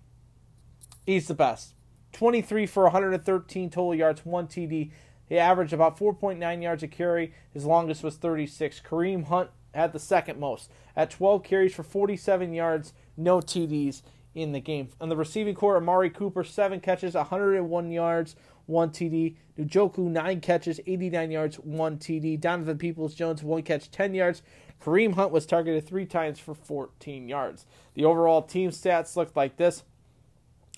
[1.06, 1.74] he's the best.
[2.12, 4.90] 23 for 113 total yards, 1 TD.
[5.28, 7.32] He averaged about 4.9 yards a carry.
[7.52, 8.80] His longest was 36.
[8.80, 14.02] Kareem Hunt had the second most at 12 carries for 47 yards, no TDs
[14.34, 14.88] in the game.
[15.00, 18.36] On the receiving corps, Amari Cooper, 7 catches, 101 yards,
[18.70, 19.34] 1 TD.
[19.58, 22.40] Njoku, 9 catches, 89 yards, 1 TD.
[22.40, 24.42] Donovan Peoples Jones, 1 catch, 10 yards.
[24.82, 27.66] Kareem Hunt was targeted 3 times for 14 yards.
[27.94, 29.82] The overall team stats looked like this.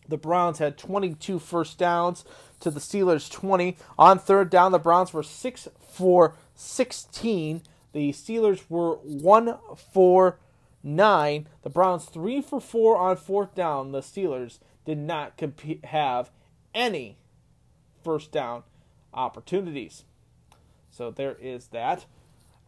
[0.09, 2.25] The Browns had 22 first downs
[2.61, 3.77] to the Steelers 20.
[3.99, 7.63] On third down, the Browns were 6 for 16.
[7.93, 9.59] The Steelers were 1
[9.93, 10.39] for
[10.83, 11.49] 9.
[11.63, 13.93] The Browns 3 for 4 on fourth down.
[13.93, 16.31] The Steelers did not compete, have
[16.75, 17.19] any
[18.03, 18.63] first down
[19.15, 20.05] opportunities.
[20.91, 22.07] So there is that.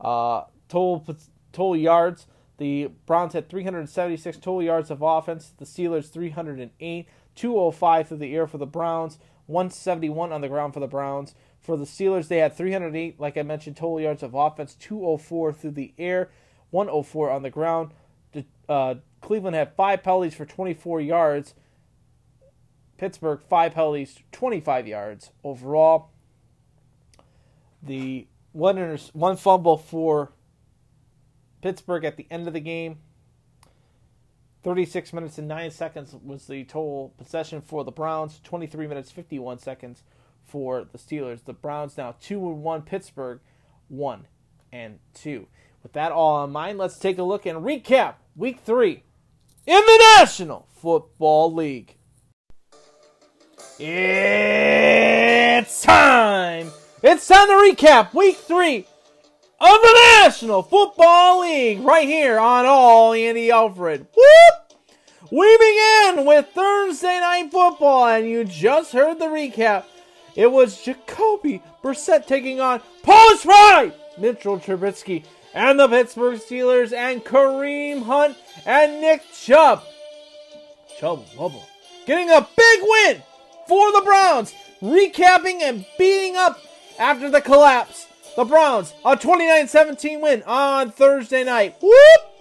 [0.01, 1.17] Uh, total
[1.53, 2.27] total yards.
[2.57, 5.53] The Browns had 376 total yards of offense.
[5.57, 7.09] The Steelers 308.
[7.35, 9.19] 205 through the air for the Browns.
[9.47, 11.35] 171 on the ground for the Browns.
[11.61, 14.75] For the Steelers, they had 308, like I mentioned, total yards of offense.
[14.75, 16.31] 204 through the air.
[16.71, 17.93] 104 on the ground.
[18.69, 21.55] Uh, Cleveland had five penalties for 24 yards.
[23.05, 26.09] Pittsburgh, five penalties, 25 yards overall.
[27.83, 30.33] The one, one fumble for
[31.61, 33.01] Pittsburgh at the end of the game.
[34.63, 38.41] 36 minutes and 9 seconds was the total possession for the Browns.
[38.43, 40.03] 23 minutes 51 seconds
[40.43, 41.45] for the Steelers.
[41.45, 43.41] The Browns now 2 and 1, Pittsburgh
[43.89, 44.27] 1
[44.73, 45.47] and 2.
[45.83, 49.03] With that all in mind, let's take a look and recap week 3
[49.67, 51.99] in the National Football League.
[53.77, 56.71] It's time.
[57.03, 58.87] It's time to recap week 3 of
[59.83, 64.07] the National Football League right here on All Andy Alfred.
[64.17, 64.79] Whoop!
[65.33, 69.87] We begin with Thursday Night Football, and you just heard the recap.
[70.37, 77.25] It was Jacoby Brissett taking on Paul Pride, Mitchell Trubisky, and the Pittsburgh Steelers, and
[77.25, 78.37] Kareem Hunt
[78.67, 79.83] and Nick Chubb.
[80.97, 81.65] Chubb Wubble.
[82.07, 83.23] Getting a big win
[83.67, 86.61] for the Browns, recapping and beating up
[86.99, 88.07] after the collapse.
[88.37, 91.77] The Browns, a 29 17 win on Thursday night.
[91.81, 92.35] Whoop!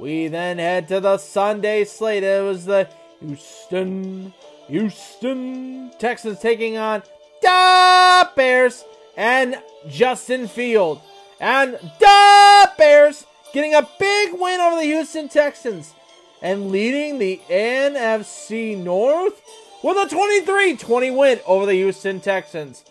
[0.00, 2.24] We then head to the Sunday slate.
[2.24, 2.88] It was the
[3.20, 4.32] Houston,
[4.66, 7.02] Houston Texans taking on
[7.42, 8.84] the Bears
[9.16, 9.56] and
[9.88, 11.00] Justin Field.
[11.38, 15.94] And the Bears getting a big win over the Houston Texans
[16.42, 19.42] and leading the NFC North
[19.82, 22.84] with a 23 20 win over the Houston Texans.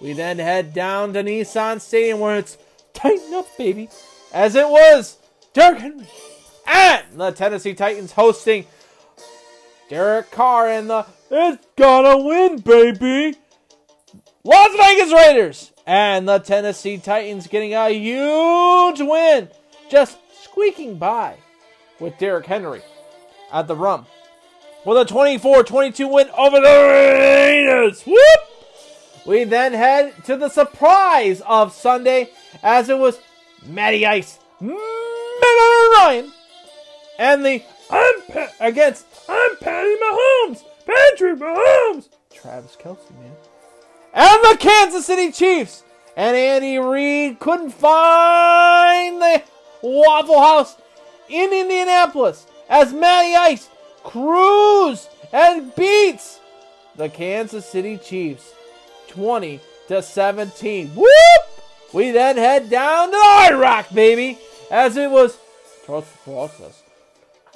[0.00, 2.58] We then head down to Nissan Stadium where it's
[2.92, 3.88] tighten up, baby,
[4.32, 5.18] as it was
[5.54, 6.06] Derrick Henry
[6.66, 8.66] and the Tennessee Titans hosting
[9.88, 13.38] Derek Carr and the It's Gonna Win, baby,
[14.44, 19.48] Las Vegas Raiders and the Tennessee Titans getting a huge win,
[19.88, 21.36] just squeaking by
[22.00, 22.82] with Derrick Henry
[23.52, 24.06] at the rum
[24.86, 28.02] with a 24-22 win over the Raiders.
[28.04, 29.26] Whoop!
[29.26, 32.30] We then head to the surprise of Sunday
[32.62, 33.18] as it was
[33.66, 34.76] Matty Ice, Matt
[35.42, 36.32] Ryan,
[37.18, 43.32] and the I'm pa- against I'm Patty Mahomes, Patrick Mahomes, Travis Kelce, man,
[44.14, 45.82] and the Kansas City Chiefs.
[46.18, 49.42] And Andy Reid couldn't find the
[49.82, 50.76] Waffle House
[51.28, 53.68] in Indianapolis as Matty Ice
[54.06, 56.38] cruised and beats
[56.94, 58.54] the Kansas City Chiefs
[59.08, 60.88] 20 to 17.
[60.90, 61.08] Whoop!
[61.92, 64.38] We then head down to Iraq, baby,
[64.70, 65.36] as it was
[65.86, 66.82] the process.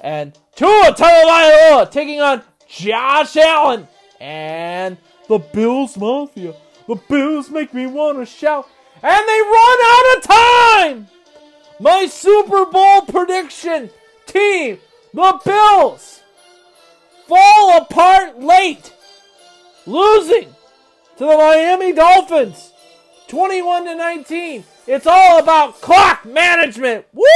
[0.01, 3.87] And Tua Tagovailoa taking on Josh Allen
[4.21, 4.97] and
[5.29, 6.55] the Bills Mafia.
[6.89, 8.69] The Bills make me want to shout,
[9.03, 11.09] and they run out of time.
[11.79, 13.91] My Super Bowl prediction
[14.27, 14.79] team,
[15.15, 16.20] the Bills,
[17.31, 18.93] fall apart late,
[19.87, 20.49] losing
[21.17, 22.73] to the Miami Dolphins.
[23.29, 24.65] 21 to 19.
[24.89, 27.07] It's all about clock management.
[27.13, 27.27] Whoop!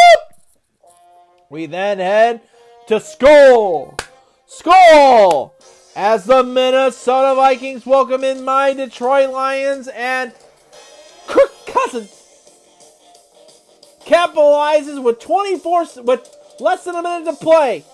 [1.49, 2.41] We then head
[2.89, 3.97] to school.
[4.47, 5.55] School!
[5.95, 10.33] As the Minnesota Vikings welcome in my Detroit Lions and
[11.29, 12.11] Kirk Cousins
[14.05, 17.85] capitalizes with 24 with less than a minute to play,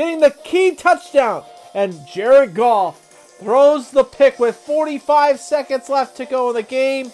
[0.00, 1.44] getting the key touchdown.
[1.74, 2.98] And Jared Goff
[3.38, 7.12] throws the pick with 45 seconds left to go in the game.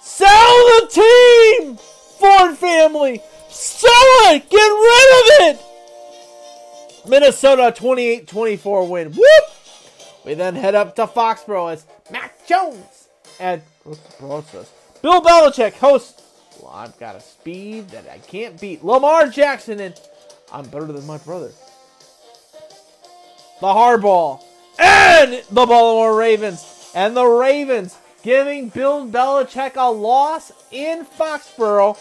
[0.00, 3.20] Sell the team, Ford family.
[3.48, 3.90] Sell
[4.30, 4.48] it.
[4.48, 7.08] Get rid of it.
[7.08, 9.12] Minnesota 28-24 win.
[9.12, 10.24] Whoop!
[10.24, 13.08] We then head up to Foxborough as Mac Jones
[13.40, 16.22] and Bill Belichick hosts
[16.60, 18.84] well, I've got a speed that I can't beat.
[18.84, 19.94] Lamar Jackson, and
[20.52, 21.52] I'm better than my brother.
[23.60, 24.42] The hardball
[24.78, 26.92] and the Baltimore Ravens.
[26.94, 31.98] And the Ravens giving Bill Belichick a loss in Foxborough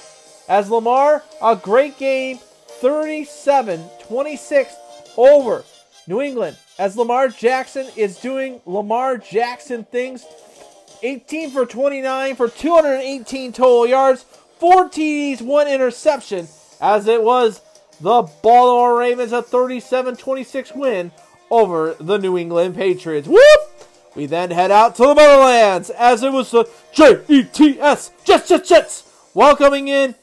[0.48, 2.38] as Lamar, a great game,
[2.80, 4.76] 37 26
[5.18, 5.64] over
[6.08, 6.58] New England.
[6.78, 10.26] As Lamar Jackson is doing Lamar Jackson things
[11.02, 14.24] 18 for 29 for 218 total yards,
[14.60, 16.48] four TDs, one interception,
[16.80, 17.62] as it was
[18.00, 21.12] the Baltimore Ravens a 37-26 win
[21.50, 23.28] over the New England Patriots.
[23.28, 23.88] Whoop!
[24.16, 29.30] We then head out to the Meadowlands as it was the J-E-T-S, Jets, Jets, Jets,
[29.34, 30.16] welcoming in,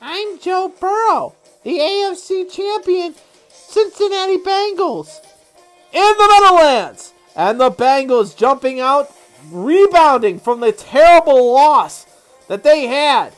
[0.00, 1.34] I'm Joe Burrow,
[1.64, 3.14] the AFC champion
[3.48, 5.20] Cincinnati Bengals
[5.92, 7.12] in the Meadowlands.
[7.34, 9.10] And the Bengals jumping out,
[9.50, 12.06] rebounding from the terrible loss
[12.48, 13.32] that they had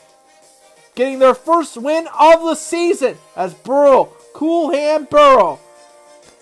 [0.95, 5.59] getting their first win of the season as Burrow, Cool Hand Burrow.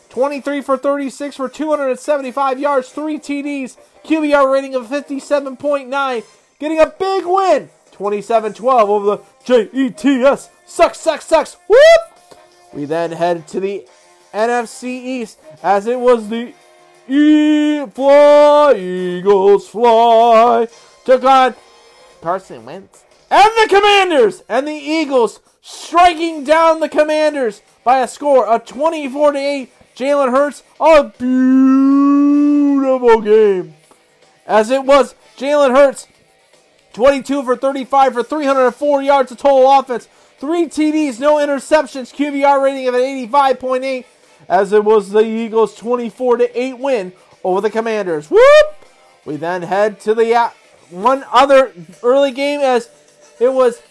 [0.10, 6.24] 23 for 36 for 275 yards, 3 TDs, QBR rating of 57.9,
[6.60, 7.70] getting a big win.
[7.92, 10.50] 27-12 over the J-E-T-S.
[10.66, 11.58] Sucks, sucks, sucks.
[11.68, 12.38] Whoop!
[12.74, 13.88] We then head to the
[14.34, 16.54] NFC East as it was the
[17.08, 20.68] e- Fly Eagles Fly
[21.04, 21.56] took on
[22.22, 28.46] Carson Wentz and the Commanders and the Eagles striking down the Commanders by a score
[28.48, 29.72] of 24 to 8.
[30.00, 33.74] Jalen Hurts, a beautiful game.
[34.48, 36.08] As it was Jalen Hurts,
[36.94, 40.08] 22 for 35 for 304 yards of total offense,
[40.38, 44.06] three TDs, no interceptions, QBR rating of an 85.8.
[44.48, 47.12] As it was the Eagles' 24 to 8 win
[47.44, 48.30] over the Commanders.
[48.30, 48.76] Whoop!
[49.26, 50.52] We then head to the uh,
[50.92, 51.74] one other
[52.04, 52.90] early game as
[53.38, 53.82] it was,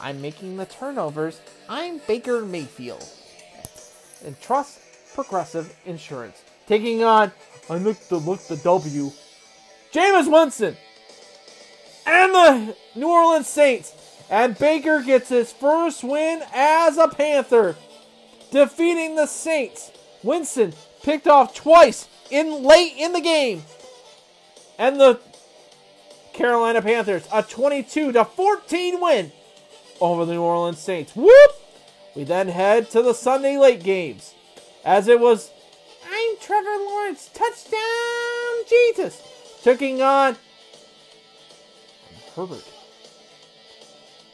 [0.00, 1.42] I'm making the turnovers.
[1.68, 3.04] I'm Baker Mayfield.
[4.24, 4.80] And Trust
[5.18, 6.44] Progressive Insurance.
[6.68, 7.32] Taking on,
[7.68, 9.10] I look the look the W.
[9.92, 10.76] Jameis Winston.
[12.06, 13.94] And the New Orleans Saints.
[14.30, 17.74] And Baker gets his first win as a Panther.
[18.52, 19.90] Defeating the Saints.
[20.22, 20.72] Winston
[21.02, 23.64] picked off twice in late in the game.
[24.78, 25.18] And the
[26.32, 29.32] Carolina Panthers a 22 to 14 win
[30.00, 31.16] over the New Orleans Saints.
[31.16, 31.50] Whoop!
[32.14, 34.34] We then head to the Sunday late games
[34.88, 35.50] as it was
[36.10, 39.22] I'm Trevor Lawrence touchdown Jesus
[39.62, 40.34] taking on
[42.34, 42.64] Herbert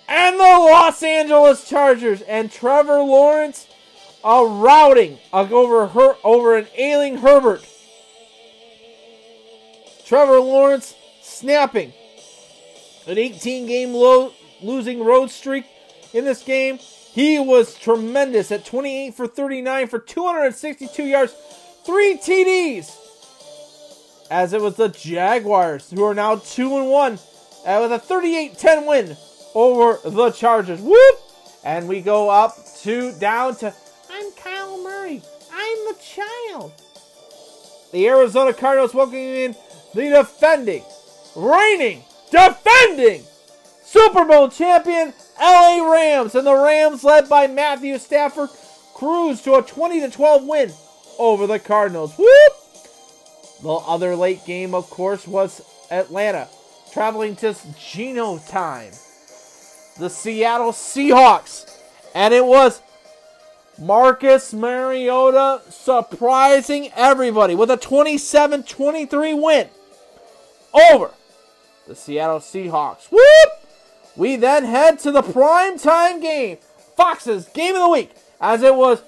[0.09, 3.67] and the Los Angeles Chargers and Trevor Lawrence
[4.23, 7.67] a routing over her over an ailing Herbert.
[10.07, 11.93] Trevor Lawrence snapping
[13.09, 14.33] an 18 game low,
[14.63, 15.65] losing road streak
[16.13, 16.79] in this game.
[17.15, 21.33] He was tremendous at 28 for 39 for 262 yards,
[21.87, 22.91] three TDs.
[24.33, 28.59] As it was the Jaguars, who are now 2 and 1, uh, with a 38
[28.59, 29.17] 10 win
[29.55, 30.81] over the Chargers.
[30.81, 31.19] Whoop!
[31.63, 33.73] And we go up to down to
[34.11, 35.23] I'm Kyle Murray.
[35.53, 36.73] I'm the child.
[37.93, 39.57] The Arizona Cardinals welcoming in
[39.95, 40.83] the defending
[41.37, 43.23] reigning, defending
[43.85, 48.51] Super Bowl champion LA Rams, and the Rams, led by Matthew Stafford,
[48.95, 50.73] cruise to a 20 to 12 win
[51.19, 52.15] over the Cardinals.
[52.17, 52.53] Whoop!
[53.63, 56.49] The other late game, of course, was Atlanta,
[56.93, 58.93] traveling to Geno time.
[59.99, 61.71] The Seattle Seahawks,
[62.15, 62.83] and it was
[63.79, 69.69] Marcus Mariota surprising everybody with a 27 23 win
[70.73, 71.11] over
[71.87, 73.07] the Seattle Seahawks.
[73.11, 73.24] Whoop!
[74.17, 76.59] We then head to the prime time game,
[76.97, 79.03] Fox's game of the week, as it was.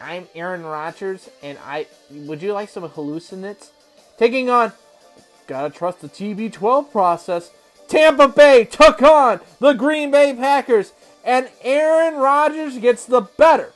[0.00, 3.70] I'm Aaron Rodgers, and I would you like some hallucinates?
[4.18, 4.72] Taking on
[5.46, 7.50] gotta trust the TB12 process.
[7.88, 10.92] Tampa Bay took on the Green Bay Packers,
[11.24, 13.72] and Aaron Rodgers gets the better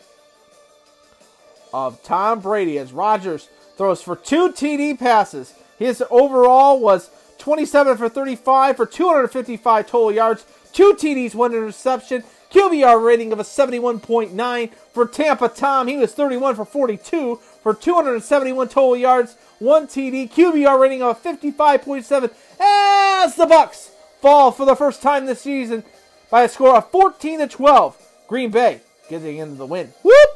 [1.73, 5.55] of Tom Brady as Rodgers throws for two TD passes.
[5.79, 12.25] His overall was 27 for 35 for 255 total yards, two TDs, one interception.
[12.51, 15.87] QBR rating of a 71.9 for Tampa Tom.
[15.87, 20.31] He was 31 for 42 for 271 total yards, one TD.
[20.33, 22.31] QBR rating of a 55.7
[22.61, 23.91] as the Bucs
[24.21, 25.85] fall for the first time this season
[26.31, 27.97] by a score of 14 to 12.
[28.27, 29.93] Green Bay getting into the win.
[30.03, 30.31] Whoop!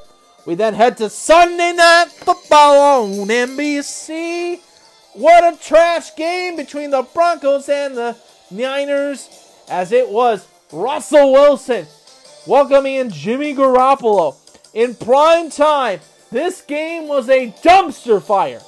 [0.46, 4.60] We then head to Sunday Night Football on NBC.
[5.14, 8.16] What a trash game between the Broncos and the
[8.50, 9.28] Niners,
[9.68, 11.86] as it was Russell Wilson
[12.46, 14.36] welcoming in Jimmy Garoppolo
[14.72, 16.00] in prime time.
[16.30, 18.60] This game was a dumpster fire,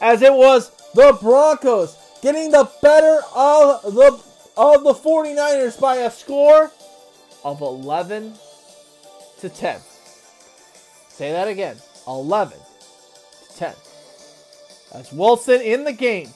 [0.00, 4.20] as it was the Broncos getting the better of the
[4.56, 6.72] of the 49ers by a score
[7.44, 8.34] of 11
[9.40, 9.80] to 10.
[11.08, 11.76] Say that again.
[12.08, 13.74] 11 to 10.
[14.94, 16.30] As Wilson in the game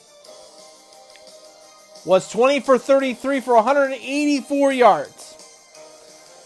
[2.05, 5.29] was 20 for 33 for 184 yards.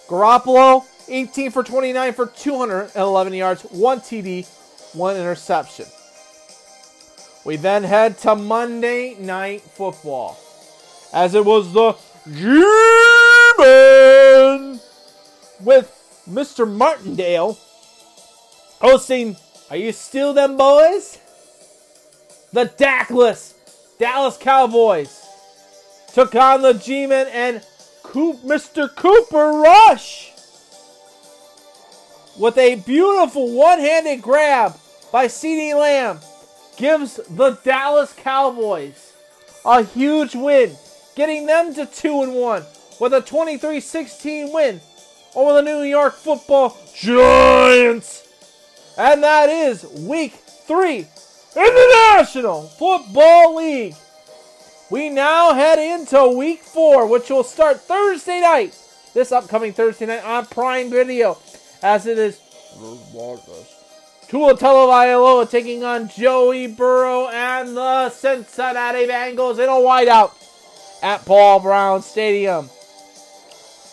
[0.07, 4.45] Garoppolo 18 for 29 for 211 yards, one TD,
[4.93, 5.85] one interception.
[7.45, 10.37] We then head to Monday Night Football
[11.13, 11.93] as it was the
[12.25, 12.49] G-Men
[15.61, 15.93] with
[16.29, 16.69] Mr.
[16.69, 17.57] Martindale
[18.81, 19.37] hosting
[19.69, 21.19] Are You Still Them Boys?
[22.51, 23.53] The Dackless
[23.97, 25.26] Dallas Cowboys
[26.13, 27.65] took on the G-Men and
[28.03, 28.93] Coop, Mr.
[28.93, 30.31] Cooper Rush
[32.37, 34.75] with a beautiful one-handed grab
[35.11, 36.19] by CeeDee Lamb
[36.77, 39.13] gives the Dallas Cowboys
[39.65, 40.75] a huge win,
[41.15, 42.63] getting them to 2 and 1
[42.99, 44.79] with a 23-16 win
[45.35, 48.27] over the New York Football Giants.
[48.97, 51.05] And that is week 3 in
[51.55, 53.95] the National Football League.
[54.89, 58.77] We now head into week 4, which will start Thursday night.
[59.13, 61.37] This upcoming Thursday night on Prime Video,
[61.83, 62.39] as it is
[64.29, 70.31] Tua Tagovailoa taking on Joey Burrow and the Cincinnati Bengals in a whiteout
[71.03, 72.69] at Paul Brown Stadium.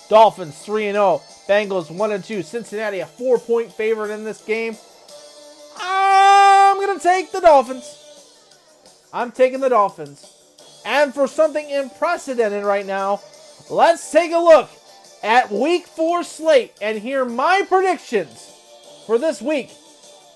[0.08, 4.76] Dolphins 3 0, Bengals 1 2, Cincinnati a 4-point favorite in this game.
[5.76, 7.98] I'm going to take the Dolphins.
[9.12, 10.33] I'm taking the Dolphins.
[10.84, 13.20] And for something unprecedented right now,
[13.70, 14.70] let's take a look
[15.22, 18.52] at week 4 slate and hear my predictions
[19.06, 19.70] for this week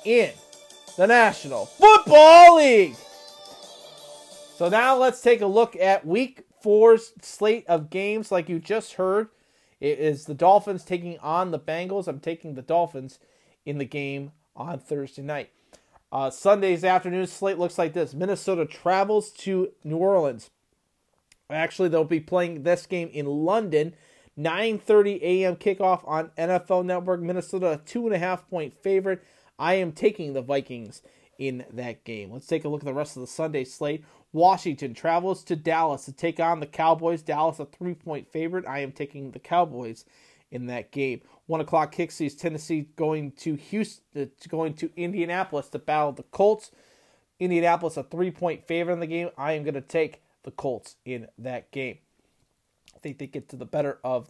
[0.04, 0.30] in
[0.96, 2.96] the National Football League.
[4.56, 8.32] So now let's take a look at week four's slate of games.
[8.32, 9.28] Like you just heard,
[9.80, 12.08] it is the Dolphins taking on the Bengals.
[12.08, 13.20] I'm taking the Dolphins
[13.64, 15.50] in the game on Thursday night.
[16.10, 20.50] Uh, Sunday's afternoon slate looks like this Minnesota travels to New Orleans.
[21.50, 23.94] Actually, they'll be playing this game in London.
[24.38, 25.56] 9:30 a.m.
[25.56, 27.20] kickoff on NFL Network.
[27.20, 29.22] Minnesota, a two and a half point favorite.
[29.58, 31.02] I am taking the Vikings
[31.38, 32.32] in that game.
[32.32, 34.04] Let's take a look at the rest of the Sunday slate.
[34.32, 37.22] Washington travels to Dallas to take on the Cowboys.
[37.22, 38.66] Dallas, a three point favorite.
[38.66, 40.04] I am taking the Cowboys
[40.50, 41.20] in that game.
[41.48, 46.22] One o'clock kick sees Tennessee going to Houston, uh, going to Indianapolis to battle the
[46.24, 46.70] Colts.
[47.40, 49.30] Indianapolis, a three point favorite in the game.
[49.38, 51.98] I am going to take the Colts in that game.
[52.94, 54.28] I think they get to the better of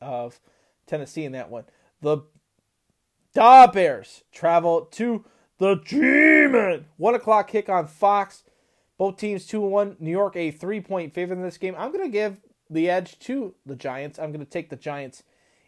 [0.00, 0.38] of
[0.86, 1.64] Tennessee in that one.
[2.00, 2.18] The
[3.34, 5.24] Da Bears travel to
[5.58, 6.84] the G-Men.
[6.98, 8.44] One o'clock kick on Fox.
[8.96, 9.96] Both teams two one.
[9.98, 11.74] New York a three point favorite in this game.
[11.76, 12.40] I'm gonna give
[12.70, 14.20] the edge to the Giants.
[14.20, 15.24] I'm gonna take the Giants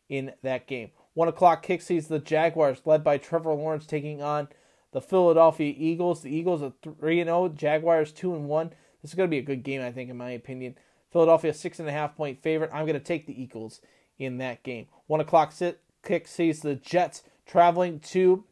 [0.08, 0.90] in that game.
[1.14, 4.48] One o'clock kick sees the Jaguars led by Trevor Lawrence taking on
[4.92, 6.22] the Philadelphia Eagles.
[6.22, 7.48] The Eagles are three and zero.
[7.48, 8.70] Jaguars two and one.
[9.02, 10.76] This is gonna be a good game, I think, in my opinion.
[11.10, 12.70] Philadelphia six and a half point favorite.
[12.72, 13.80] I'm gonna take the Eagles
[14.18, 14.86] in that game.
[15.06, 18.44] One o'clock sit kick sees the Jets traveling to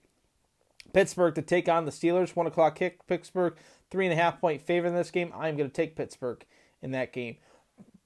[0.93, 2.37] Pittsburgh to take on the Steelers.
[2.37, 3.07] One o'clock kick.
[3.07, 3.57] Pittsburgh,
[3.91, 5.33] three and a half point favorite in this game.
[5.35, 6.45] I'm going to take Pittsburgh
[6.83, 7.37] in that game.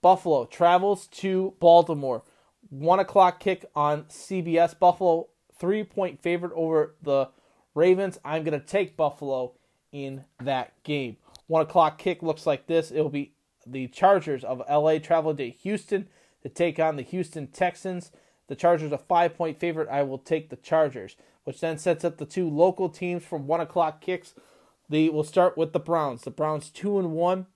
[0.00, 2.22] Buffalo travels to Baltimore.
[2.70, 4.78] One o'clock kick on CBS.
[4.78, 5.28] Buffalo,
[5.58, 7.28] three point favorite over the
[7.74, 8.18] Ravens.
[8.24, 9.54] I'm going to take Buffalo
[9.92, 11.16] in that game.
[11.46, 12.90] One o'clock kick looks like this.
[12.90, 13.32] It will be
[13.66, 16.08] the Chargers of LA traveling to Houston
[16.42, 18.10] to take on the Houston Texans.
[18.48, 19.88] The Chargers a five point favorite.
[19.88, 23.60] I will take the Chargers, which then sets up the two local teams from one
[23.60, 24.34] o'clock kicks
[24.88, 26.22] The we'll start with the Browns.
[26.22, 27.46] The Browns two and one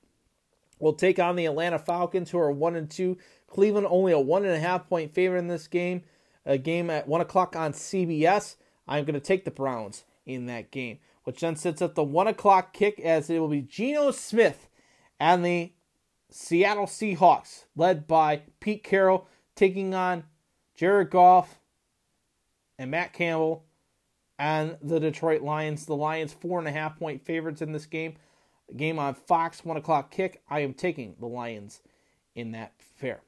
[0.82, 3.16] will take on the Atlanta Falcons, who are one and two.
[3.46, 6.02] Cleveland only a one and a half point favorite in this game.
[6.44, 8.56] A game at one o'clock on CBS.
[8.88, 12.26] I'm going to take the Browns in that game, which then sets up the one
[12.26, 14.68] o'clock kick as it will be Geno Smith
[15.20, 15.72] and the
[16.30, 20.24] Seattle Seahawks, led by Pete Carroll, taking on
[20.74, 21.60] Jared Goff
[22.76, 23.64] and Matt Campbell
[24.36, 25.86] and the Detroit Lions.
[25.86, 28.16] The Lions four and a half point favorites in this game.
[28.76, 30.43] Game on Fox, one o'clock kick.
[30.48, 31.80] I am taking the Lions
[32.34, 33.22] in that fair.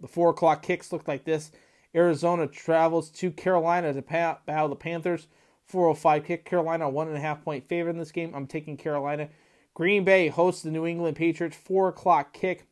[0.00, 1.50] The four o'clock kicks look like this.
[1.94, 5.28] Arizona travels to Carolina to battle the Panthers.
[5.64, 6.44] 405 kick.
[6.44, 8.34] Carolina, one and a half point favorite in this game.
[8.34, 9.28] I'm taking Carolina.
[9.74, 11.56] Green Bay hosts the New England Patriots.
[11.56, 12.66] Four o'clock kick.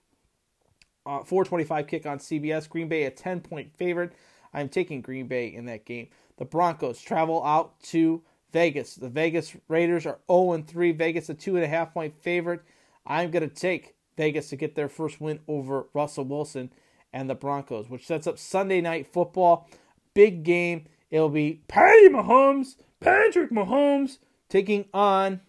[1.07, 2.69] Uh, 425 kick on CBS.
[2.69, 4.13] Green Bay, a 10 point favorite.
[4.53, 6.09] I'm taking Green Bay in that game.
[6.37, 8.23] The Broncos travel out to
[8.55, 8.95] Vegas.
[8.95, 10.93] The Vegas Raiders are 0 3.
[10.93, 12.63] Vegas, a 2.5 point favorite.
[13.05, 16.71] I'm going to take Vegas to get their first win over Russell Wilson
[17.13, 19.69] and the Broncos, which sets up Sunday night football.
[20.15, 20.87] Big game.
[21.11, 24.19] It'll be Patty Mahomes, Patrick Mahomes
[24.49, 25.41] taking on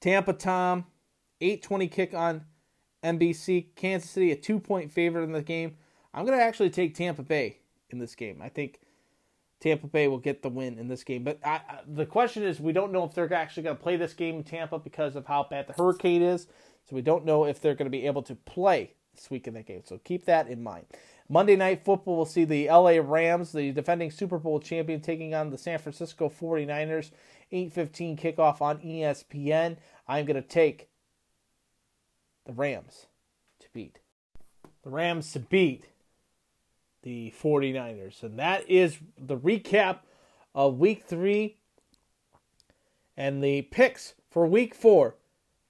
[0.00, 0.84] Tampa Tom.
[1.40, 2.44] 820 kick on
[3.04, 3.68] NBC.
[3.76, 5.76] Kansas City, a two point favorite in the game.
[6.12, 7.58] I'm going to actually take Tampa Bay
[7.88, 8.42] in this game.
[8.42, 8.80] I think
[9.60, 11.22] Tampa Bay will get the win in this game.
[11.22, 13.96] But I, I, the question is, we don't know if they're actually going to play
[13.96, 16.46] this game in Tampa because of how bad the hurricane is.
[16.88, 19.54] So we don't know if they're going to be able to play this week in
[19.54, 19.82] that game.
[19.84, 20.86] So keep that in mind.
[21.28, 25.50] Monday Night Football will see the LA Rams, the defending Super Bowl champion, taking on
[25.50, 27.10] the San Francisco 49ers.
[27.52, 29.76] 8:15 kickoff on ESPN.
[30.06, 30.88] I'm going to take
[32.46, 33.06] the Rams
[33.60, 33.98] to beat.
[34.82, 35.86] The Rams to beat
[37.02, 38.22] the 49ers.
[38.22, 40.00] And that is the recap
[40.54, 41.56] of week 3
[43.16, 45.16] and the picks for week 4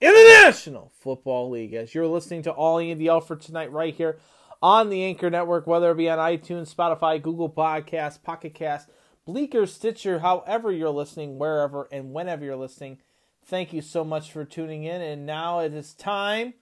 [0.01, 1.75] in the National Football League.
[1.75, 4.19] As you're listening to All Andy Alford tonight, right here
[4.63, 8.89] on the Anchor Network, whether it be on iTunes, Spotify, Google Podcasts, Pocket Cast,
[9.27, 12.99] Breaker, Stitcher, however you're listening, wherever and whenever you're listening.
[13.45, 15.01] Thank you so much for tuning in.
[15.01, 16.55] And now it is time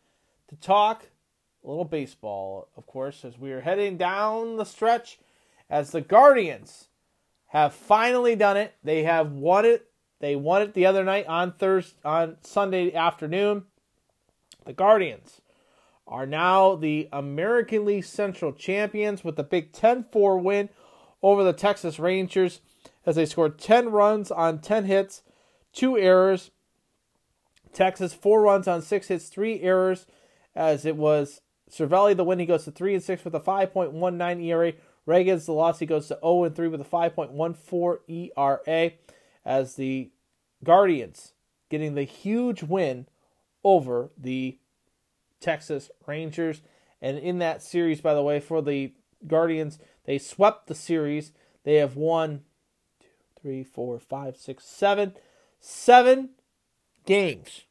[0.49, 1.11] to talk
[1.65, 5.19] a little baseball, of course, as we are heading down the stretch
[5.69, 6.89] as the Guardians
[7.49, 8.75] have finally done it.
[8.83, 9.91] They have won it.
[10.21, 13.65] They won it the other night on Thursday on Sunday afternoon.
[14.65, 15.41] The Guardians
[16.07, 20.69] are now the American League Central champions with the big 10-4 win
[21.23, 22.61] over the Texas Rangers
[23.05, 25.23] as they scored 10 runs on 10 hits,
[25.73, 26.51] 2 errors.
[27.73, 30.07] Texas 4 runs on 6 hits, 3 errors
[30.55, 31.41] as it was
[31.71, 34.73] Cervelli the win he goes to 3 and 6 with a 5.19 ERA.
[35.07, 38.93] Ragans the loss he goes to 0 and 3 with a 5.14 ERA
[39.45, 40.11] as the
[40.65, 41.33] Guardians
[41.71, 43.07] getting the huge win
[43.65, 44.59] over the
[45.41, 46.63] Texas Rangers.
[47.01, 48.93] And in that series, by the way, for the
[49.27, 51.33] Guardians, they swept the series.
[51.65, 52.43] They have won
[53.01, 53.07] two,
[53.41, 55.15] three, four, five, six, seven,
[55.61, 56.31] seven
[57.05, 57.65] games.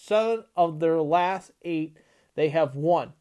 [0.00, 1.98] Seven of their last eight
[2.34, 3.12] they have won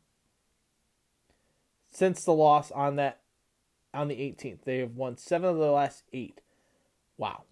[1.97, 3.21] since the loss on that
[3.91, 4.59] on the 18th.
[4.65, 6.41] They have won seven of the last eight.
[7.17, 7.43] Wow.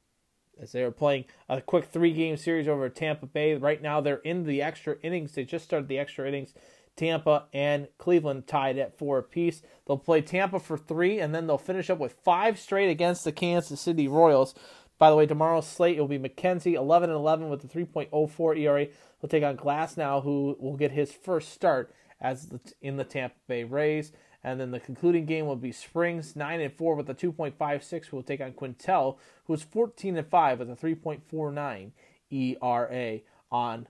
[0.61, 3.55] As they are playing a quick three game series over Tampa Bay.
[3.55, 5.31] Right now they're in the extra innings.
[5.31, 6.53] They just started the extra innings.
[6.95, 9.63] Tampa and Cleveland tied at four apiece.
[9.87, 13.31] They'll play Tampa for three, and then they'll finish up with five straight against the
[13.31, 14.53] Kansas City Royals.
[14.99, 18.87] By the way, tomorrow's slate will be McKenzie, 11 and 11 with a 3.04 ERA.
[19.19, 21.91] He'll take on Glasnow, who will get his first start
[22.21, 24.13] as the, in the Tampa Bay Rays.
[24.45, 28.17] And then the concluding game will be Springs, 9 and 4 with a 2.56, who
[28.17, 31.91] will take on Quantrill, who is 14 and 5 with a 3.49
[32.29, 33.19] ERA
[33.51, 33.87] on,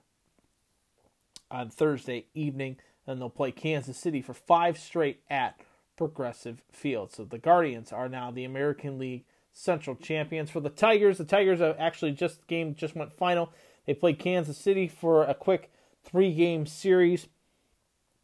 [1.51, 2.77] on Thursday evening.
[3.05, 5.59] And they'll play Kansas City for five straight at
[5.97, 7.11] Progressive Field.
[7.11, 10.49] So the Guardians are now the American League Central champions.
[10.49, 13.51] For the Tigers, the Tigers are actually just game just went final.
[13.85, 15.69] They played Kansas City for a quick
[16.05, 17.27] three game series,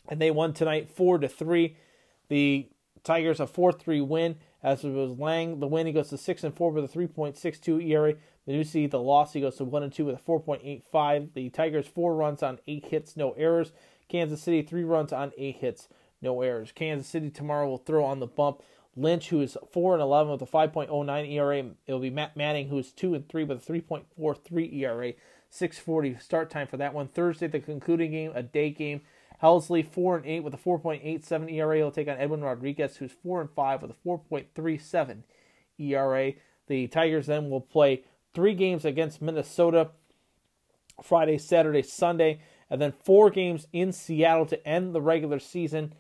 [0.07, 1.75] and they won tonight four to three.
[2.31, 2.69] The
[3.03, 4.37] Tigers a 4 3 win.
[4.63, 7.85] As it was Lang, the win, he goes to 6 and 4 with a 3.62
[7.89, 8.13] ERA.
[8.47, 11.33] Menusi, the loss, he goes to 1 and 2 with a 4.85.
[11.33, 13.73] The Tigers, 4 runs on 8 hits, no errors.
[14.07, 15.89] Kansas City, 3 runs on 8 hits,
[16.21, 16.71] no errors.
[16.73, 18.61] Kansas City tomorrow will throw on the bump.
[18.95, 21.65] Lynch, who is 4 and 11 with a 5.09 ERA.
[21.85, 25.13] It'll be Matt Manning, who is 2 and 3 with a 3.43 ERA.
[25.49, 27.09] 640 start time for that one.
[27.09, 29.01] Thursday, the concluding game, a day game.
[29.41, 31.77] Heasley four and eight with a 4.87 ERA.
[31.77, 35.23] He'll take on Edwin Rodriguez, who's four and five with a 4.37
[35.79, 36.33] ERA.
[36.67, 38.03] The Tigers then will play
[38.33, 39.91] three games against Minnesota
[41.01, 45.93] Friday, Saturday, Sunday, and then four games in Seattle to end the regular season.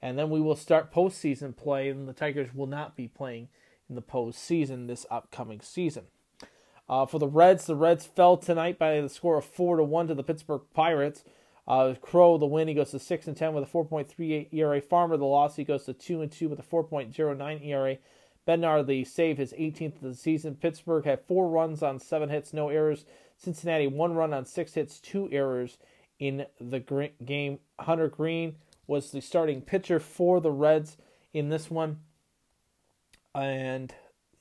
[0.00, 3.48] And then we will start postseason play, and the Tigers will not be playing
[3.88, 6.04] in the postseason this upcoming season.
[6.88, 10.06] Uh, for the Reds, the Reds fell tonight by the score of four to one
[10.08, 11.24] to the Pittsburgh Pirates.
[11.66, 14.80] Uh, Crowe the win, he goes to six and ten with a 4.38 ERA.
[14.80, 17.96] Farmer the loss, he goes to two and two with a 4.09 ERA.
[18.46, 20.56] Bednar the save, his 18th of the season.
[20.56, 23.06] Pittsburgh had four runs on seven hits, no errors.
[23.36, 25.78] Cincinnati one run on six hits, two errors
[26.18, 27.58] in the game.
[27.80, 30.98] Hunter Greene was the starting pitcher for the Reds
[31.32, 32.00] in this one.
[33.34, 33.92] And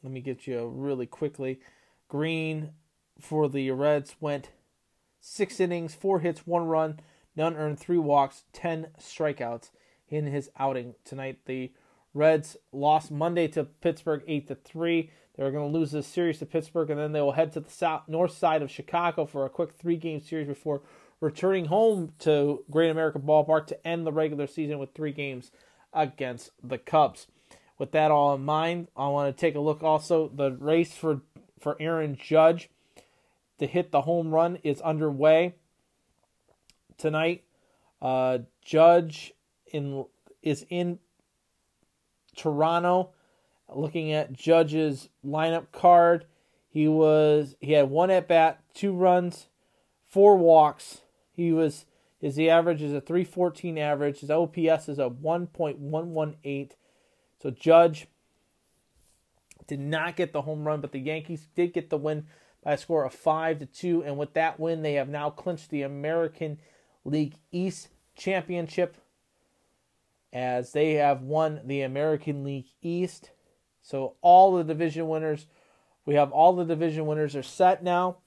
[0.04, 1.62] let me get you really quickly.
[2.10, 2.72] Greene
[3.20, 4.50] for the Reds went
[5.20, 7.00] six innings, four hits, one run,
[7.36, 9.70] none earned, three walks, 10 strikeouts
[10.10, 11.40] in his outing tonight.
[11.46, 11.72] The
[12.14, 15.10] Reds lost Monday to Pittsburgh 8 to 3.
[15.36, 17.70] They're going to lose this series to Pittsburgh and then they will head to the
[17.70, 20.84] south north side of Chicago for a quick 3-game series before
[21.20, 25.50] returning home to Great American Ballpark to end the regular season with 3 games
[25.92, 27.28] against the Cubs.
[27.80, 31.22] With that all in mind, I want to take a look also the race for
[31.60, 32.70] for Aaron Judge
[33.58, 35.56] to hit the home run is underway
[36.98, 37.44] tonight.
[38.02, 39.34] Uh, Judge
[39.68, 40.06] in
[40.42, 41.00] is in
[42.36, 43.12] Toronto.
[43.74, 46.26] Looking at Judge's lineup card,
[46.68, 49.48] he was he had one at bat, two runs,
[50.06, 51.02] four walks.
[51.32, 51.86] He was
[52.20, 54.20] his the average is a 314 average.
[54.20, 56.72] His OPS is a 1.118.
[57.42, 58.08] So Judge
[59.68, 62.28] did not get the home run, but the Yankees did get the win
[62.64, 64.04] by a score of five to two.
[64.04, 66.60] And with that win, they have now clinched the American
[67.06, 68.98] League East championship
[70.32, 73.32] as they have won the American League East.
[73.82, 75.46] So all the division winners,
[76.06, 78.18] we have all the division winners are set now.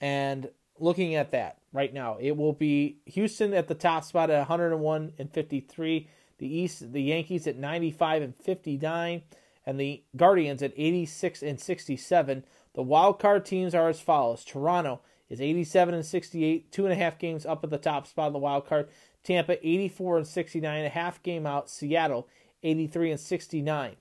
[0.00, 4.38] And looking at that right now, it will be Houston at the top spot at
[4.38, 6.08] 101 and 53.
[6.38, 9.22] The East, the Yankees at 95 and 59
[9.66, 12.44] and the Guardians at 86 and 67.
[12.74, 16.96] The wild card teams are as follows: Toronto is 87 and 68, two and a
[16.96, 18.88] half games up at the top spot of the wild card.
[19.22, 21.70] Tampa 84 and 69, a half game out.
[21.70, 22.28] Seattle
[22.62, 23.96] 83 and 69.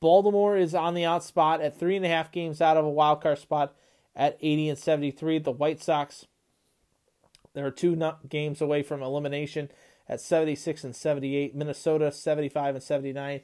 [0.00, 2.90] Baltimore is on the out spot at three and a half games out of a
[2.90, 3.74] wild card spot
[4.14, 5.38] at 80 and 73.
[5.38, 6.26] The White Sox,
[7.54, 9.70] they're two games away from elimination
[10.08, 11.54] at 76 and 78.
[11.54, 13.40] Minnesota 75 and 79.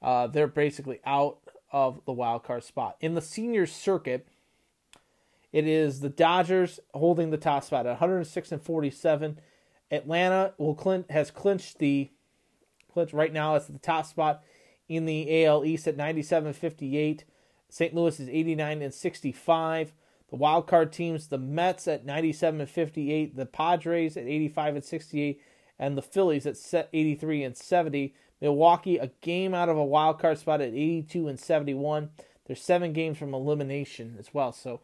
[0.00, 1.38] Uh, they're basically out
[1.72, 2.96] of the wild card spot.
[3.00, 4.26] In the senior circuit,
[5.52, 9.40] it is the Dodgers holding the top spot at 106 and 47.
[9.90, 12.10] Atlanta will clin- has clinched the
[12.92, 13.54] clinch right now.
[13.54, 14.42] It's the top spot
[14.88, 17.24] in the AL East at 97 58.
[17.70, 17.94] St.
[17.94, 19.92] Louis is 89 and 65.
[20.30, 24.84] The wild card teams, the Mets at 97 and 58, the Padres at 85 and
[24.84, 25.40] 68,
[25.78, 28.14] and the Phillies at 83 and 70.
[28.40, 32.10] Milwaukee, a game out of a wild card spot at 82 and 71.
[32.46, 34.52] There's seven games from elimination as well.
[34.52, 34.80] So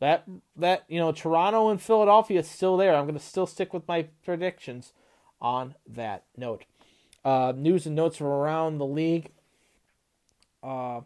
[0.00, 0.24] that
[0.56, 2.94] that you know Toronto and Philadelphia is still there.
[2.94, 4.92] I'm going to still stick with my predictions
[5.40, 6.64] on that note.
[7.24, 9.32] Uh, news and notes from around the league.
[10.62, 11.00] Uh,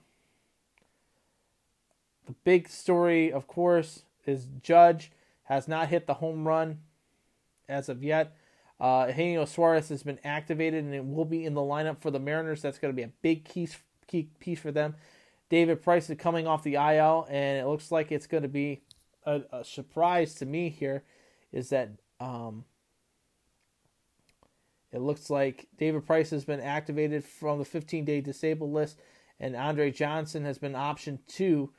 [2.27, 5.11] the big story, of course, is Judge
[5.45, 6.79] has not hit the home run
[7.69, 8.37] as of yet.
[8.79, 12.21] Uh, Eugenio Suarez has been activated and it will be in the lineup for the
[12.21, 12.63] Mariners.
[12.63, 13.69] That's going to be a big key,
[14.07, 14.95] key piece for them.
[15.51, 18.83] David Price is coming off the IL, and it looks like it's going to be
[19.27, 21.05] a, a surprise to me here.
[21.53, 21.91] Is that
[22.21, 22.65] um,
[24.93, 28.99] it looks like David Price has been activated from the 15 day disabled list,
[29.39, 31.73] and Andre Johnson has been optioned to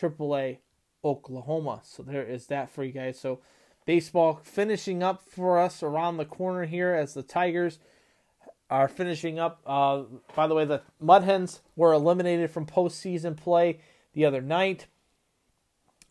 [0.00, 0.58] AAA
[1.04, 1.80] Oklahoma.
[1.84, 3.18] So there is that for you guys.
[3.18, 3.40] So
[3.86, 7.78] Baseball finishing up for us around the corner here as the Tigers
[8.70, 9.60] are finishing up.
[9.66, 10.02] Uh,
[10.34, 13.80] by the way, the Mud Hens were eliminated from postseason play
[14.12, 14.86] the other night.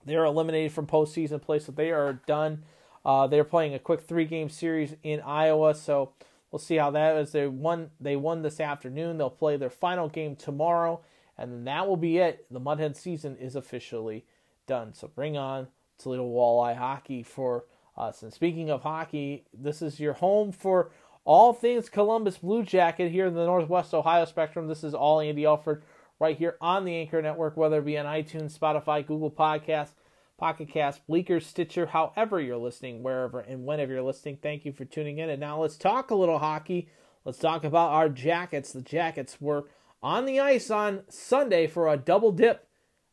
[0.05, 2.63] They are eliminated from postseason play, so they are done.
[3.03, 6.13] Uh, they're playing a quick three-game series in Iowa, so
[6.51, 7.31] we'll see how that is.
[7.31, 7.91] They won.
[7.99, 9.17] They won this afternoon.
[9.17, 11.01] They'll play their final game tomorrow,
[11.37, 12.45] and that will be it.
[12.51, 14.25] The Mud Hen season is officially
[14.67, 14.93] done.
[14.93, 15.67] So bring on
[15.97, 17.65] Toledo Walleye Hockey for
[17.97, 18.23] us.
[18.23, 20.91] And speaking of hockey, this is your home for
[21.25, 24.67] all things Columbus Blue Jacket here in the Northwest Ohio spectrum.
[24.67, 25.83] This is all Andy Alford
[26.19, 29.95] right here on the Anchor Network, whether it be on iTunes, Spotify, Google Podcasts,
[30.37, 34.37] Pocket Cast, Breaker, Stitcher, however you're listening, wherever and whenever you're listening.
[34.41, 35.29] Thank you for tuning in.
[35.29, 36.89] And now let's talk a little hockey.
[37.25, 38.71] Let's talk about our Jackets.
[38.71, 39.65] The Jackets were
[40.03, 42.67] on the ice on Sunday for a double dip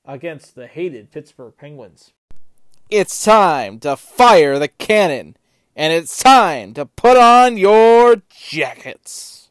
[0.05, 2.13] against the hated Pittsburgh Penguins.
[2.91, 5.37] It's time to fire the cannon,
[5.75, 9.49] and it's time to put on your jackets.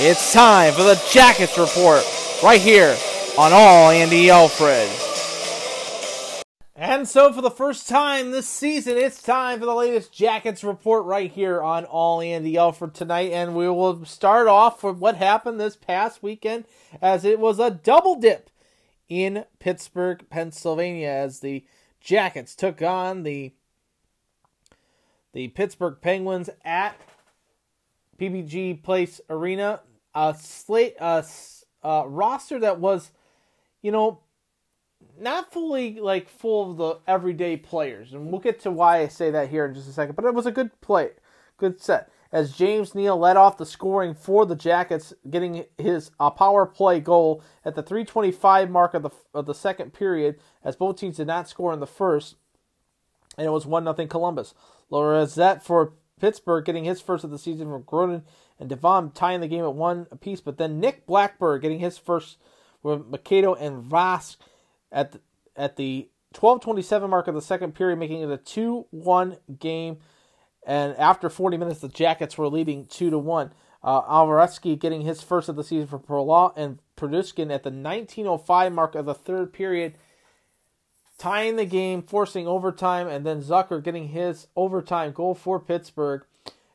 [0.00, 2.04] It's time for the Jackets Report
[2.40, 2.96] right here
[3.36, 5.07] on All Andy Alfred.
[6.80, 11.04] And so, for the first time this season, it's time for the latest Jackets Report
[11.06, 13.32] right here on All Andy Alfred tonight.
[13.32, 16.66] And we will start off with what happened this past weekend
[17.02, 18.48] as it was a double dip
[19.08, 21.64] in Pittsburgh, Pennsylvania, as the
[22.00, 23.52] Jackets took on the
[25.32, 26.94] the Pittsburgh Penguins at
[28.20, 29.80] PPG Place Arena.
[30.14, 31.24] A slate, a,
[31.82, 33.10] a roster that was,
[33.82, 34.20] you know,
[35.20, 39.30] not fully like full of the everyday players, and we'll get to why I say
[39.30, 40.16] that here in just a second.
[40.16, 41.10] But it was a good play,
[41.56, 42.10] good set.
[42.30, 47.00] As James Neal led off the scoring for the Jackets, getting his uh, power play
[47.00, 51.26] goal at the 3:25 mark of the of the second period, as both teams did
[51.26, 52.36] not score in the first,
[53.36, 54.54] and it was one nothing Columbus.
[54.90, 58.22] Lorizette for Pittsburgh getting his first of the season from Grodin
[58.58, 62.38] and Devon tying the game at one apiece, but then Nick Blankenburg getting his first
[62.82, 64.36] with Mikhailo and Vask
[64.92, 65.20] at the,
[65.56, 69.98] at the 12:27 mark of the second period, making it a 2-1 game.
[70.66, 73.52] And after 40 minutes, the Jackets were leading two to one.
[73.82, 78.72] Uh, Alvareski getting his first of the season for Perlaw and Produskin at the 19:05
[78.72, 79.96] mark of the third period,
[81.16, 86.24] tying the game, forcing overtime, and then Zucker getting his overtime goal for Pittsburgh.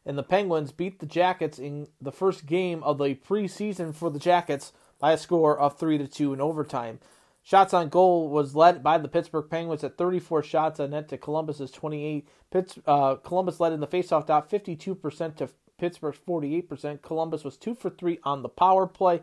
[0.06, 4.19] And the Penguins beat the Jackets in the first game of the preseason for the
[4.19, 6.99] Jackets by a score of three to two in overtime.
[7.45, 11.18] Shots on goal was led by the Pittsburgh Penguins at 34 shots on net to
[11.18, 12.26] Columbus's 28.
[12.49, 17.02] Pitts, uh, Columbus led in the faceoff dot 52% to Pittsburgh's 48%.
[17.02, 19.22] Columbus was 2 for 3 on the power play.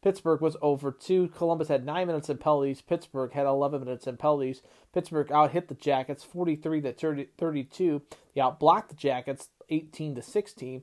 [0.00, 1.28] Pittsburgh was over 2.
[1.28, 2.80] Columbus had 9 minutes in penalties.
[2.80, 4.62] Pittsburgh had 11 minutes in penalties.
[4.94, 8.00] Pittsburgh out hit the Jackets 43 to 30, 32.
[8.34, 10.82] They outblocked the Jackets 18 to 16.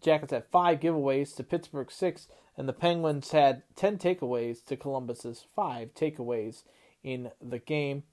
[0.00, 5.46] Jackets had 5 giveaways to Pittsburgh 6 and the Penguins had 10 takeaways to Columbus's
[5.54, 6.62] 5 takeaways
[7.02, 8.04] in the game.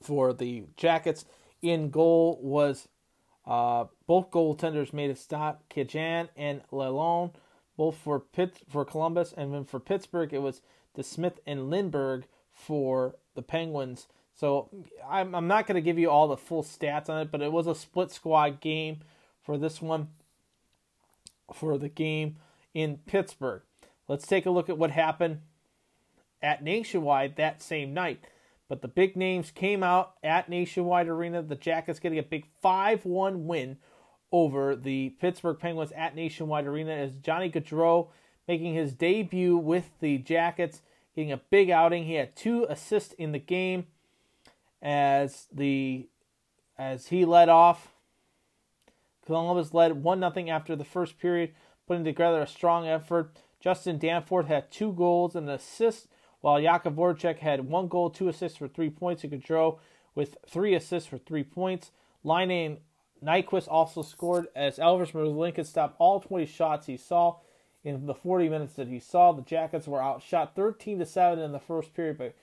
[0.00, 1.24] For the Jackets,
[1.62, 2.88] in goal was
[3.46, 7.34] uh, both goaltenders made a stop, Kajan and Lalonde,
[7.76, 10.60] both for Pitt for Columbus, and then for Pittsburgh it was
[10.96, 14.06] DeSmith and Lindberg for the Penguins.
[14.34, 14.68] So
[15.08, 17.52] I'm, I'm not going to give you all the full stats on it, but it
[17.52, 19.00] was a split squad game
[19.42, 20.08] for this one.
[21.54, 22.36] For the game,
[22.76, 23.62] in Pittsburgh.
[24.06, 25.40] Let's take a look at what happened
[26.42, 28.22] at Nationwide that same night.
[28.68, 31.40] But the big names came out at Nationwide Arena.
[31.40, 33.78] The Jackets getting a big 5 1 win
[34.30, 38.08] over the Pittsburgh Penguins at Nationwide Arena as Johnny Gaudreau
[38.46, 40.82] making his debut with the Jackets,
[41.14, 42.04] getting a big outing.
[42.04, 43.86] He had two assists in the game
[44.82, 46.08] as the
[46.76, 47.94] as he led off.
[49.24, 51.54] Columbus led 1 0 after the first period
[51.86, 53.36] putting together a strong effort.
[53.60, 56.08] Justin Danforth had two goals and an assist,
[56.40, 59.78] while Jakub Voracek had one goal, two assists for three points, and Gaudreau
[60.14, 61.90] with three assists for three points.
[62.22, 62.78] Laine and
[63.24, 67.36] Nyquist also scored as Elvis Merzlikins stopped all 20 shots he saw
[67.84, 69.32] in the 40 minutes that he saw.
[69.32, 72.34] The Jackets were outshot 13 to 7 in the first period, but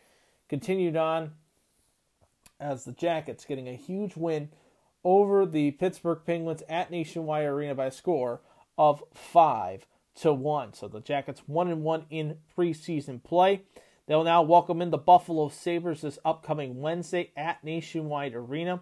[0.49, 1.31] continued on
[2.59, 4.49] as the Jackets getting a huge win
[5.03, 8.39] over the Pittsburgh Penguins at Nationwide Arena by a score
[8.77, 9.85] of five
[10.15, 10.73] to one.
[10.73, 13.63] So the Jackets one and one in preseason play.
[14.05, 18.81] They'll now welcome in the Buffalo Sabres this upcoming Wednesday at Nationwide Arena.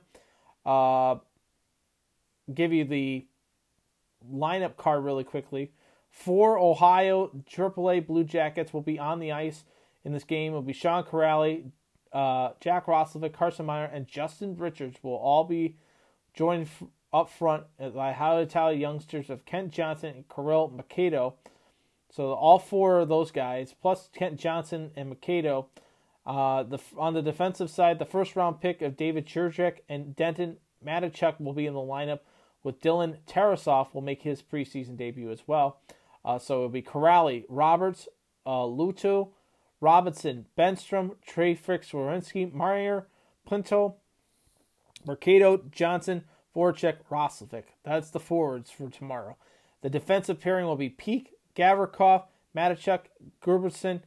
[0.66, 1.18] Uh,
[2.52, 3.28] give you the
[4.32, 5.72] lineup card really quickly.
[6.10, 9.64] For Ohio AAA Blue Jackets will be on the ice
[10.04, 10.54] in this game.
[10.54, 11.72] Will be Sean Kuraly,
[12.12, 15.78] uh, Jack Roslovic, Carson Meyer, and Justin Richards will all be
[16.34, 16.68] joined
[17.14, 21.34] up front by highly talented youngsters of Kent Johnson and Kirill Mikhailo.
[22.10, 25.68] So all four of those guys, plus Kent Johnson and Mikhailo.
[26.26, 30.58] Uh, the on the defensive side, the first round pick of David Jiricek and Denton
[30.86, 32.20] Mateychuk will be in the lineup.
[32.64, 35.80] With Dylan Tarasov will make his preseason debut as well.
[36.24, 38.08] Uh, so it'll be Kuraly, Roberts,
[38.46, 39.30] uh, Luto,
[39.80, 43.08] Robinson, Bemstrom, Trey Fricks, Werenski, Meyer,
[43.50, 43.96] Pinto,
[45.06, 46.24] Mercado, Johnson,
[46.56, 47.64] Voracek, Roslovic.
[47.84, 49.38] That's the forwards for tomorrow.
[49.82, 52.26] The defensive pairing will be Peeke, Gavrikov,
[52.56, 53.02] Mateychuk,
[53.42, 54.02] Gerberson,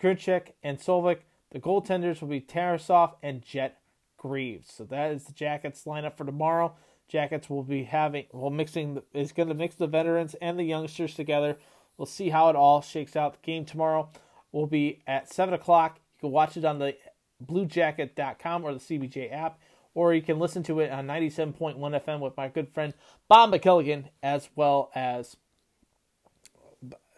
[0.00, 3.80] Grinchek, and Solvik, The goaltenders will be Tarasov and Jet
[4.16, 4.72] Greaves.
[4.72, 6.74] So that is the Jackets lineup for tomorrow.
[7.08, 11.14] Jackets will be having well mixing is going to mix the veterans and the youngsters
[11.14, 11.58] together.
[11.96, 13.32] We'll see how it all shakes out.
[13.34, 14.10] The game tomorrow
[14.52, 15.98] will be at seven o'clock.
[16.16, 16.96] You can watch it on the
[17.44, 19.58] BlueJacket.com or the CBJ app,
[19.94, 22.94] or you can listen to it on 97.1 FM with my good friend
[23.28, 25.36] Bob McKelligan, as well as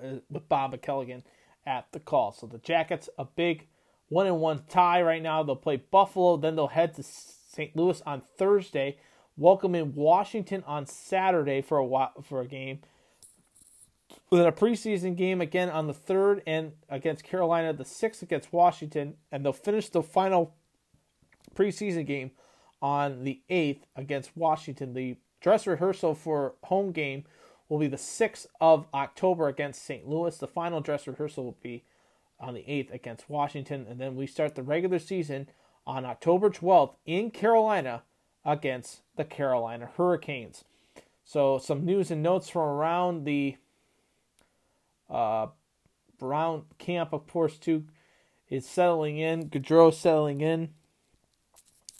[0.03, 1.23] uh, with Bob McKelligan
[1.67, 2.33] at the call.
[2.33, 3.69] So the Jackets a big
[4.09, 5.43] one and one tie right now.
[5.43, 7.77] They'll play Buffalo, then they'll head to St.
[7.77, 8.99] Louis on Thursday
[9.37, 12.81] welcome in Washington on Saturday for a for a game.
[14.31, 19.15] Then a preseason game again on the third and against Carolina, the sixth against Washington,
[19.31, 20.55] and they'll finish the final
[21.55, 22.33] preseason game
[22.83, 24.93] on the eighth against Washington.
[24.93, 27.25] The dress rehearsal for home game
[27.69, 30.07] will be the sixth of October against St.
[30.07, 30.37] Louis.
[30.37, 31.85] The final dress rehearsal will be
[32.39, 35.49] on the eighth against Washington, and then we start the regular season
[35.87, 38.03] on October twelfth in Carolina
[38.45, 40.65] against the Carolina Hurricanes.
[41.25, 43.57] So, some news and notes from around the
[45.09, 45.47] uh,
[46.19, 47.85] Brown camp, of course, too,
[48.49, 49.49] is settling in.
[49.49, 50.71] Gaudreau settling in.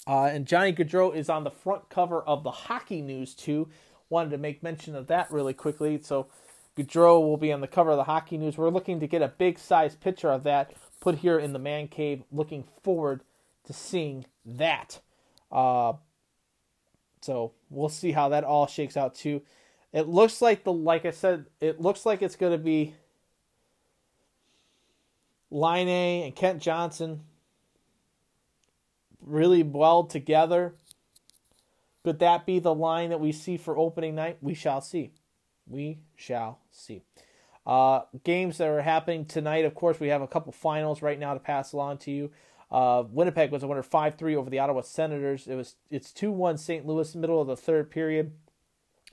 [0.07, 3.69] Uh, and Johnny Gaudreau is on the front cover of the hockey news, too.
[4.09, 6.01] Wanted to make mention of that really quickly.
[6.03, 6.27] So,
[6.77, 8.57] Gaudreau will be on the cover of the hockey news.
[8.57, 11.89] We're looking to get a big size picture of that put here in the man
[11.89, 12.23] cave.
[12.33, 13.23] Looking forward
[13.65, 15.01] to seeing that.
[15.51, 15.95] Uh,
[17.21, 19.43] so we'll see how that all shakes out too.
[19.93, 22.95] It looks like the like I said, it looks like it's going to be
[25.51, 27.21] Laine and Kent Johnson
[29.25, 30.75] really well together.
[32.05, 34.39] Could that be the line that we see for opening night?
[34.41, 35.13] We shall see.
[35.67, 37.03] We shall see.
[37.65, 41.35] Uh, games that are happening tonight, of course, we have a couple finals right now
[41.35, 42.31] to pass along to you.
[42.73, 45.47] Uh, Winnipeg was a winner 5 3 over the Ottawa Senators.
[45.47, 46.87] It was It's 2 1 St.
[46.87, 48.33] Louis, middle of the third period.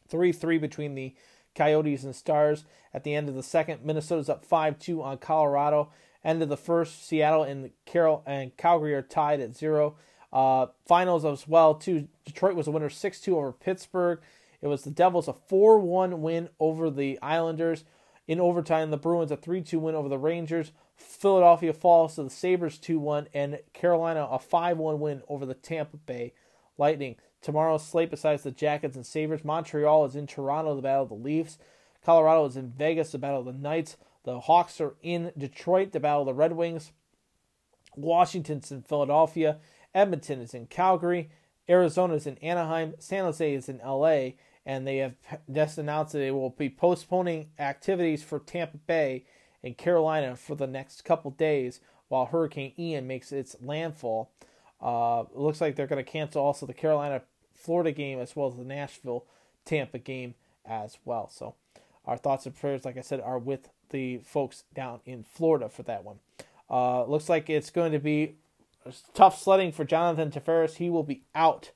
[0.07, 1.13] 3 3 between the
[1.55, 2.63] Coyotes and Stars.
[2.93, 5.91] At the end of the second, Minnesota's up 5 2 on Colorado.
[6.23, 9.95] End of the first, Seattle and Carol and Calgary are tied at 0.
[10.31, 12.07] Uh, finals as well, too.
[12.25, 14.19] Detroit was a winner 6 2 over Pittsburgh.
[14.61, 17.85] It was the Devils a 4 1 win over the Islanders.
[18.27, 20.71] In overtime, the Bruins a 3 2 win over the Rangers.
[20.95, 25.53] Philadelphia falls to the Sabres 2 1, and Carolina a 5 1 win over the
[25.53, 26.33] Tampa Bay
[26.77, 27.15] Lightning.
[27.41, 31.15] Tomorrow's slate, besides the Jackets and Sabres, Montreal is in Toronto the battle of the
[31.15, 31.57] Leafs.
[32.03, 33.97] Colorado is in Vegas the battle of the Knights.
[34.23, 36.91] The Hawks are in Detroit to battle the Red Wings.
[37.95, 39.57] Washington's in Philadelphia.
[39.93, 41.29] Edmonton is in Calgary.
[41.69, 42.95] Arizona is in Anaheim.
[42.99, 44.31] San Jose is in LA.
[44.65, 45.15] And they have
[45.51, 49.25] just announced that they will be postponing activities for Tampa Bay
[49.63, 54.31] in Carolina for the next couple days while Hurricane Ian makes its landfall.
[54.81, 57.21] Uh, it looks like they're going to cancel also the Carolina
[57.53, 59.25] Florida game as well as the Nashville
[59.65, 60.35] Tampa game
[60.65, 61.29] as well.
[61.29, 61.55] So
[62.05, 65.83] our thoughts and prayers, like I said, are with the folks down in Florida for
[65.83, 66.19] that one.
[66.69, 68.35] Uh, looks like it's going to be
[69.13, 70.75] tough sledding for Jonathan Tavares.
[70.75, 71.71] He will be out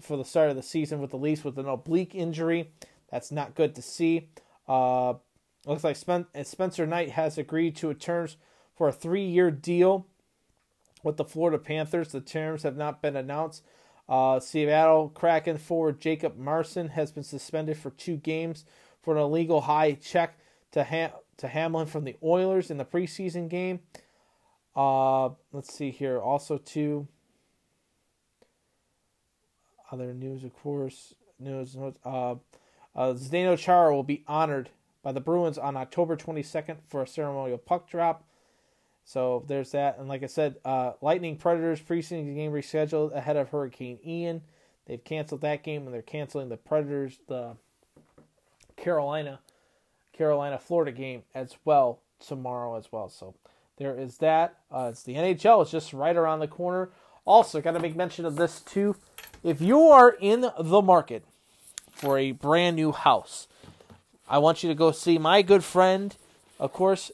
[0.00, 2.70] for the start of the season with the Leafs with an oblique injury.
[3.10, 4.28] That's not good to see.
[4.68, 5.14] Uh,
[5.66, 8.36] Looks like Spencer Knight has agreed to terms
[8.74, 10.06] for a three year deal
[11.02, 12.12] with the Florida Panthers.
[12.12, 13.62] The terms have not been announced.
[14.08, 18.64] Uh, Seattle Kraken forward Jacob Marson has been suspended for two games
[19.02, 20.38] for an illegal high check
[20.72, 23.80] to ha- to Hamlin from the Oilers in the preseason game.
[24.76, 26.20] Uh, let's see here.
[26.20, 27.08] Also, two
[29.90, 31.14] other news, of course.
[31.38, 31.76] News.
[32.04, 32.34] Uh,
[32.94, 34.70] uh, Zdeno Chara will be honored
[35.02, 38.24] by the Bruins on October 22nd for a ceremonial puck drop.
[39.04, 39.98] So there's that.
[39.98, 44.42] And like I said, uh, Lightning Predators preseason game rescheduled ahead of Hurricane Ian.
[44.86, 47.56] They've canceled that game and they're canceling the Predators, the
[48.76, 49.40] Carolina,
[50.12, 53.08] Carolina, Florida game as well tomorrow as well.
[53.08, 53.34] So
[53.76, 54.56] there is that.
[54.70, 55.62] Uh, it's the NHL.
[55.62, 56.90] It's just right around the corner.
[57.24, 58.96] Also, got to make mention of this too.
[59.42, 61.24] If you are in the market
[61.90, 63.48] for a brand new house,
[64.28, 66.14] I want you to go see my good friend,
[66.58, 67.10] of course,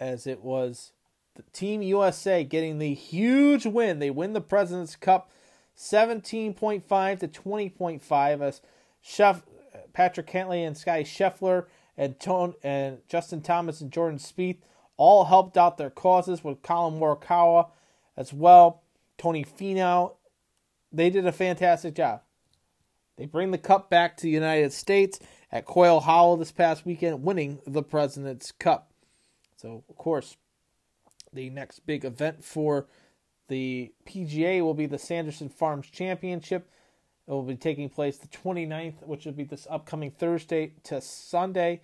[0.00, 0.92] as it was
[1.34, 3.98] the Team USA getting the huge win.
[3.98, 5.30] They win the President's Cup
[5.76, 8.62] 17.5 to 20.5 as
[9.02, 9.42] Chef
[9.92, 14.58] Patrick Cantlay and Scotty Scheffler and Tone and Justin Thomas and Jordan Spieth
[14.96, 17.70] all helped out their causes with Collin Morikawa
[18.16, 18.82] as well.
[19.18, 20.14] Tony Finau,
[20.92, 22.22] they did a fantastic job.
[23.16, 25.20] They bring the cup back to the United States
[25.52, 28.90] at Quail Hollow this past weekend, winning the President's Cup.
[29.56, 30.36] So, of course,
[31.32, 32.86] the next big event for
[33.48, 36.68] the PGA will be the Sanderson Farms Championship.
[37.26, 41.80] It will be taking place the 29th, which will be this upcoming Thursday to Sunday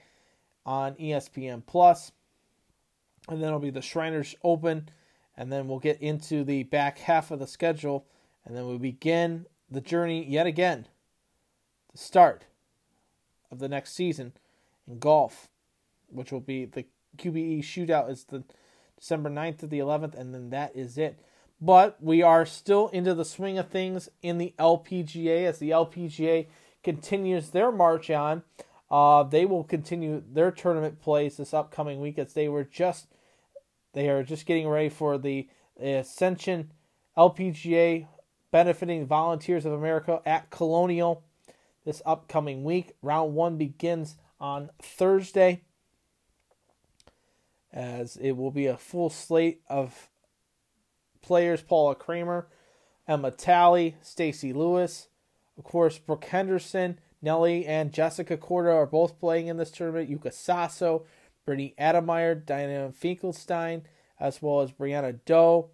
[0.66, 2.12] on ESPN Plus.
[3.28, 4.88] And then it'll be the Shriners Open,
[5.36, 8.06] and then we'll get into the back half of the schedule,
[8.44, 10.86] and then we begin the journey yet again.
[11.92, 12.46] The start
[13.50, 14.32] of the next season
[14.86, 15.48] in golf,
[16.08, 16.84] which will be the
[17.16, 18.44] QBE shootout is the
[18.98, 21.18] December 9th to the 11th, and then that is it.
[21.60, 26.46] But we are still into the swing of things in the LPGA as the LPGA
[26.82, 28.42] continues their march on.
[28.90, 33.06] Uh, they will continue their tournament plays this upcoming week as they were just
[33.92, 35.48] they are just getting ready for the
[35.80, 36.72] Ascension
[37.16, 38.06] LPGA
[38.50, 41.24] benefiting Volunteers of America at Colonial
[41.84, 42.92] this upcoming week.
[43.02, 45.62] Round one begins on Thursday,
[47.72, 50.08] as it will be a full slate of
[51.22, 52.48] players Paula Creamer,
[53.06, 55.08] Emma Talley, Stacy Lewis,
[55.58, 60.10] of course, Brooke Henderson, Nelly, and Jessica Korda are both playing in this tournament.
[60.10, 61.04] Yuka Saso,
[61.44, 63.82] Brittany Adameyer, Diana Finkelstein,
[64.18, 65.66] as well as Brianna Do,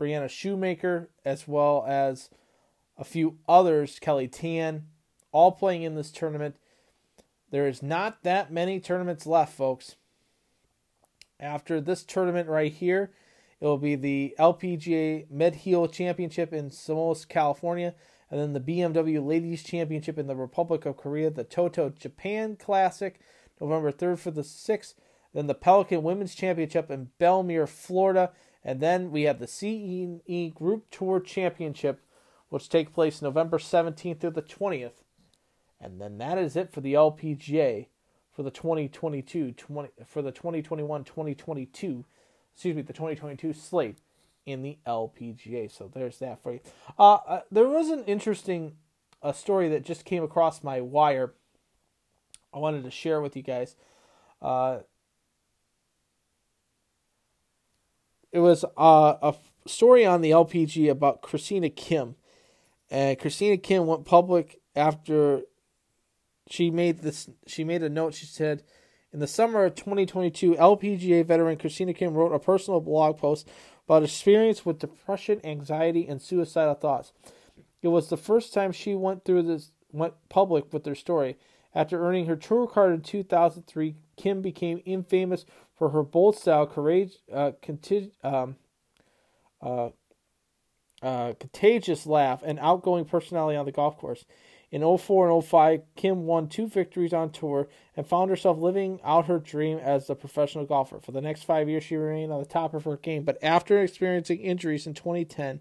[0.00, 2.30] Brianna Shoemaker, as well as
[2.98, 4.86] a few others, Kelly Tan,
[5.30, 6.56] all playing in this tournament.
[7.50, 9.96] There is not that many tournaments left, folks.
[11.38, 13.12] After this tournament right here,
[13.60, 17.94] it will be the LPGA Mediheal Championship in Somis, California,
[18.30, 23.20] and then the BMW Ladies Championship in the Republic of Korea, the Toto Japan Classic,
[23.60, 24.94] November 3rd for the 6th,
[25.34, 28.32] then the Pelican Women's Championship in Belmere, Florida,
[28.64, 32.00] and then we have the CME Group Tour Championship,
[32.48, 34.92] which take place November 17th through the 20th
[35.80, 37.86] and then that is it for the LPGA
[38.30, 42.04] for the 2022 20, for the 2021 2022
[42.54, 43.98] excuse me the 2022 slate
[44.46, 45.70] in the LPGA.
[45.70, 46.60] So there's that for you.
[46.98, 48.76] Uh, uh, there was an interesting
[49.22, 51.34] uh, story that just came across my wire.
[52.52, 53.76] I wanted to share with you guys.
[54.40, 54.78] Uh,
[58.32, 59.34] it was uh, a
[59.66, 62.16] story on the LPG about Christina Kim.
[62.90, 65.42] And Christina Kim went public after
[66.48, 67.28] she made this.
[67.46, 68.14] She made a note.
[68.14, 68.64] She said,
[69.12, 73.48] "In the summer of 2022, LPGA veteran Christina Kim wrote a personal blog post
[73.86, 77.12] about experience with depression, anxiety, and suicidal thoughts.
[77.82, 81.36] It was the first time she went through this, went public with her story.
[81.74, 87.18] After earning her tour card in 2003, Kim became infamous for her bold style, courage,
[87.32, 88.56] uh, contig- um,
[89.62, 89.90] uh,
[91.02, 94.24] uh, contagious laugh, and outgoing personality on the golf course.
[94.70, 99.26] In 04 and 05, Kim won two victories on tour and found herself living out
[99.26, 101.00] her dream as a professional golfer.
[101.00, 103.80] For the next five years, she remained on the top of her game, but after
[103.80, 105.60] experiencing injuries in 2010,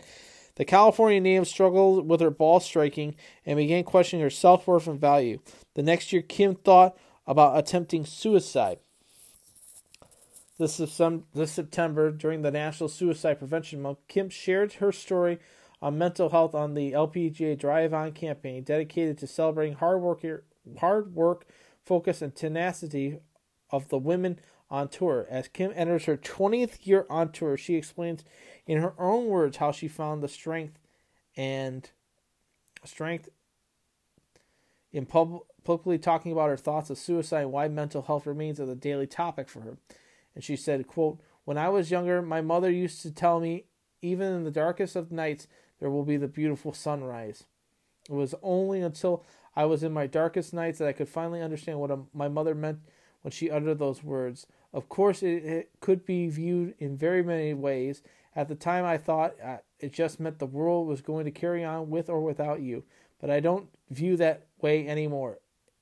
[0.59, 3.15] The California native struggled with her ball striking
[3.45, 5.39] and began questioning her self worth and value.
[5.75, 8.79] The next year, Kim thought about attempting suicide.
[10.57, 15.39] This, this September, during the National Suicide Prevention Month, Kim shared her story
[15.81, 20.25] on mental health on the LPGA Drive On campaign dedicated to celebrating hard work,
[20.79, 21.45] hard work,
[21.85, 23.19] focus, and tenacity
[23.71, 24.39] of the women
[24.69, 25.25] on tour.
[25.29, 28.23] As Kim enters her 20th year on tour, she explains
[28.67, 30.77] in her own words how she found the strength
[31.35, 31.89] and
[32.83, 33.29] strength
[34.91, 38.69] in pub- publicly talking about her thoughts of suicide and why mental health remains as
[38.69, 39.77] a daily topic for her.
[40.35, 43.65] And she said, quote, When I was younger, my mother used to tell me,
[44.01, 45.47] even in the darkest of nights,
[45.79, 47.45] there will be the beautiful sunrise.
[48.09, 49.23] It was only until
[49.55, 52.55] I was in my darkest nights that I could finally understand what a, my mother
[52.55, 52.79] meant
[53.21, 54.47] when she uttered those words.
[54.73, 58.01] Of course, it, it, could be viewed in very many ways.
[58.35, 61.63] At the time, I thought uh, it just meant the world was going to carry
[61.63, 62.83] on with or without you,
[63.19, 65.39] but I don't view that way anymore.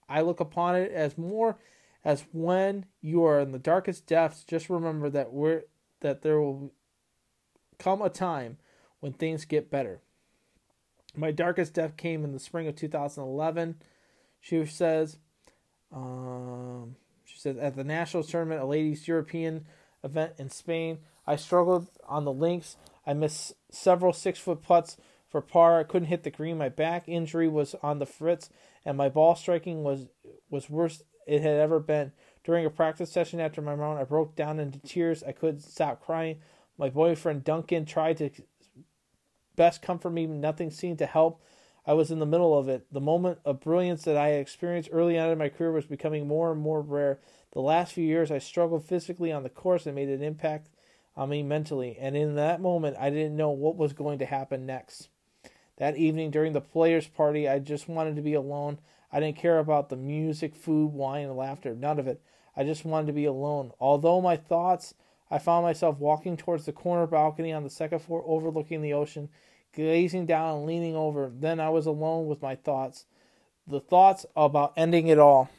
[0.10, 1.58] I look upon it as more
[2.04, 4.44] as when you are in the darkest depths.
[4.44, 5.64] Just remember that we're
[6.00, 6.72] that there will
[7.78, 8.58] come a time
[9.00, 10.02] when things get better.
[11.16, 13.76] My darkest death came in the spring of 2011.
[14.40, 15.18] She says,
[15.92, 16.96] um,
[17.26, 19.66] she says at the nationals tournament, a ladies European
[20.04, 22.78] event in Spain, I struggled on the links.
[23.06, 24.98] I missed several six foot putts
[25.30, 25.80] for par.
[25.80, 26.58] I couldn't hit the green.
[26.58, 28.50] My back injury was on the fritz,
[28.86, 30.08] and my ball striking was
[30.50, 32.14] was worse it had ever been.
[32.44, 35.24] During a practice session after my round, I broke down into tears.
[35.24, 36.40] I couldn't stop crying.
[36.78, 38.30] My boyfriend Duncan tried to
[39.58, 40.26] best comfort me.
[40.26, 41.42] Nothing seemed to help.
[41.86, 42.86] I was in the middle of it.
[42.92, 46.52] The moment of brilliance that I experienced early on in my career was becoming more
[46.54, 47.20] and more rare.
[47.52, 50.70] The last few years, I struggled physically on the course and made an impact
[51.16, 51.98] on me mentally.
[52.00, 55.10] And in that moment, I didn't know what was going to happen next.
[55.78, 58.80] That evening during the players' party, I just wanted to be alone.
[59.12, 61.74] I didn't care about the music, food, wine, and laughter.
[61.74, 62.22] None of it.
[62.56, 63.72] I just wanted to be alone.
[63.80, 64.94] Although my thoughts,
[65.30, 69.30] I found myself walking towards the corner balcony on the second floor overlooking the ocean
[69.78, 71.32] gazing down and leaning over.
[71.34, 73.06] Then I was alone with my thoughts.
[73.68, 75.50] The thoughts about ending it all.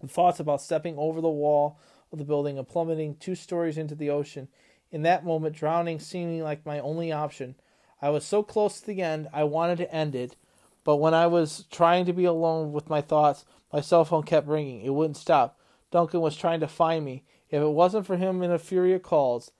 [0.00, 1.78] The thoughts about stepping over the wall
[2.12, 4.48] of the building and plummeting two stories into the ocean.
[4.90, 7.54] In that moment, drowning seeming like my only option.
[8.02, 10.36] I was so close to the end, I wanted to end it.
[10.82, 14.48] But when I was trying to be alone with my thoughts, my cell phone kept
[14.48, 14.80] ringing.
[14.80, 15.58] It wouldn't stop.
[15.90, 17.24] Duncan was trying to find me.
[17.50, 19.50] If it wasn't for him in a fury of calls,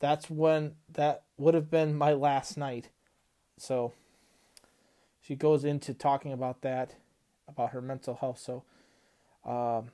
[0.00, 2.88] that's when that would have been my last night.
[3.58, 3.92] So
[5.20, 6.94] she goes into talking about that,
[7.48, 8.38] about her mental health.
[8.38, 8.64] So,
[9.44, 9.90] um,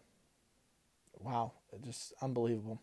[1.18, 1.52] wow,
[1.84, 2.80] just unbelievable.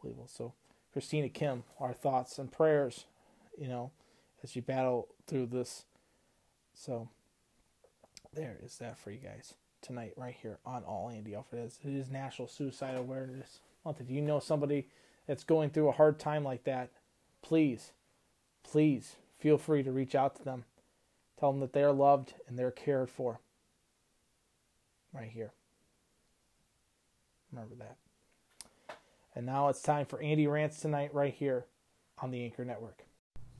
[0.00, 0.28] Unbelievable.
[0.28, 0.54] So,
[0.92, 3.04] Christina Kim, our thoughts and prayers,
[3.58, 3.90] you know,
[4.42, 5.84] as you battle through this.
[6.72, 7.08] So,
[8.32, 11.72] there is that for you guys tonight, right here on All Andy Alfred.
[11.84, 14.00] It is National Suicide Awareness Month.
[14.00, 14.88] If you know somebody
[15.26, 16.90] that's going through a hard time like that,
[17.42, 17.92] please,
[18.62, 20.64] please feel free to reach out to them.
[21.38, 23.40] Tell them that they're loved and they're cared for.
[25.12, 25.52] Right here.
[27.52, 27.96] Remember that.
[29.34, 31.66] And now it's time for Andy Rants tonight, right here
[32.20, 33.04] on the Anchor Network.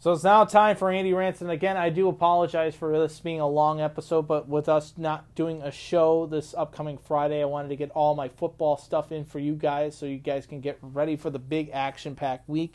[0.01, 1.41] So it's now time for Andy Rants.
[1.41, 5.35] And again, I do apologize for this being a long episode, but with us not
[5.35, 9.25] doing a show this upcoming Friday, I wanted to get all my football stuff in
[9.25, 12.75] for you guys so you guys can get ready for the big action packed week.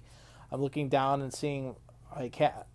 [0.51, 1.77] I'm looking down and seeing
[2.13, 2.67] my cat,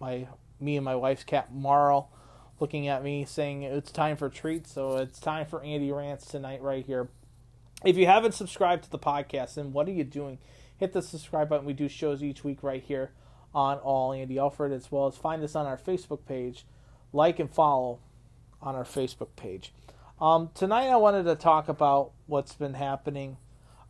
[0.00, 0.26] my
[0.58, 2.10] me and my wife's cat Marl,
[2.58, 4.72] looking at me saying it's time for treats.
[4.72, 7.08] So it's time for Andy Rants tonight, right here.
[7.84, 10.38] If you haven't subscribed to the podcast, then what are you doing?
[10.76, 11.66] Hit the subscribe button.
[11.66, 13.12] We do shows each week right here
[13.56, 16.66] on All Andy Alfred, as well as find us on our Facebook page,
[17.14, 18.00] like and follow
[18.60, 19.72] on our Facebook page.
[20.20, 23.38] Um, tonight, I wanted to talk about what's been happening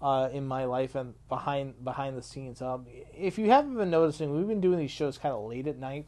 [0.01, 2.63] uh, in my life and behind behind the scenes.
[2.63, 5.79] Um, if you haven't been noticing, we've been doing these shows kind of late at
[5.79, 6.07] night,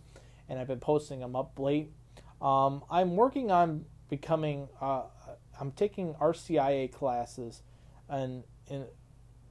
[0.49, 1.91] and I've been posting them up late.
[2.41, 4.69] Um, I'm working on becoming.
[4.81, 5.03] Uh,
[5.61, 7.63] I'm taking RCIA classes,
[8.09, 8.85] and and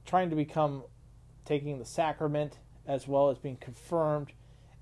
[0.06, 0.84] trying to become
[1.44, 2.56] taking the sacrament
[2.88, 4.32] as well as being confirmed,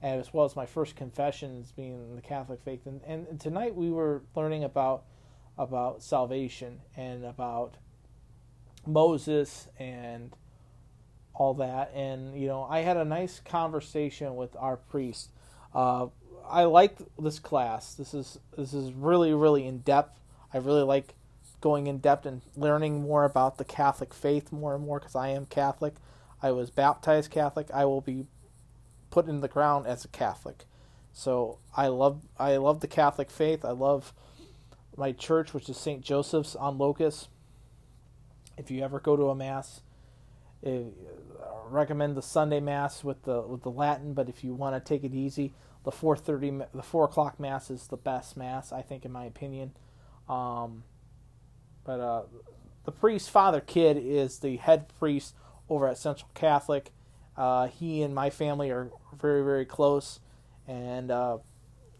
[0.00, 2.86] as well as my first confession as being in the Catholic faith.
[2.86, 5.04] And, and tonight we were learning about
[5.58, 7.76] about salvation and about
[8.86, 10.34] Moses and
[11.34, 11.92] all that.
[11.94, 15.30] And, you know, I had a nice conversation with our priest.
[15.74, 16.08] Uh,
[16.48, 17.94] I liked this class.
[17.94, 20.20] This is this is really really in depth.
[20.54, 21.14] I really like
[21.60, 25.30] going in depth and learning more about the Catholic faith more and more because I
[25.30, 25.94] am Catholic.
[26.42, 27.68] I was baptized Catholic.
[27.72, 28.26] I will be
[29.10, 30.64] put in the ground as a Catholic.
[31.12, 33.64] So I love I love the Catholic faith.
[33.64, 34.12] I love
[34.96, 36.02] my church, which is St.
[36.02, 37.28] Joseph's on Locust.
[38.58, 39.80] If you ever go to a mass,
[40.64, 40.84] I
[41.68, 44.12] recommend the Sunday mass with the with the Latin.
[44.12, 45.54] But if you want to take it easy,
[45.84, 49.24] the four thirty the four o'clock mass is the best mass, I think, in my
[49.24, 49.72] opinion.
[50.28, 50.82] Um,
[51.84, 52.22] but uh,
[52.84, 55.34] the priest, Father Kidd, is the head priest
[55.68, 56.92] over at Central Catholic.
[57.36, 60.20] Uh, he and my family are very very close,
[60.66, 61.38] and uh,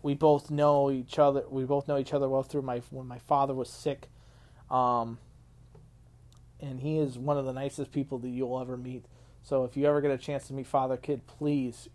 [0.03, 1.45] we both know each other.
[1.49, 4.09] We both know each other well through my when my father was sick.
[4.71, 5.19] Um,
[6.61, 9.05] and he is one of the nicest people that you'll ever meet.
[9.43, 11.89] So if you ever get a chance to meet Father Kid, please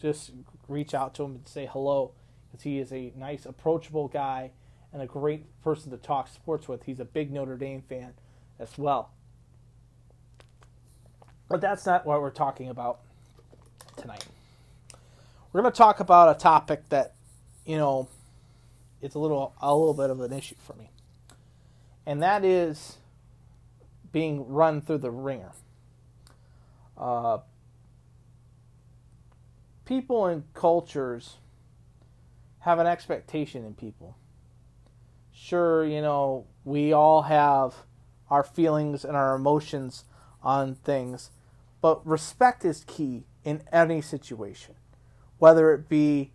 [0.00, 0.30] just
[0.68, 2.12] reach out to him and say hello,
[2.46, 4.52] because he is a nice, approachable guy
[4.92, 6.84] and a great person to talk sports with.
[6.84, 8.14] He's a big Notre Dame fan
[8.58, 9.10] as well.
[11.48, 13.00] But that's not what we're talking about
[13.96, 14.24] tonight.
[15.52, 17.14] We're going to talk about a topic that,
[17.64, 18.08] you know,
[19.00, 20.90] it's a little a little bit of an issue for me.
[22.06, 22.96] And that is
[24.12, 25.52] being run through the wringer.
[26.96, 27.38] Uh,
[29.84, 31.36] people and cultures
[32.60, 34.16] have an expectation in people.
[35.32, 37.74] Sure, you know, we all have
[38.30, 40.04] our feelings and our emotions
[40.44, 41.30] on things,
[41.80, 44.74] but respect is key in any situation.
[45.38, 46.32] Whether it be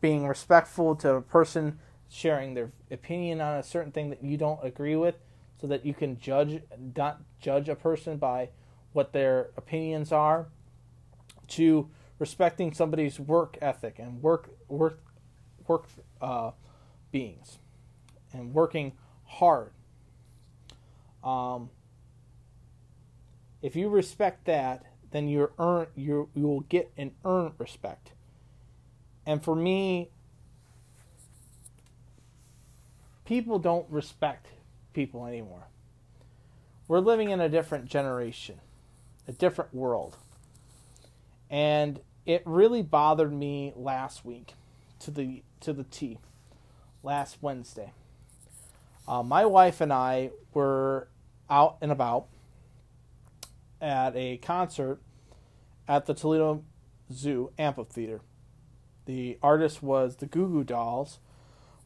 [0.00, 1.78] being respectful to a person
[2.08, 5.16] sharing their opinion on a certain thing that you don't agree with
[5.60, 6.60] so that you can judge
[6.94, 8.50] not judge a person by
[8.92, 10.46] what their opinions are
[11.48, 15.00] to respecting somebody's work ethic and work work
[15.66, 15.86] work
[16.20, 16.50] uh,
[17.10, 17.58] beings
[18.32, 18.92] and working
[19.24, 19.72] hard.
[21.24, 21.70] Um,
[23.66, 28.12] if you respect that, then you earn you you will get an earned respect.
[29.26, 30.08] And for me,
[33.24, 34.46] people don't respect
[34.92, 35.66] people anymore.
[36.86, 38.60] We're living in a different generation,
[39.26, 40.16] a different world.
[41.50, 44.54] And it really bothered me last week
[45.00, 46.18] to the to the T
[47.02, 47.90] last Wednesday.
[49.08, 51.08] Uh, my wife and I were
[51.50, 52.28] out and about
[53.80, 55.00] at a concert
[55.88, 56.64] at the Toledo
[57.12, 58.20] Zoo Amphitheater.
[59.04, 61.20] The artist was the Goo Goo Dolls,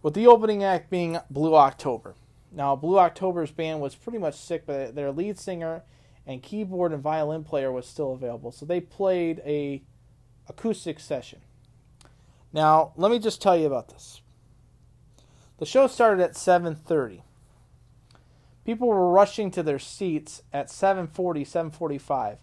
[0.02, 2.14] with the opening act being Blue October.
[2.52, 5.82] Now, Blue October's band was pretty much sick, but their lead singer
[6.26, 9.82] and keyboard and violin player was still available, so they played a
[10.48, 11.40] acoustic session.
[12.52, 14.22] Now, let me just tell you about this.
[15.58, 17.22] The show started at 7:30.
[18.64, 22.38] People were rushing to their seats at 7:40, 7:45.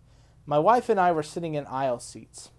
[0.46, 2.52] My wife and I were sitting in aisle seats.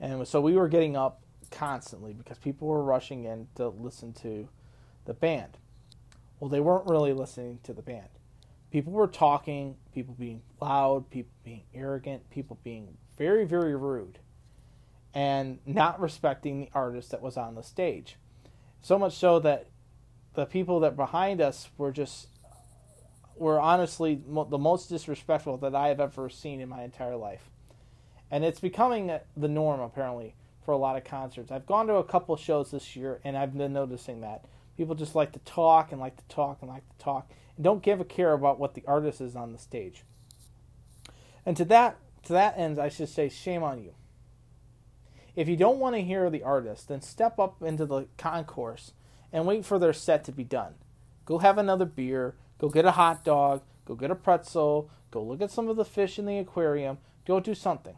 [0.00, 4.48] And so we were getting up constantly because people were rushing in to listen to
[5.04, 5.58] the band.
[6.40, 8.08] Well, they weren't really listening to the band.
[8.70, 14.18] People were talking, people being loud, people being arrogant, people being very, very rude,
[15.12, 18.16] and not respecting the artist that was on the stage.
[18.80, 19.66] So much so that
[20.34, 22.28] the people that behind us were just
[23.36, 27.50] were honestly the most disrespectful that I have ever seen in my entire life.
[28.30, 30.34] And it's becoming the norm apparently
[30.64, 31.50] for a lot of concerts.
[31.50, 34.44] I've gone to a couple shows this year and I've been noticing that
[34.76, 37.82] People just like to talk and like to talk and like to talk and don't
[37.82, 40.04] give a care about what the artist is on the stage.
[41.44, 43.94] And to that to that end, I should say shame on you.
[45.34, 48.92] If you don't want to hear the artist, then step up into the concourse
[49.32, 50.74] and wait for their set to be done.
[51.24, 55.40] Go have another beer, go get a hot dog, go get a pretzel, go look
[55.40, 57.96] at some of the fish in the aquarium, go do something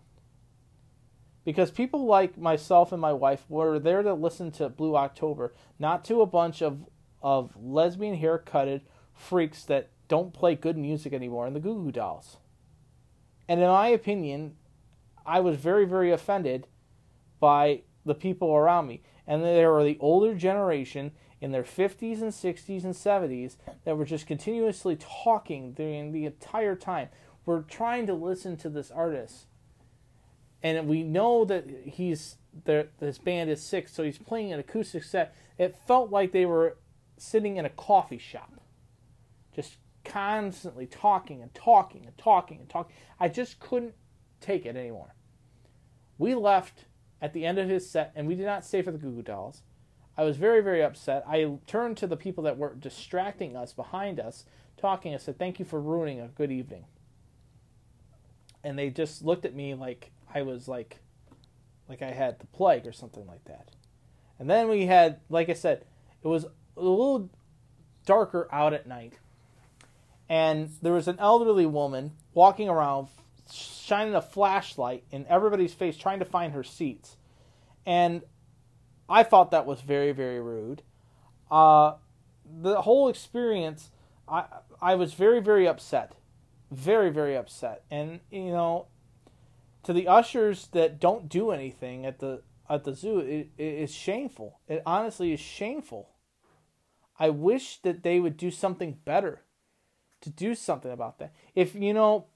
[1.44, 6.04] because people like myself and my wife were there to listen to Blue October, not
[6.06, 6.86] to a bunch of
[7.22, 8.82] of lesbian haircutted
[9.14, 12.36] freaks that don't play good music anymore and the Goo Goo Dolls.
[13.48, 14.56] And in my opinion,
[15.24, 16.66] I was very very offended
[17.40, 21.12] by the people around me, and they were the older generation
[21.44, 26.74] in their 50s and 60s and 70s that were just continuously talking during the entire
[26.74, 27.10] time.
[27.44, 29.44] We're trying to listen to this artist
[30.62, 35.34] and we know that he's this band is sick, so he's playing an acoustic set.
[35.58, 36.78] It felt like they were
[37.18, 38.62] sitting in a coffee shop,
[39.54, 42.96] just constantly talking and talking and talking and talking.
[43.20, 43.94] I just couldn't
[44.40, 45.14] take it anymore.
[46.16, 46.86] We left
[47.20, 49.22] at the end of his set, and we did not stay for the Goo Goo
[49.22, 49.62] Dolls.
[50.16, 51.24] I was very, very upset.
[51.26, 54.44] I turned to the people that were distracting us behind us,
[54.76, 55.14] talking.
[55.14, 56.84] I said, "Thank you for ruining a good evening."
[58.62, 61.00] And they just looked at me like I was like
[61.88, 63.70] like I had the plague or something like that.
[64.38, 65.84] And then we had, like I said,
[66.22, 67.30] it was a little
[68.06, 69.14] darker out at night.
[70.28, 73.08] And there was an elderly woman walking around
[73.52, 77.16] shining a flashlight in everybody's face trying to find her seats.
[77.84, 78.22] And
[79.08, 80.82] I thought that was very, very rude.
[81.50, 81.94] Uh,
[82.44, 83.90] the whole experience,
[84.28, 84.44] I
[84.80, 86.14] I was very, very upset,
[86.70, 87.84] very, very upset.
[87.90, 88.86] And you know,
[89.82, 93.94] to the ushers that don't do anything at the at the zoo, it, it is
[93.94, 94.60] shameful.
[94.68, 96.10] It honestly is shameful.
[97.18, 99.42] I wish that they would do something better,
[100.22, 101.32] to do something about that.
[101.54, 102.26] If you know,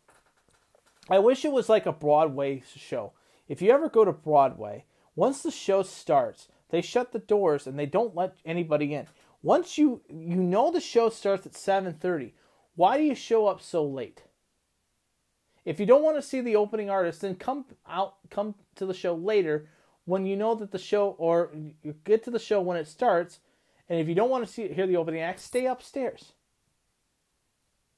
[1.11, 3.12] I wish it was like a Broadway show.
[3.49, 4.85] If you ever go to Broadway,
[5.16, 9.07] once the show starts, they shut the doors and they don't let anybody in.
[9.43, 12.32] Once you you know the show starts at 7:30,
[12.74, 14.23] why do you show up so late?
[15.65, 18.95] If you don't want to see the opening artist, then come out come to the
[18.95, 19.69] show later
[20.05, 21.51] when you know that the show or
[21.82, 23.40] you get to the show when it starts.
[23.89, 26.32] And if you don't want to see hear the opening act, stay upstairs.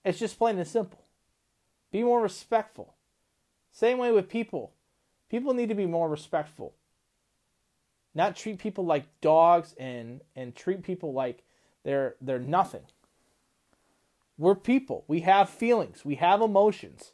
[0.05, 1.05] It's just plain and simple.
[1.91, 2.95] Be more respectful.
[3.73, 4.73] Same way with people.
[5.29, 6.75] People need to be more respectful.
[8.15, 11.43] Not treat people like dogs and and treat people like
[11.85, 12.83] they're they're nothing.
[14.37, 15.05] We're people.
[15.07, 16.05] We have feelings.
[16.05, 17.13] We have emotions.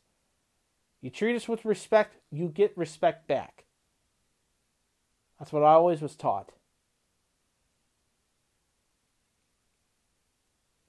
[1.00, 3.64] You treat us with respect, you get respect back.
[5.38, 6.52] That's what I always was taught.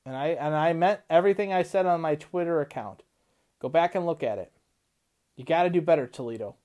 [0.05, 3.03] And I and I meant everything I said on my Twitter account.
[3.59, 4.53] Go back and look at it.
[5.35, 6.55] You got to do better, Toledo.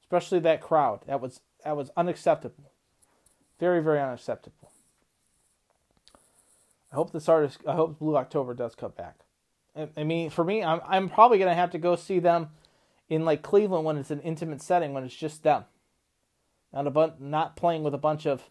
[0.00, 1.00] Especially that crowd.
[1.06, 2.72] That was that was unacceptable.
[3.58, 4.70] Very very unacceptable.
[6.92, 7.58] I hope this artist.
[7.66, 9.20] I hope Blue October does come back.
[9.96, 12.50] I, mean, for me, I'm I'm probably gonna have to go see them
[13.08, 15.64] in like Cleveland when it's an intimate setting when it's just them.
[16.72, 18.50] Not a bun- not playing with a bunch of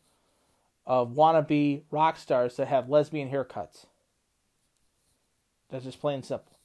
[0.86, 3.86] of wannabe rock stars that have lesbian haircuts.
[5.70, 6.58] That's just plain simple.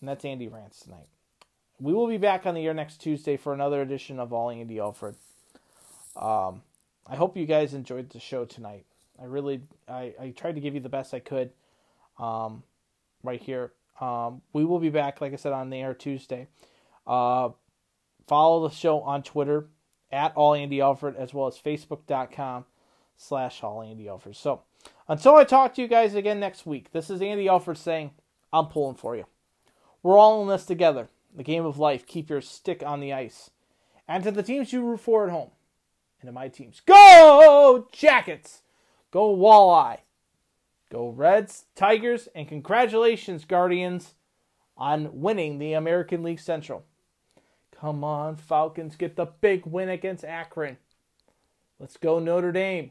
[0.00, 1.08] And that's Andy Rants tonight.
[1.80, 4.78] We will be back on the air next Tuesday for another edition of All Andy
[4.78, 5.14] Alfred.
[6.14, 6.60] Um,
[7.06, 8.84] I hope you guys enjoyed the show tonight.
[9.20, 11.52] I really, I, I tried to give you the best I could
[12.18, 12.64] um,
[13.22, 13.72] right here.
[13.98, 16.48] Um, we will be back, like I said, on the air Tuesday.
[17.06, 17.50] Uh,
[18.26, 19.68] follow the show on Twitter
[20.12, 22.66] at All Andy Alfred as well as Facebook.com
[23.16, 24.36] slash All Andy Alfred.
[24.36, 24.64] So
[25.08, 28.10] until I talk to you guys again next week, this is Andy Alfred saying,
[28.52, 29.24] I'm pulling for you.
[30.02, 31.08] We're all in this together.
[31.34, 32.06] The game of life.
[32.06, 33.50] Keep your stick on the ice.
[34.08, 35.50] And to the teams you root for at home,
[36.20, 38.62] and to my teams, go Jackets!
[39.10, 39.98] Go Walleye!
[40.90, 44.14] Go Reds, Tigers, and congratulations, Guardians,
[44.76, 46.84] on winning the American League Central.
[47.70, 50.76] Come on, Falcons, get the big win against Akron.
[51.78, 52.90] Let's go, Notre Dame.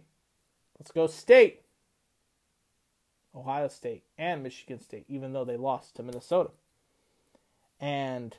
[0.80, 1.64] Let's go, State.
[3.36, 6.52] Ohio State and Michigan State, even though they lost to Minnesota.
[7.80, 8.38] And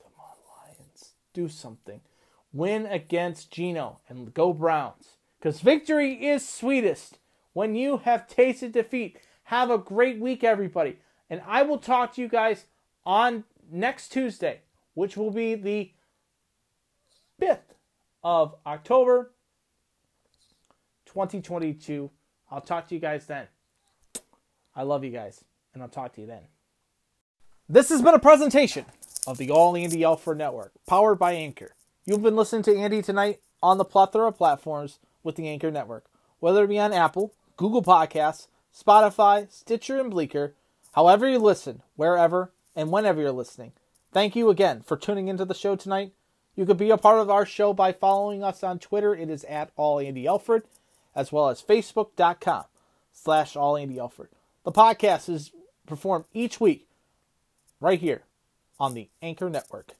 [0.00, 0.36] come on,
[0.66, 2.00] Lions, do something.
[2.52, 5.16] Win against Geno and go Browns.
[5.38, 7.18] Because victory is sweetest
[7.52, 9.18] when you have tasted defeat.
[9.44, 10.98] Have a great week, everybody.
[11.30, 12.66] And I will talk to you guys
[13.06, 14.62] on next Tuesday,
[14.94, 15.92] which will be the
[17.40, 17.74] 5th
[18.24, 19.32] of October
[21.06, 22.10] 2022.
[22.50, 23.46] I'll talk to you guys then.
[24.74, 25.44] I love you guys,
[25.74, 26.42] and I'll talk to you then.
[27.70, 28.86] This has been a presentation
[29.26, 31.74] of the All Andy Alfred Network, powered by Anchor.
[32.06, 36.06] You've been listening to Andy tonight on the plethora of platforms with the Anchor Network,
[36.40, 40.54] whether it be on Apple, Google Podcasts, Spotify, Stitcher, and Breaker.
[40.92, 43.72] However you listen, wherever and whenever you're listening.
[44.12, 46.12] Thank you again for tuning into the show tonight.
[46.56, 49.14] You could be a part of our show by following us on Twitter.
[49.14, 50.62] It is at All Andy Alfred,
[51.14, 52.64] as well as Facebook.com
[53.12, 54.30] slash All Andy Alfred.
[54.64, 55.52] The podcast is
[55.86, 56.87] performed each week
[57.80, 58.22] right here
[58.78, 59.96] on the Anchor Network.